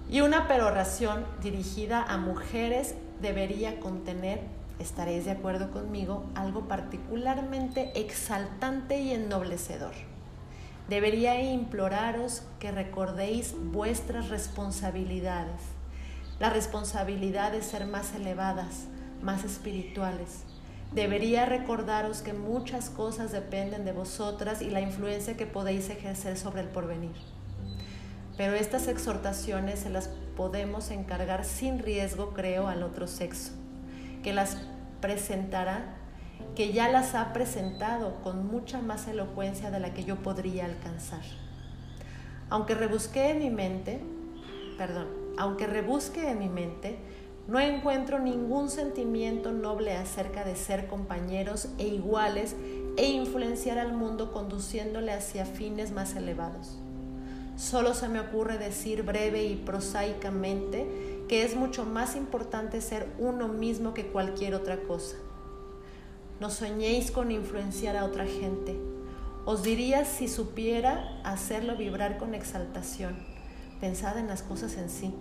Y 0.09 0.21
una 0.21 0.49
peroración 0.49 1.25
dirigida 1.43 2.03
a 2.03 2.17
mujeres 2.17 2.95
debería 3.21 3.81
contener 3.81 4.41
estaréis 4.79 5.25
de 5.25 5.31
acuerdo 5.31 5.71
conmigo, 5.71 6.25
algo 6.35 6.69
particularmente 6.69 7.93
exaltante 7.99 9.01
y 9.01 9.13
ennoblecedor. 9.13 9.95
Debería 10.89 11.41
imploraros 11.41 12.43
que 12.61 12.71
recordéis 12.71 13.55
vuestras 13.59 14.29
responsabilidades, 14.29 15.61
la 16.39 16.51
responsabilidad 16.51 17.53
de 17.53 17.63
ser 17.63 17.87
más 17.87 18.15
elevadas, 18.15 18.85
más 19.23 19.45
espirituales. 19.45 20.45
Debería 20.93 21.47
recordaros 21.47 22.23
que 22.23 22.33
muchas 22.33 22.91
cosas 22.91 23.33
dependen 23.33 23.85
de 23.85 23.93
vosotras 23.93 24.63
y 24.63 24.71
la 24.71 24.81
influencia 24.81 25.37
que 25.37 25.47
podéis 25.47 25.91
ejercer 25.91 26.37
sobre 26.37 26.61
el 26.61 26.69
porvenir. 26.69 27.36
Pero 28.37 28.55
estas 28.55 28.87
exhortaciones 28.89 29.81
se 29.81 29.91
las 29.91 30.09
podemos 30.37 30.91
encargar 30.91 31.45
sin 31.45 31.79
riesgo, 31.79 32.35
creo, 32.35 32.69
al 32.69 32.83
otro 32.83 33.07
sexo, 33.07 33.53
que 34.23 34.33
las 34.33 34.59
presentará, 35.01 35.97
que 36.55 36.73
ya 36.73 36.91
las 36.91 37.15
ha 37.15 37.33
presentado 37.33 38.23
con 38.23 38.47
mucha 38.47 38.81
más 38.83 39.09
elocuencia 39.09 39.71
de 39.71 39.81
la 39.81 39.95
que 39.95 40.05
yo 40.05 40.17
podría 40.17 40.67
alcanzar. 40.67 41.23
Aunque 42.51 42.75
rebusqué 42.75 43.31
en 43.31 43.39
mi 43.39 43.51
mente, 43.51 44.01
perdón, 44.77 45.09
aunque 45.39 45.67
rebusque 45.67 46.31
en 46.31 46.39
mi 46.39 46.49
mente, 46.49 46.99
no 47.49 47.61
encuentro 47.61 48.19
ningún 48.19 48.69
sentimiento 48.69 49.53
noble 49.53 49.97
acerca 49.97 50.45
de 50.45 50.57
ser 50.57 50.89
compañeros 50.89 51.69
e 51.79 51.87
iguales 51.87 52.57
e 52.97 53.07
influenciar 53.07 53.79
al 53.79 53.93
mundo 53.93 54.33
conduciéndole 54.33 55.13
hacia 55.13 55.47
fines 55.47 55.93
más 55.93 56.17
elevados. 56.17 56.79
Solo 57.57 57.95
se 57.95 58.09
me 58.09 58.21
ocurre 58.21 58.59
decir 58.59 59.03
breve 59.03 59.45
y 59.45 59.57
prosaicamente 59.57 61.25
que 61.27 61.43
es 61.43 61.57
mucho 61.57 61.85
más 61.87 62.15
importante 62.15 62.81
ser 62.83 63.09
uno 63.19 63.49
mismo 63.49 63.95
que 63.95 64.09
cualquier 64.09 64.55
otra 64.55 64.83
cosa. 64.83 65.17
No 66.39 66.51
soñéis 66.51 67.11
con 67.11 67.31
influenciar 67.31 67.97
a 67.97 68.05
otra 68.05 68.27
gente. 68.27 68.79
Os 69.47 69.63
diría 69.63 70.05
si 70.05 70.29
supiera 70.29 71.19
hacerlo 71.25 71.77
vibrar 71.77 72.19
con 72.19 72.35
exaltación. 72.35 73.17
Pensad 73.81 74.19
en 74.19 74.29
las 74.29 74.43
cosas 74.43 74.77
en 74.77 74.91
sí. 74.91 75.15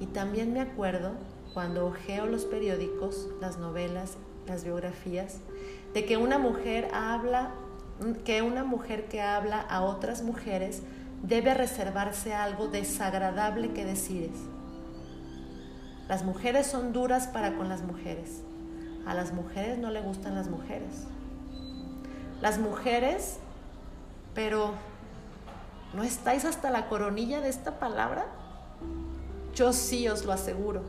Y 0.00 0.06
también 0.06 0.52
me 0.52 0.60
acuerdo, 0.60 1.12
cuando 1.54 1.86
ojeo 1.86 2.26
los 2.26 2.44
periódicos, 2.44 3.28
las 3.40 3.58
novelas, 3.58 4.16
las 4.46 4.62
biografías, 4.64 5.38
de 5.92 6.04
que 6.04 6.16
una 6.16 6.38
mujer 6.38 6.88
habla, 6.94 7.50
que 8.24 8.42
una 8.42 8.62
mujer 8.62 9.06
que 9.08 9.20
habla 9.20 9.60
a 9.60 9.82
otras 9.82 10.22
mujeres 10.22 10.82
debe 11.22 11.54
reservarse 11.54 12.34
algo 12.34 12.68
desagradable 12.68 13.72
que 13.72 13.84
decires. 13.84 14.36
Las 16.08 16.24
mujeres 16.24 16.66
son 16.66 16.92
duras 16.92 17.28
para 17.28 17.56
con 17.56 17.68
las 17.68 17.82
mujeres. 17.82 18.42
A 19.06 19.14
las 19.14 19.32
mujeres 19.32 19.78
no 19.78 19.90
le 19.90 20.00
gustan 20.00 20.34
las 20.34 20.48
mujeres. 20.48 21.06
Las 22.40 22.58
mujeres, 22.58 23.38
pero 24.34 24.72
¿no 25.94 26.02
estáis 26.02 26.44
hasta 26.44 26.70
la 26.70 26.88
coronilla 26.88 27.40
de 27.40 27.48
esta 27.48 27.78
palabra? 27.78 28.26
Yo 29.54 29.72
sí 29.72 30.08
os 30.08 30.24
lo 30.24 30.32
aseguro. 30.32 30.82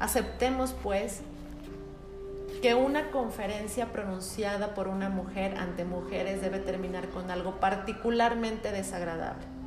Aceptemos, 0.00 0.74
pues, 0.82 1.22
que 2.62 2.74
una 2.74 3.10
conferencia 3.10 3.92
pronunciada 3.92 4.74
por 4.74 4.88
una 4.88 5.08
mujer 5.08 5.56
ante 5.56 5.84
mujeres 5.84 6.40
debe 6.40 6.58
terminar 6.58 7.08
con 7.10 7.30
algo 7.30 7.60
particularmente 7.60 8.72
desagradable. 8.72 9.57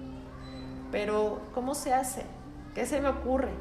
Pero, 0.92 1.42
¿cómo 1.54 1.74
se 1.74 1.94
hace? 1.94 2.26
¿Qué 2.76 2.86
se 2.86 3.02
me 3.02 3.08
ocurre? 3.08 3.52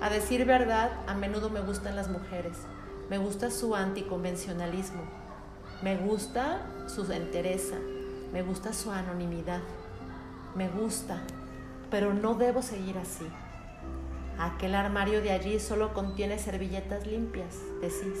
A 0.00 0.10
decir 0.10 0.44
verdad, 0.44 0.92
a 1.06 1.14
menudo 1.14 1.50
me 1.50 1.60
gustan 1.60 1.96
las 1.96 2.08
mujeres. 2.08 2.58
Me 3.10 3.18
gusta 3.18 3.50
su 3.50 3.74
anticonvencionalismo. 3.74 5.02
Me 5.82 5.96
gusta 5.96 6.62
su 6.86 7.10
entereza. 7.12 7.76
Me 8.32 8.42
gusta 8.42 8.72
su 8.72 8.90
anonimidad. 8.90 9.60
Me 10.54 10.68
gusta. 10.68 11.22
Pero 11.90 12.14
no 12.14 12.34
debo 12.34 12.62
seguir 12.62 12.98
así. 12.98 13.26
Aquel 14.38 14.74
armario 14.74 15.22
de 15.22 15.30
allí 15.30 15.60
solo 15.60 15.94
contiene 15.94 16.38
servilletas 16.38 17.06
limpias, 17.06 17.56
decís. 17.80 18.20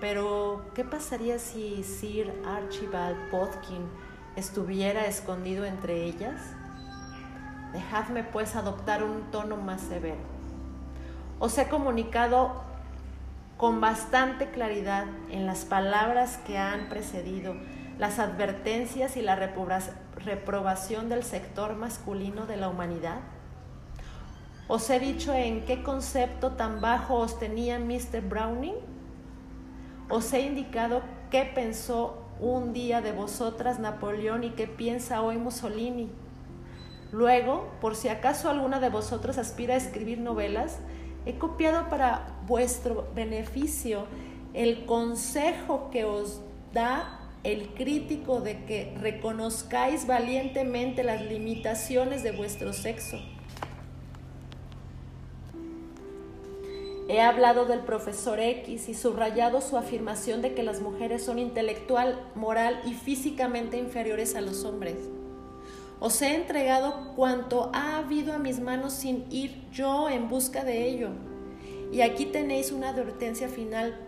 Pero, 0.00 0.64
¿qué 0.74 0.84
pasaría 0.84 1.38
si 1.38 1.82
Sir 1.82 2.32
Archibald 2.46 3.30
Podkin 3.30 3.86
estuviera 4.36 5.06
escondido 5.06 5.64
entre 5.64 6.04
ellas? 6.04 6.40
Dejadme 7.72 8.24
pues 8.24 8.56
adoptar 8.56 9.04
un 9.04 9.30
tono 9.30 9.56
más 9.56 9.80
severo. 9.80 10.20
Os 11.38 11.56
he 11.58 11.68
comunicado 11.68 12.62
con 13.56 13.80
bastante 13.80 14.50
claridad 14.50 15.04
en 15.30 15.46
las 15.46 15.64
palabras 15.64 16.38
que 16.38 16.56
han 16.56 16.88
precedido 16.88 17.54
las 18.00 18.18
advertencias 18.18 19.18
y 19.18 19.20
la 19.20 19.36
reprobación 19.36 21.10
del 21.10 21.22
sector 21.22 21.76
masculino 21.76 22.46
de 22.46 22.56
la 22.56 22.70
humanidad? 22.70 23.18
¿Os 24.68 24.88
he 24.88 24.98
dicho 24.98 25.34
en 25.34 25.66
qué 25.66 25.82
concepto 25.82 26.52
tan 26.52 26.80
bajo 26.80 27.16
os 27.16 27.38
tenía 27.38 27.78
Mr. 27.78 28.22
Browning? 28.22 28.76
¿Os 30.08 30.32
he 30.32 30.40
indicado 30.40 31.02
qué 31.30 31.44
pensó 31.44 32.24
un 32.40 32.72
día 32.72 33.02
de 33.02 33.12
vosotras 33.12 33.78
Napoleón 33.78 34.44
y 34.44 34.50
qué 34.50 34.66
piensa 34.66 35.20
hoy 35.20 35.36
Mussolini? 35.36 36.10
Luego, 37.12 37.68
por 37.80 37.96
si 37.96 38.08
acaso 38.08 38.50
alguna 38.50 38.78
de 38.78 38.88
vosotros 38.88 39.38
aspira 39.38 39.74
a 39.74 39.78
escribir 39.78 40.18
novelas, 40.18 40.78
he 41.26 41.38
copiado 41.38 41.88
para 41.88 42.38
vuestro 42.46 43.08
beneficio 43.14 44.06
el 44.54 44.86
consejo 44.86 45.90
que 45.90 46.04
os 46.04 46.40
da 46.72 47.20
el 47.42 47.68
crítico 47.74 48.40
de 48.40 48.64
que 48.64 48.94
reconozcáis 49.00 50.06
valientemente 50.06 51.02
las 51.02 51.22
limitaciones 51.22 52.22
de 52.22 52.32
vuestro 52.32 52.72
sexo. 52.72 53.18
He 57.08 57.20
hablado 57.20 57.64
del 57.64 57.80
profesor 57.80 58.38
X 58.38 58.88
y 58.88 58.94
subrayado 58.94 59.60
su 59.60 59.76
afirmación 59.76 60.42
de 60.42 60.54
que 60.54 60.62
las 60.62 60.80
mujeres 60.80 61.24
son 61.24 61.40
intelectual, 61.40 62.20
moral 62.36 62.80
y 62.84 62.94
físicamente 62.94 63.78
inferiores 63.78 64.36
a 64.36 64.40
los 64.40 64.64
hombres. 64.64 64.96
Os 66.00 66.22
he 66.22 66.34
entregado 66.34 67.12
cuanto 67.14 67.70
ha 67.74 67.98
habido 67.98 68.32
a 68.32 68.38
mis 68.38 68.58
manos 68.58 68.94
sin 68.94 69.26
ir 69.30 69.68
yo 69.70 70.08
en 70.08 70.30
busca 70.30 70.64
de 70.64 70.88
ello. 70.88 71.10
Y 71.92 72.00
aquí 72.00 72.24
tenéis 72.24 72.72
una 72.72 72.88
advertencia 72.88 73.48
final 73.48 73.98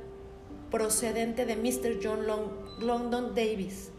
procedente 0.71 1.45
de 1.45 1.55
Mr. 1.55 2.01
John 2.03 2.27
Long 2.27 2.49
London 2.81 3.35
Davis. 3.35 3.91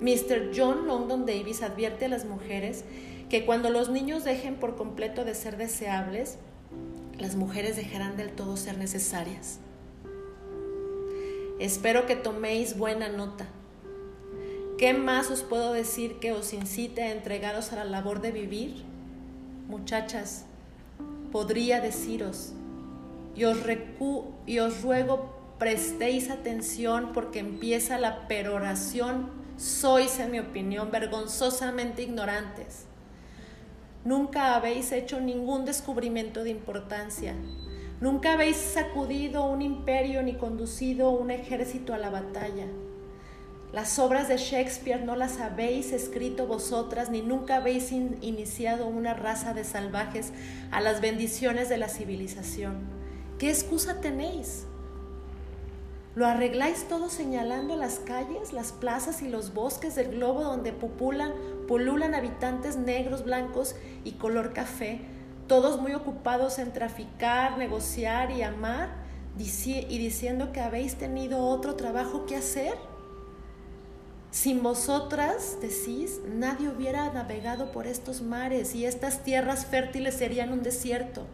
Mr. 0.00 0.52
John 0.56 0.86
London 0.86 1.26
Davis 1.26 1.62
advierte 1.62 2.04
a 2.04 2.08
las 2.08 2.24
mujeres 2.24 2.84
que 3.28 3.44
cuando 3.44 3.70
los 3.70 3.90
niños 3.90 4.22
dejen 4.22 4.54
por 4.54 4.76
completo 4.76 5.24
de 5.24 5.34
ser 5.34 5.56
deseables, 5.56 6.38
las 7.18 7.34
mujeres 7.34 7.74
dejarán 7.74 8.16
del 8.16 8.30
todo 8.30 8.56
ser 8.56 8.78
necesarias. 8.78 9.58
Espero 11.58 12.06
que 12.06 12.14
toméis 12.14 12.78
buena 12.78 13.08
nota 13.08 13.48
¿Qué 14.80 14.94
más 14.94 15.30
os 15.30 15.42
puedo 15.42 15.74
decir 15.74 16.20
que 16.20 16.32
os 16.32 16.54
incite 16.54 17.02
a 17.02 17.12
entregaros 17.12 17.70
a 17.70 17.76
la 17.76 17.84
labor 17.84 18.22
de 18.22 18.32
vivir? 18.32 18.82
Muchachas, 19.68 20.46
podría 21.30 21.82
deciros, 21.82 22.54
y 23.36 23.44
os, 23.44 23.58
y 24.46 24.58
os 24.58 24.80
ruego 24.80 25.34
prestéis 25.58 26.30
atención 26.30 27.10
porque 27.12 27.40
empieza 27.40 27.98
la 27.98 28.26
peroración, 28.26 29.28
sois, 29.58 30.18
en 30.18 30.30
mi 30.30 30.38
opinión, 30.38 30.90
vergonzosamente 30.90 32.00
ignorantes. 32.00 32.86
Nunca 34.06 34.54
habéis 34.54 34.92
hecho 34.92 35.20
ningún 35.20 35.66
descubrimiento 35.66 36.42
de 36.42 36.52
importancia. 36.52 37.34
Nunca 38.00 38.32
habéis 38.32 38.56
sacudido 38.56 39.44
un 39.44 39.60
imperio 39.60 40.22
ni 40.22 40.36
conducido 40.36 41.10
un 41.10 41.30
ejército 41.30 41.92
a 41.92 41.98
la 41.98 42.08
batalla. 42.08 42.64
Las 43.72 44.00
obras 44.00 44.26
de 44.26 44.36
Shakespeare 44.36 45.04
no 45.04 45.14
las 45.14 45.38
habéis 45.38 45.92
escrito 45.92 46.48
vosotras, 46.48 47.08
ni 47.08 47.22
nunca 47.22 47.56
habéis 47.56 47.92
iniciado 47.92 48.88
una 48.88 49.14
raza 49.14 49.54
de 49.54 49.62
salvajes 49.62 50.32
a 50.72 50.80
las 50.80 51.00
bendiciones 51.00 51.68
de 51.68 51.76
la 51.76 51.88
civilización. 51.88 52.80
¿Qué 53.38 53.48
excusa 53.48 54.00
tenéis? 54.00 54.64
¿Lo 56.16 56.26
arregláis 56.26 56.88
todo 56.88 57.08
señalando 57.08 57.76
las 57.76 58.00
calles, 58.00 58.52
las 58.52 58.72
plazas 58.72 59.22
y 59.22 59.28
los 59.28 59.54
bosques 59.54 59.94
del 59.94 60.16
globo 60.16 60.42
donde 60.42 60.72
populan, 60.72 61.32
pululan 61.68 62.16
habitantes 62.16 62.76
negros, 62.76 63.24
blancos 63.24 63.76
y 64.02 64.12
color 64.12 64.52
café, 64.52 65.00
todos 65.46 65.80
muy 65.80 65.94
ocupados 65.94 66.58
en 66.58 66.72
traficar, 66.72 67.56
negociar 67.56 68.32
y 68.32 68.42
amar, 68.42 68.88
y 69.38 69.98
diciendo 69.98 70.50
que 70.50 70.60
habéis 70.60 70.96
tenido 70.96 71.46
otro 71.46 71.76
trabajo 71.76 72.26
que 72.26 72.34
hacer? 72.34 72.89
Sin 74.30 74.62
vosotras, 74.62 75.58
decís, 75.60 76.20
nadie 76.32 76.68
hubiera 76.68 77.12
navegado 77.12 77.72
por 77.72 77.88
estos 77.88 78.22
mares 78.22 78.76
y 78.76 78.86
estas 78.86 79.24
tierras 79.24 79.66
fértiles 79.66 80.14
serían 80.14 80.52
un 80.52 80.62
desierto. 80.62 81.26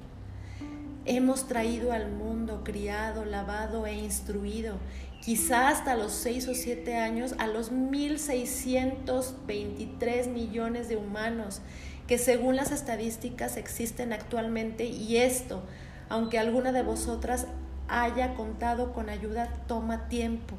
hemos 1.04 1.46
traído 1.46 1.92
al 1.92 2.10
mundo, 2.10 2.62
criado, 2.64 3.24
lavado 3.24 3.86
e 3.86 3.94
instruido, 3.94 4.74
quizá 5.22 5.68
hasta 5.68 5.94
los 5.94 6.10
6 6.12 6.48
o 6.48 6.54
7 6.54 6.96
años, 6.96 7.34
a 7.38 7.46
los 7.46 7.70
1.623 7.70 10.28
millones 10.28 10.88
de 10.88 10.96
humanos 10.96 11.60
que 12.08 12.18
según 12.18 12.56
las 12.56 12.72
estadísticas 12.72 13.56
existen 13.56 14.12
actualmente 14.12 14.86
y 14.86 15.18
esto, 15.18 15.62
aunque 16.08 16.38
alguna 16.38 16.72
de 16.72 16.82
vosotras 16.82 17.46
haya 17.88 18.34
contado 18.34 18.92
con 18.92 19.10
ayuda, 19.10 19.48
toma 19.68 20.08
tiempo. 20.08 20.56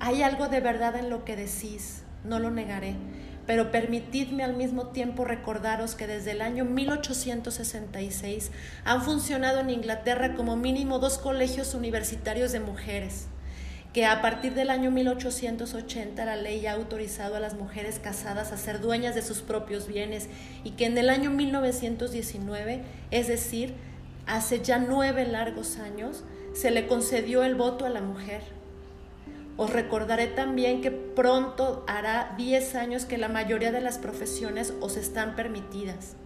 Hay 0.00 0.22
algo 0.22 0.48
de 0.48 0.60
verdad 0.60 0.96
en 0.96 1.10
lo 1.10 1.24
que 1.24 1.36
decís, 1.36 2.02
no 2.24 2.38
lo 2.38 2.50
negaré, 2.50 2.96
pero 3.46 3.70
permitidme 3.70 4.42
al 4.44 4.56
mismo 4.56 4.88
tiempo 4.88 5.24
recordaros 5.24 5.94
que 5.94 6.06
desde 6.06 6.32
el 6.32 6.42
año 6.42 6.64
1866 6.64 8.50
han 8.84 9.02
funcionado 9.02 9.60
en 9.60 9.70
Inglaterra 9.70 10.34
como 10.34 10.56
mínimo 10.56 10.98
dos 10.98 11.18
colegios 11.18 11.74
universitarios 11.74 12.52
de 12.52 12.60
mujeres 12.60 13.28
que 13.94 14.04
a 14.06 14.20
partir 14.20 14.54
del 14.54 14.70
año 14.70 14.90
1880 14.90 16.24
la 16.24 16.34
ley 16.34 16.66
ha 16.66 16.72
autorizado 16.72 17.36
a 17.36 17.40
las 17.40 17.54
mujeres 17.54 18.00
casadas 18.00 18.50
a 18.50 18.56
ser 18.56 18.80
dueñas 18.80 19.14
de 19.14 19.22
sus 19.22 19.40
propios 19.40 19.86
bienes 19.86 20.28
y 20.64 20.72
que 20.72 20.86
en 20.86 20.98
el 20.98 21.08
año 21.08 21.30
1919, 21.30 22.82
es 23.12 23.28
decir, 23.28 23.74
hace 24.26 24.60
ya 24.60 24.78
nueve 24.78 25.24
largos 25.24 25.78
años, 25.78 26.24
se 26.54 26.72
le 26.72 26.88
concedió 26.88 27.44
el 27.44 27.54
voto 27.54 27.86
a 27.86 27.88
la 27.88 28.00
mujer. 28.00 28.42
Os 29.56 29.70
recordaré 29.70 30.26
también 30.26 30.80
que 30.80 30.90
pronto 30.90 31.84
hará 31.86 32.34
10 32.36 32.74
años 32.74 33.04
que 33.04 33.18
la 33.18 33.28
mayoría 33.28 33.70
de 33.70 33.80
las 33.80 33.98
profesiones 33.98 34.74
os 34.80 34.96
están 34.96 35.36
permitidas. 35.36 36.16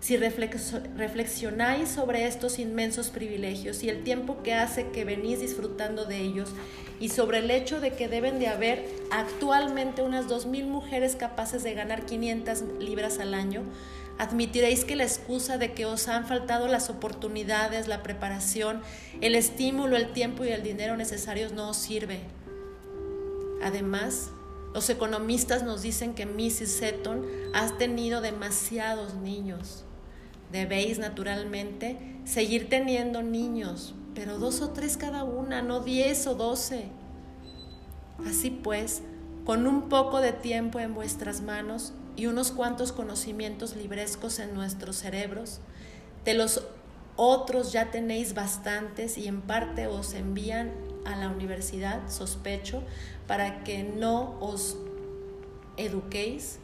Si 0.00 0.18
reflexionáis 0.18 1.88
sobre 1.88 2.26
estos 2.26 2.58
inmensos 2.58 3.08
privilegios 3.08 3.82
y 3.82 3.88
el 3.88 4.02
tiempo 4.02 4.42
que 4.42 4.52
hace 4.52 4.88
que 4.90 5.04
venís 5.04 5.40
disfrutando 5.40 6.04
de 6.04 6.18
ellos 6.18 6.50
y 7.00 7.08
sobre 7.08 7.38
el 7.38 7.50
hecho 7.50 7.80
de 7.80 7.92
que 7.92 8.08
deben 8.08 8.38
de 8.38 8.48
haber 8.48 8.84
actualmente 9.10 10.02
unas 10.02 10.26
2.000 10.26 10.66
mujeres 10.66 11.16
capaces 11.16 11.62
de 11.62 11.72
ganar 11.72 12.04
500 12.04 12.64
libras 12.80 13.18
al 13.18 13.32
año, 13.32 13.62
admitiréis 14.18 14.84
que 14.84 14.96
la 14.96 15.04
excusa 15.04 15.56
de 15.56 15.72
que 15.72 15.86
os 15.86 16.08
han 16.08 16.26
faltado 16.26 16.68
las 16.68 16.90
oportunidades, 16.90 17.88
la 17.88 18.02
preparación, 18.02 18.82
el 19.22 19.34
estímulo, 19.34 19.96
el 19.96 20.12
tiempo 20.12 20.44
y 20.44 20.48
el 20.48 20.62
dinero 20.62 20.98
necesarios 20.98 21.52
no 21.52 21.70
os 21.70 21.78
sirve. 21.78 22.20
Además, 23.64 24.30
los 24.74 24.90
economistas 24.90 25.62
nos 25.62 25.80
dicen 25.80 26.14
que 26.14 26.26
Mrs. 26.26 26.68
Seton 26.68 27.24
ha 27.54 27.78
tenido 27.78 28.20
demasiados 28.20 29.14
niños. 29.14 29.84
Debéis, 30.52 30.98
naturalmente, 30.98 32.20
seguir 32.26 32.68
teniendo 32.68 33.22
niños, 33.22 33.94
pero 34.14 34.38
dos 34.38 34.60
o 34.60 34.70
tres 34.70 34.98
cada 34.98 35.24
una, 35.24 35.62
no 35.62 35.80
diez 35.80 36.26
o 36.26 36.34
doce. 36.34 36.88
Así 38.28 38.50
pues, 38.50 39.00
con 39.46 39.66
un 39.66 39.88
poco 39.88 40.20
de 40.20 40.32
tiempo 40.32 40.78
en 40.78 40.92
vuestras 40.92 41.40
manos 41.40 41.94
y 42.16 42.26
unos 42.26 42.52
cuantos 42.52 42.92
conocimientos 42.92 43.74
librescos 43.76 44.40
en 44.40 44.52
nuestros 44.52 44.96
cerebros, 44.96 45.60
de 46.26 46.34
los 46.34 46.62
otros 47.16 47.72
ya 47.72 47.90
tenéis 47.90 48.34
bastantes 48.34 49.16
y 49.16 49.26
en 49.26 49.40
parte 49.40 49.86
os 49.86 50.12
envían 50.12 50.70
a 51.04 51.16
la 51.16 51.28
universidad, 51.28 52.08
sospecho, 52.08 52.82
para 53.26 53.64
que 53.64 53.82
no 53.82 54.38
os 54.40 54.76
eduquéis. 55.76 56.58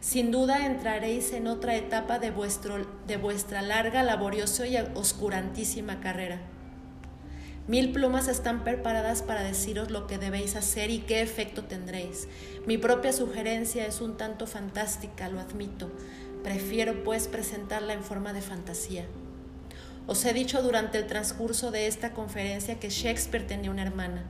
Sin 0.00 0.30
duda 0.30 0.66
entraréis 0.66 1.32
en 1.32 1.46
otra 1.46 1.76
etapa 1.76 2.18
de, 2.18 2.30
vuestro, 2.30 2.86
de 3.06 3.16
vuestra 3.16 3.62
larga, 3.62 4.02
laboriosa 4.02 4.66
y 4.66 4.76
oscurantísima 4.76 6.00
carrera. 6.00 6.40
Mil 7.68 7.92
plumas 7.92 8.26
están 8.26 8.64
preparadas 8.64 9.22
para 9.22 9.44
deciros 9.44 9.92
lo 9.92 10.08
que 10.08 10.18
debéis 10.18 10.56
hacer 10.56 10.90
y 10.90 10.98
qué 10.98 11.22
efecto 11.22 11.62
tendréis. 11.64 12.26
Mi 12.66 12.76
propia 12.76 13.12
sugerencia 13.12 13.86
es 13.86 14.00
un 14.00 14.16
tanto 14.16 14.48
fantástica, 14.48 15.28
lo 15.28 15.38
admito. 15.38 15.88
Prefiero 16.42 17.04
pues 17.04 17.28
presentarla 17.28 17.92
en 17.92 18.02
forma 18.02 18.32
de 18.32 18.42
fantasía. 18.42 19.06
Os 20.08 20.24
he 20.24 20.32
dicho 20.32 20.60
durante 20.62 20.98
el 20.98 21.06
transcurso 21.06 21.70
de 21.70 21.86
esta 21.86 22.12
conferencia 22.12 22.80
que 22.80 22.90
Shakespeare 22.90 23.46
tenía 23.46 23.70
una 23.70 23.82
hermana, 23.82 24.24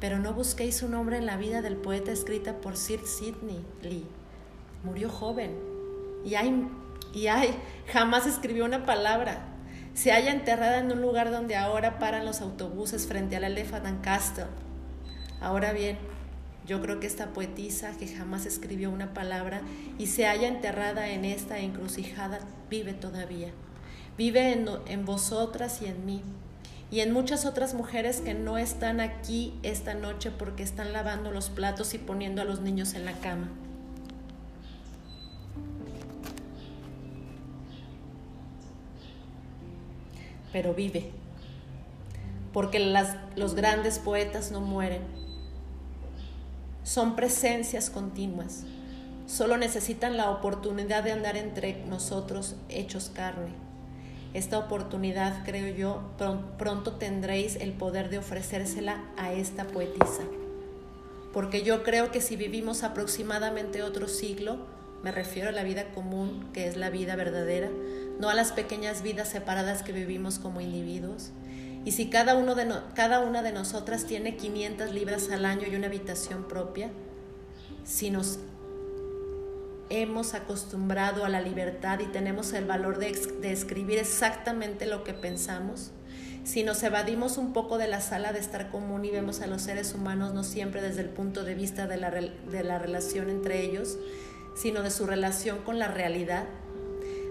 pero 0.00 0.18
no 0.18 0.32
busquéis 0.32 0.76
su 0.76 0.88
nombre 0.88 1.16
en 1.16 1.26
la 1.26 1.36
vida 1.36 1.62
del 1.62 1.76
poeta 1.76 2.12
escrita 2.12 2.60
por 2.60 2.76
Sir 2.76 3.00
Sidney 3.06 3.64
Lee. 3.82 4.06
Murió 4.84 5.08
joven 5.08 5.56
y 6.24 6.34
ay, 6.34 6.68
y 7.14 7.26
ay, 7.28 7.54
jamás 7.92 8.26
escribió 8.26 8.64
una 8.64 8.84
palabra 8.84 9.56
se 9.96 10.12
halla 10.12 10.30
enterrada 10.30 10.78
en 10.78 10.92
un 10.92 11.00
lugar 11.00 11.30
donde 11.30 11.56
ahora 11.56 11.98
paran 11.98 12.26
los 12.26 12.42
autobuses 12.42 13.06
frente 13.06 13.34
al 13.34 13.44
Elephant 13.44 13.86
and 13.86 14.04
Castle. 14.04 14.44
Ahora 15.40 15.72
bien, 15.72 15.96
yo 16.66 16.82
creo 16.82 17.00
que 17.00 17.06
esta 17.06 17.32
poetisa 17.32 17.96
que 17.96 18.06
jamás 18.06 18.44
escribió 18.44 18.90
una 18.90 19.14
palabra 19.14 19.62
y 19.98 20.08
se 20.08 20.26
halla 20.26 20.48
enterrada 20.48 21.08
en 21.08 21.24
esta 21.24 21.60
encrucijada 21.60 22.40
vive 22.68 22.92
todavía. 22.92 23.52
Vive 24.18 24.52
en, 24.52 24.68
en 24.86 25.06
vosotras 25.06 25.80
y 25.80 25.86
en 25.86 26.04
mí 26.04 26.22
y 26.90 27.00
en 27.00 27.12
muchas 27.12 27.46
otras 27.46 27.74
mujeres 27.74 28.20
que 28.20 28.34
no 28.34 28.58
están 28.58 29.00
aquí 29.00 29.54
esta 29.62 29.94
noche 29.94 30.30
porque 30.30 30.62
están 30.62 30.92
lavando 30.92 31.30
los 31.30 31.50
platos 31.50 31.94
y 31.94 31.98
poniendo 31.98 32.42
a 32.42 32.44
los 32.44 32.60
niños 32.60 32.94
en 32.94 33.04
la 33.04 33.12
cama. 33.12 33.50
pero 40.56 40.72
vive. 40.72 41.10
Porque 42.54 42.78
los 43.36 43.54
grandes 43.54 43.98
poetas 43.98 44.50
no 44.50 44.62
mueren. 44.62 45.02
Son 46.82 47.14
presencias 47.14 47.90
continuas. 47.90 48.62
Solo 49.26 49.58
necesitan 49.58 50.16
la 50.16 50.30
oportunidad 50.30 51.04
de 51.04 51.12
andar 51.12 51.36
entre 51.36 51.84
nosotros 51.84 52.56
hechos 52.70 53.10
carne. 53.14 53.65
Esta 54.36 54.58
oportunidad, 54.58 55.46
creo 55.46 55.74
yo, 55.74 56.02
pronto 56.58 56.92
tendréis 56.92 57.56
el 57.56 57.72
poder 57.72 58.10
de 58.10 58.18
ofrecérsela 58.18 59.02
a 59.16 59.32
esta 59.32 59.64
poetisa. 59.64 60.24
Porque 61.32 61.62
yo 61.62 61.82
creo 61.82 62.10
que 62.10 62.20
si 62.20 62.36
vivimos 62.36 62.82
aproximadamente 62.82 63.82
otro 63.82 64.08
siglo, 64.08 64.58
me 65.02 65.10
refiero 65.10 65.48
a 65.48 65.52
la 65.52 65.62
vida 65.62 65.86
común, 65.94 66.50
que 66.52 66.68
es 66.68 66.76
la 66.76 66.90
vida 66.90 67.16
verdadera, 67.16 67.70
no 68.20 68.28
a 68.28 68.34
las 68.34 68.52
pequeñas 68.52 69.00
vidas 69.00 69.30
separadas 69.30 69.82
que 69.82 69.92
vivimos 69.92 70.38
como 70.38 70.60
individuos. 70.60 71.30
Y 71.86 71.92
si 71.92 72.10
cada, 72.10 72.36
uno 72.36 72.54
de 72.54 72.70
cada 72.94 73.20
una 73.20 73.40
de 73.40 73.52
nosotras 73.52 74.04
tiene 74.04 74.36
500 74.36 74.92
libras 74.92 75.30
al 75.30 75.46
año 75.46 75.66
y 75.66 75.76
una 75.76 75.86
habitación 75.86 76.46
propia, 76.46 76.90
si 77.84 78.10
nos 78.10 78.40
hemos 79.90 80.34
acostumbrado 80.34 81.24
a 81.24 81.28
la 81.28 81.40
libertad 81.40 82.00
y 82.00 82.06
tenemos 82.06 82.52
el 82.52 82.64
valor 82.64 82.98
de, 82.98 83.10
escribir 83.50 83.98
exactamente 83.98 84.86
lo 84.86 85.04
que 85.04 85.14
pensamos, 85.14 85.92
si 86.44 86.62
nos 86.62 86.82
evadimos 86.82 87.38
un 87.38 87.52
poco 87.52 87.76
de 87.76 87.88
la 87.88 88.00
sala 88.00 88.32
de 88.32 88.38
estar 88.38 88.70
común 88.70 89.04
y 89.04 89.10
vemos 89.10 89.40
a 89.40 89.48
los 89.48 89.62
seres 89.62 89.94
humanos 89.94 90.32
no 90.32 90.44
siempre 90.44 90.80
desde 90.80 91.00
el 91.00 91.08
punto 91.08 91.42
de 91.42 91.54
vista 91.54 91.86
de 91.88 91.96
la 91.96 92.78
relación 92.78 93.30
entre 93.30 93.62
ellos, 93.62 93.98
sino 94.54 94.82
de 94.82 94.90
su 94.90 95.06
relación 95.06 95.58
con 95.58 95.78
la 95.78 95.88
realidad, 95.88 96.44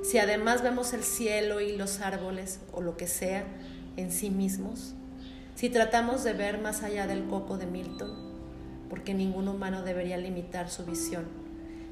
si 0.04 0.20
además 0.20 0.62
vemos 0.62 0.94
el 0.94 1.04
cielo 1.04 1.62
y 1.62 1.76
los 1.76 2.00
árboles 2.00 2.60
o 2.72 2.82
lo 2.82 2.96
que 2.96 3.08
sea 3.08 3.44
en 3.98 4.12
sí 4.12 4.30
mismos, 4.30 4.94
si 5.56 5.70
tratamos 5.70 6.24
de 6.24 6.34
ver 6.34 6.62
más 6.62 6.84
allá 6.84 7.08
del 7.08 7.26
coco 7.26 7.58
de 7.58 7.66
Milton, 7.66 8.36
porque 8.90 9.16
ningún 9.16 9.48
humano 9.48 9.82
debería 9.82 10.18
limitar 10.18 10.70
su 10.70 10.86
visión, 10.86 11.26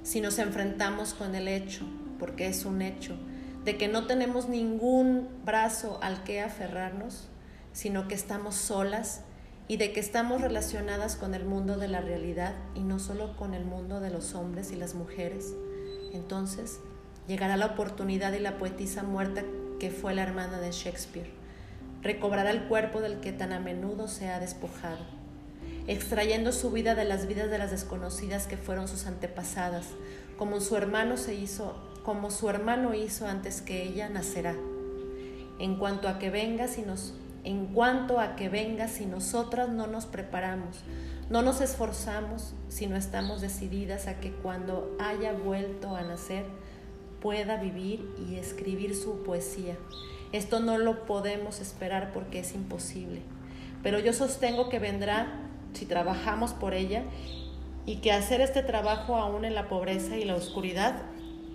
si 0.03 0.21
nos 0.21 0.39
enfrentamos 0.39 1.13
con 1.13 1.35
el 1.35 1.47
hecho, 1.47 1.85
porque 2.19 2.47
es 2.47 2.65
un 2.65 2.81
hecho, 2.81 3.17
de 3.65 3.77
que 3.77 3.87
no 3.87 4.05
tenemos 4.05 4.49
ningún 4.49 5.27
brazo 5.45 5.99
al 6.01 6.23
que 6.23 6.41
aferrarnos, 6.41 7.27
sino 7.71 8.07
que 8.07 8.15
estamos 8.15 8.55
solas 8.55 9.21
y 9.67 9.77
de 9.77 9.93
que 9.93 9.99
estamos 9.99 10.41
relacionadas 10.41 11.15
con 11.15 11.33
el 11.33 11.45
mundo 11.45 11.77
de 11.77 11.87
la 11.87 12.01
realidad 12.01 12.53
y 12.75 12.81
no 12.81 12.99
solo 12.99 13.35
con 13.37 13.53
el 13.53 13.65
mundo 13.65 13.99
de 13.99 14.11
los 14.11 14.35
hombres 14.35 14.71
y 14.71 14.75
las 14.75 14.93
mujeres, 14.93 15.53
entonces 16.13 16.79
Llegará 17.27 17.55
la 17.55 17.67
oportunidad 17.67 18.33
y 18.33 18.39
la 18.39 18.57
poetisa 18.57 19.03
muerta 19.03 19.43
que 19.79 19.91
fue 19.91 20.13
la 20.13 20.23
hermana 20.23 20.59
de 20.59 20.71
Shakespeare. 20.71 21.31
Recobrará 22.01 22.51
el 22.51 22.65
cuerpo 22.65 22.99
del 22.99 23.21
que 23.21 23.31
tan 23.31 23.53
a 23.53 23.59
menudo 23.59 24.09
se 24.09 24.29
ha 24.29 24.39
despojado, 24.41 25.05
extrayendo 25.87 26.51
su 26.51 26.71
vida 26.71 26.95
de 26.95 27.05
las 27.05 27.27
vidas 27.27 27.49
de 27.49 27.57
las 27.57 27.71
desconocidas 27.71 28.47
que 28.47 28.57
fueron 28.57 28.87
sus 28.87 29.05
antepasadas, 29.05 29.87
como 30.37 30.61
su 30.61 30.75
hermano 30.75 31.17
se 31.17 31.35
hizo, 31.35 31.75
como 32.03 32.31
su 32.31 32.49
hermano 32.49 32.93
hizo 32.93 33.27
antes 33.27 33.61
que 33.61 33.83
ella 33.83 34.09
nacerá. 34.09 34.55
En 35.59 35.75
cuanto 35.77 36.07
a 36.07 36.19
que 36.19 36.29
venga 36.29 36.67
si 36.67 36.81
nos 36.81 37.13
en 37.43 37.67
cuanto 37.67 38.21
a 38.21 38.37
que 38.37 38.47
venga 38.47 38.87
si 38.87 39.05
nosotras 39.05 39.67
no 39.67 39.85
nos 39.85 40.05
preparamos, 40.05 40.77
no 41.29 41.41
nos 41.41 41.59
esforzamos, 41.59 42.53
si 42.69 42.87
no 42.87 42.95
estamos 42.95 43.41
decididas 43.41 44.07
a 44.07 44.19
que 44.19 44.31
cuando 44.31 44.95
haya 44.97 45.33
vuelto 45.33 45.95
a 45.95 46.03
nacer 46.03 46.45
pueda 47.21 47.57
vivir 47.57 48.09
y 48.17 48.35
escribir 48.35 48.95
su 48.95 49.23
poesía. 49.23 49.75
Esto 50.31 50.59
no 50.59 50.77
lo 50.77 51.05
podemos 51.05 51.59
esperar 51.59 52.11
porque 52.13 52.39
es 52.39 52.53
imposible. 52.53 53.21
Pero 53.81 53.99
yo 53.99 54.13
sostengo 54.13 54.69
que 54.69 54.79
vendrá 54.79 55.42
si 55.73 55.85
trabajamos 55.85 56.53
por 56.53 56.73
ella 56.73 57.03
y 57.85 57.97
que 57.97 58.11
hacer 58.11 58.41
este 58.41 58.63
trabajo 58.63 59.17
aún 59.17 59.45
en 59.45 59.55
la 59.55 59.67
pobreza 59.67 60.17
y 60.17 60.23
la 60.23 60.35
oscuridad 60.35 61.01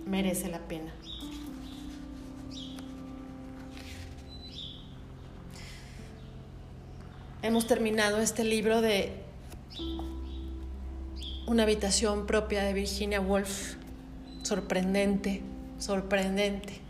merece 0.05 0.49
la 0.49 0.59
pena. 0.59 0.93
Hemos 7.41 7.67
terminado 7.67 8.19
este 8.19 8.43
libro 8.43 8.81
de 8.81 9.13
una 11.47 11.63
habitación 11.63 12.27
propia 12.27 12.63
de 12.63 12.73
Virginia 12.73 13.21
Woolf, 13.21 13.75
sorprendente, 14.43 15.41
sorprendente. 15.79 16.81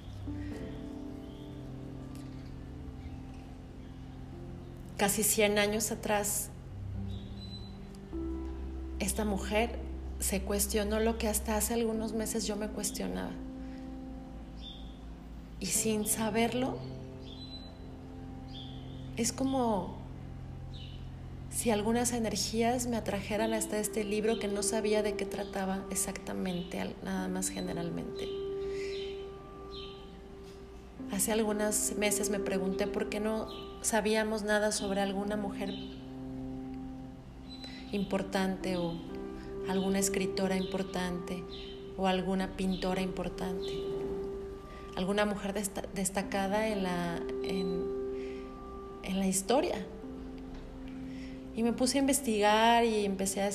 Casi 4.97 5.23
100 5.23 5.59
años 5.59 5.91
atrás, 5.91 6.49
esta 8.99 9.25
mujer 9.25 9.77
se 10.19 10.41
cuestionó 10.41 10.99
lo 10.99 11.17
que 11.17 11.27
hasta 11.27 11.55
hace 11.55 11.73
algunos 11.73 12.13
meses 12.13 12.45
yo 12.45 12.55
me 12.55 12.67
cuestionaba. 12.67 13.31
Y 15.59 15.67
sin 15.67 16.05
saberlo, 16.05 16.77
es 19.17 19.33
como 19.33 19.97
si 21.49 21.71
algunas 21.71 22.13
energías 22.13 22.87
me 22.87 22.95
atrajeran 22.95 23.53
hasta 23.53 23.79
este 23.79 24.03
libro 24.03 24.39
que 24.39 24.47
no 24.47 24.63
sabía 24.63 25.03
de 25.03 25.15
qué 25.15 25.25
trataba 25.25 25.83
exactamente, 25.89 26.95
nada 27.03 27.27
más 27.27 27.49
generalmente. 27.49 28.27
Hace 31.11 31.31
algunos 31.31 31.93
meses 31.97 32.29
me 32.29 32.39
pregunté 32.39 32.87
por 32.87 33.09
qué 33.09 33.19
no 33.19 33.47
sabíamos 33.81 34.43
nada 34.43 34.71
sobre 34.71 35.01
alguna 35.01 35.35
mujer 35.35 35.73
importante 37.91 38.77
o 38.77 38.93
alguna 39.67 39.99
escritora 39.99 40.55
importante 40.55 41.43
o 41.97 42.07
alguna 42.07 42.47
pintora 42.55 43.01
importante, 43.01 43.69
alguna 44.95 45.25
mujer 45.25 45.53
destacada 45.93 46.67
en 46.69 46.83
la, 46.83 47.19
en, 47.43 47.99
la 49.19 49.27
historia 49.27 49.75
y 51.55 51.63
me 51.63 51.73
puse 51.73 51.97
a 51.97 52.01
investigar 52.01 52.85
y 52.85 53.05
empecé 53.05 53.41
a, 53.41 53.49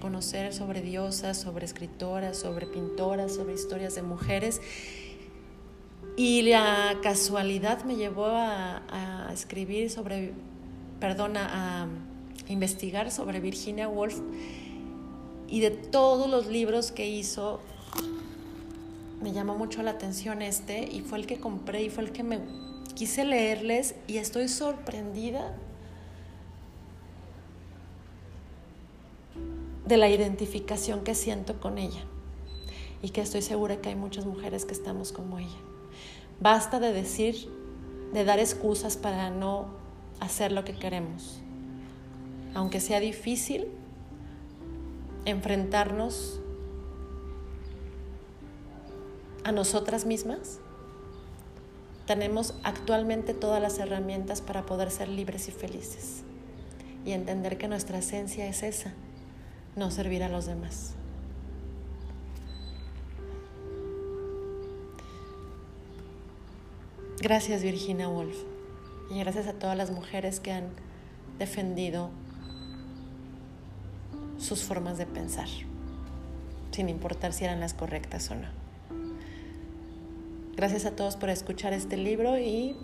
conocer 0.00 0.52
sobre 0.52 0.82
diosas, 0.82 1.38
sobre 1.38 1.64
escritoras, 1.64 2.36
sobre 2.36 2.66
pintoras, 2.66 3.34
sobre 3.34 3.54
historias 3.54 3.94
de 3.94 4.02
mujeres. 4.02 4.60
Y 6.14 6.42
la 6.42 6.98
casualidad 7.02 7.84
me 7.84 7.96
llevó 7.96 8.26
a, 8.26 9.30
escribir 9.32 9.90
sobre, 9.90 10.34
perdona, 11.00 11.48
a 11.50 11.88
investigar 12.48 13.10
sobre 13.10 13.40
Virginia 13.40 13.88
Woolf 13.88 14.20
y 15.48 15.60
de 15.60 15.70
todos 15.70 16.28
los 16.28 16.46
libros 16.46 16.92
que 16.92 17.08
hizo, 17.08 17.60
me 19.22 19.32
llamó 19.32 19.56
mucho 19.56 19.82
la 19.82 19.92
atención 19.92 20.42
este 20.42 20.88
y 20.90 21.00
fue 21.00 21.18
el 21.18 21.26
que 21.26 21.38
compré 21.38 21.82
y 21.82 21.90
fue 21.90 22.04
el 22.04 22.12
que 22.12 22.22
me 22.22 22.40
quise 22.94 23.24
leerles 23.24 23.94
y 24.06 24.18
estoy 24.18 24.48
sorprendida 24.48 25.56
de 29.86 29.96
la 29.96 30.08
identificación 30.08 31.04
que 31.04 31.14
siento 31.14 31.60
con 31.60 31.78
ella 31.78 32.02
y 33.02 33.10
que 33.10 33.20
estoy 33.20 33.42
segura 33.42 33.80
que 33.80 33.90
hay 33.90 33.96
muchas 33.96 34.24
mujeres 34.24 34.64
que 34.64 34.72
estamos 34.72 35.12
como 35.12 35.38
ella. 35.38 35.60
Basta 36.40 36.80
de 36.80 36.92
decir, 36.92 37.50
de 38.12 38.24
dar 38.24 38.38
excusas 38.38 38.96
para 38.96 39.30
no 39.30 39.66
hacer 40.20 40.52
lo 40.52 40.64
que 40.64 40.74
queremos. 40.74 41.43
Aunque 42.54 42.80
sea 42.80 43.00
difícil 43.00 43.66
enfrentarnos 45.24 46.40
a 49.42 49.52
nosotras 49.52 50.06
mismas, 50.06 50.60
tenemos 52.06 52.54
actualmente 52.62 53.34
todas 53.34 53.60
las 53.60 53.78
herramientas 53.78 54.40
para 54.40 54.66
poder 54.66 54.90
ser 54.90 55.08
libres 55.08 55.48
y 55.48 55.52
felices 55.52 56.22
y 57.04 57.12
entender 57.12 57.58
que 57.58 57.68
nuestra 57.68 57.98
esencia 57.98 58.46
es 58.46 58.62
esa, 58.62 58.92
no 59.76 59.90
servir 59.90 60.22
a 60.22 60.28
los 60.28 60.46
demás. 60.46 60.94
Gracias 67.20 67.62
Virginia 67.62 68.08
Woolf 68.08 68.36
y 69.10 69.18
gracias 69.18 69.46
a 69.46 69.54
todas 69.54 69.76
las 69.76 69.90
mujeres 69.90 70.40
que 70.40 70.52
han 70.52 70.68
defendido 71.38 72.10
sus 74.44 74.62
formas 74.62 74.98
de 74.98 75.06
pensar, 75.06 75.48
sin 76.70 76.88
importar 76.88 77.32
si 77.32 77.44
eran 77.44 77.60
las 77.60 77.74
correctas 77.74 78.30
o 78.30 78.34
no. 78.34 78.48
Gracias 80.54 80.84
a 80.84 80.94
todos 80.94 81.16
por 81.16 81.30
escuchar 81.30 81.72
este 81.72 81.96
libro 81.96 82.38
y 82.38 82.76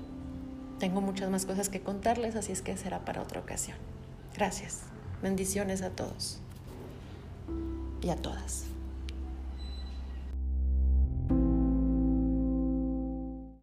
tengo 0.78 1.00
muchas 1.00 1.30
más 1.30 1.46
cosas 1.46 1.68
que 1.68 1.80
contarles, 1.80 2.34
así 2.34 2.50
es 2.50 2.62
que 2.62 2.76
será 2.76 3.04
para 3.04 3.22
otra 3.22 3.40
ocasión. 3.40 3.76
Gracias. 4.34 4.80
Bendiciones 5.22 5.82
a 5.82 5.90
todos 5.90 6.38
y 8.00 8.08
a 8.08 8.16
todas. 8.16 8.64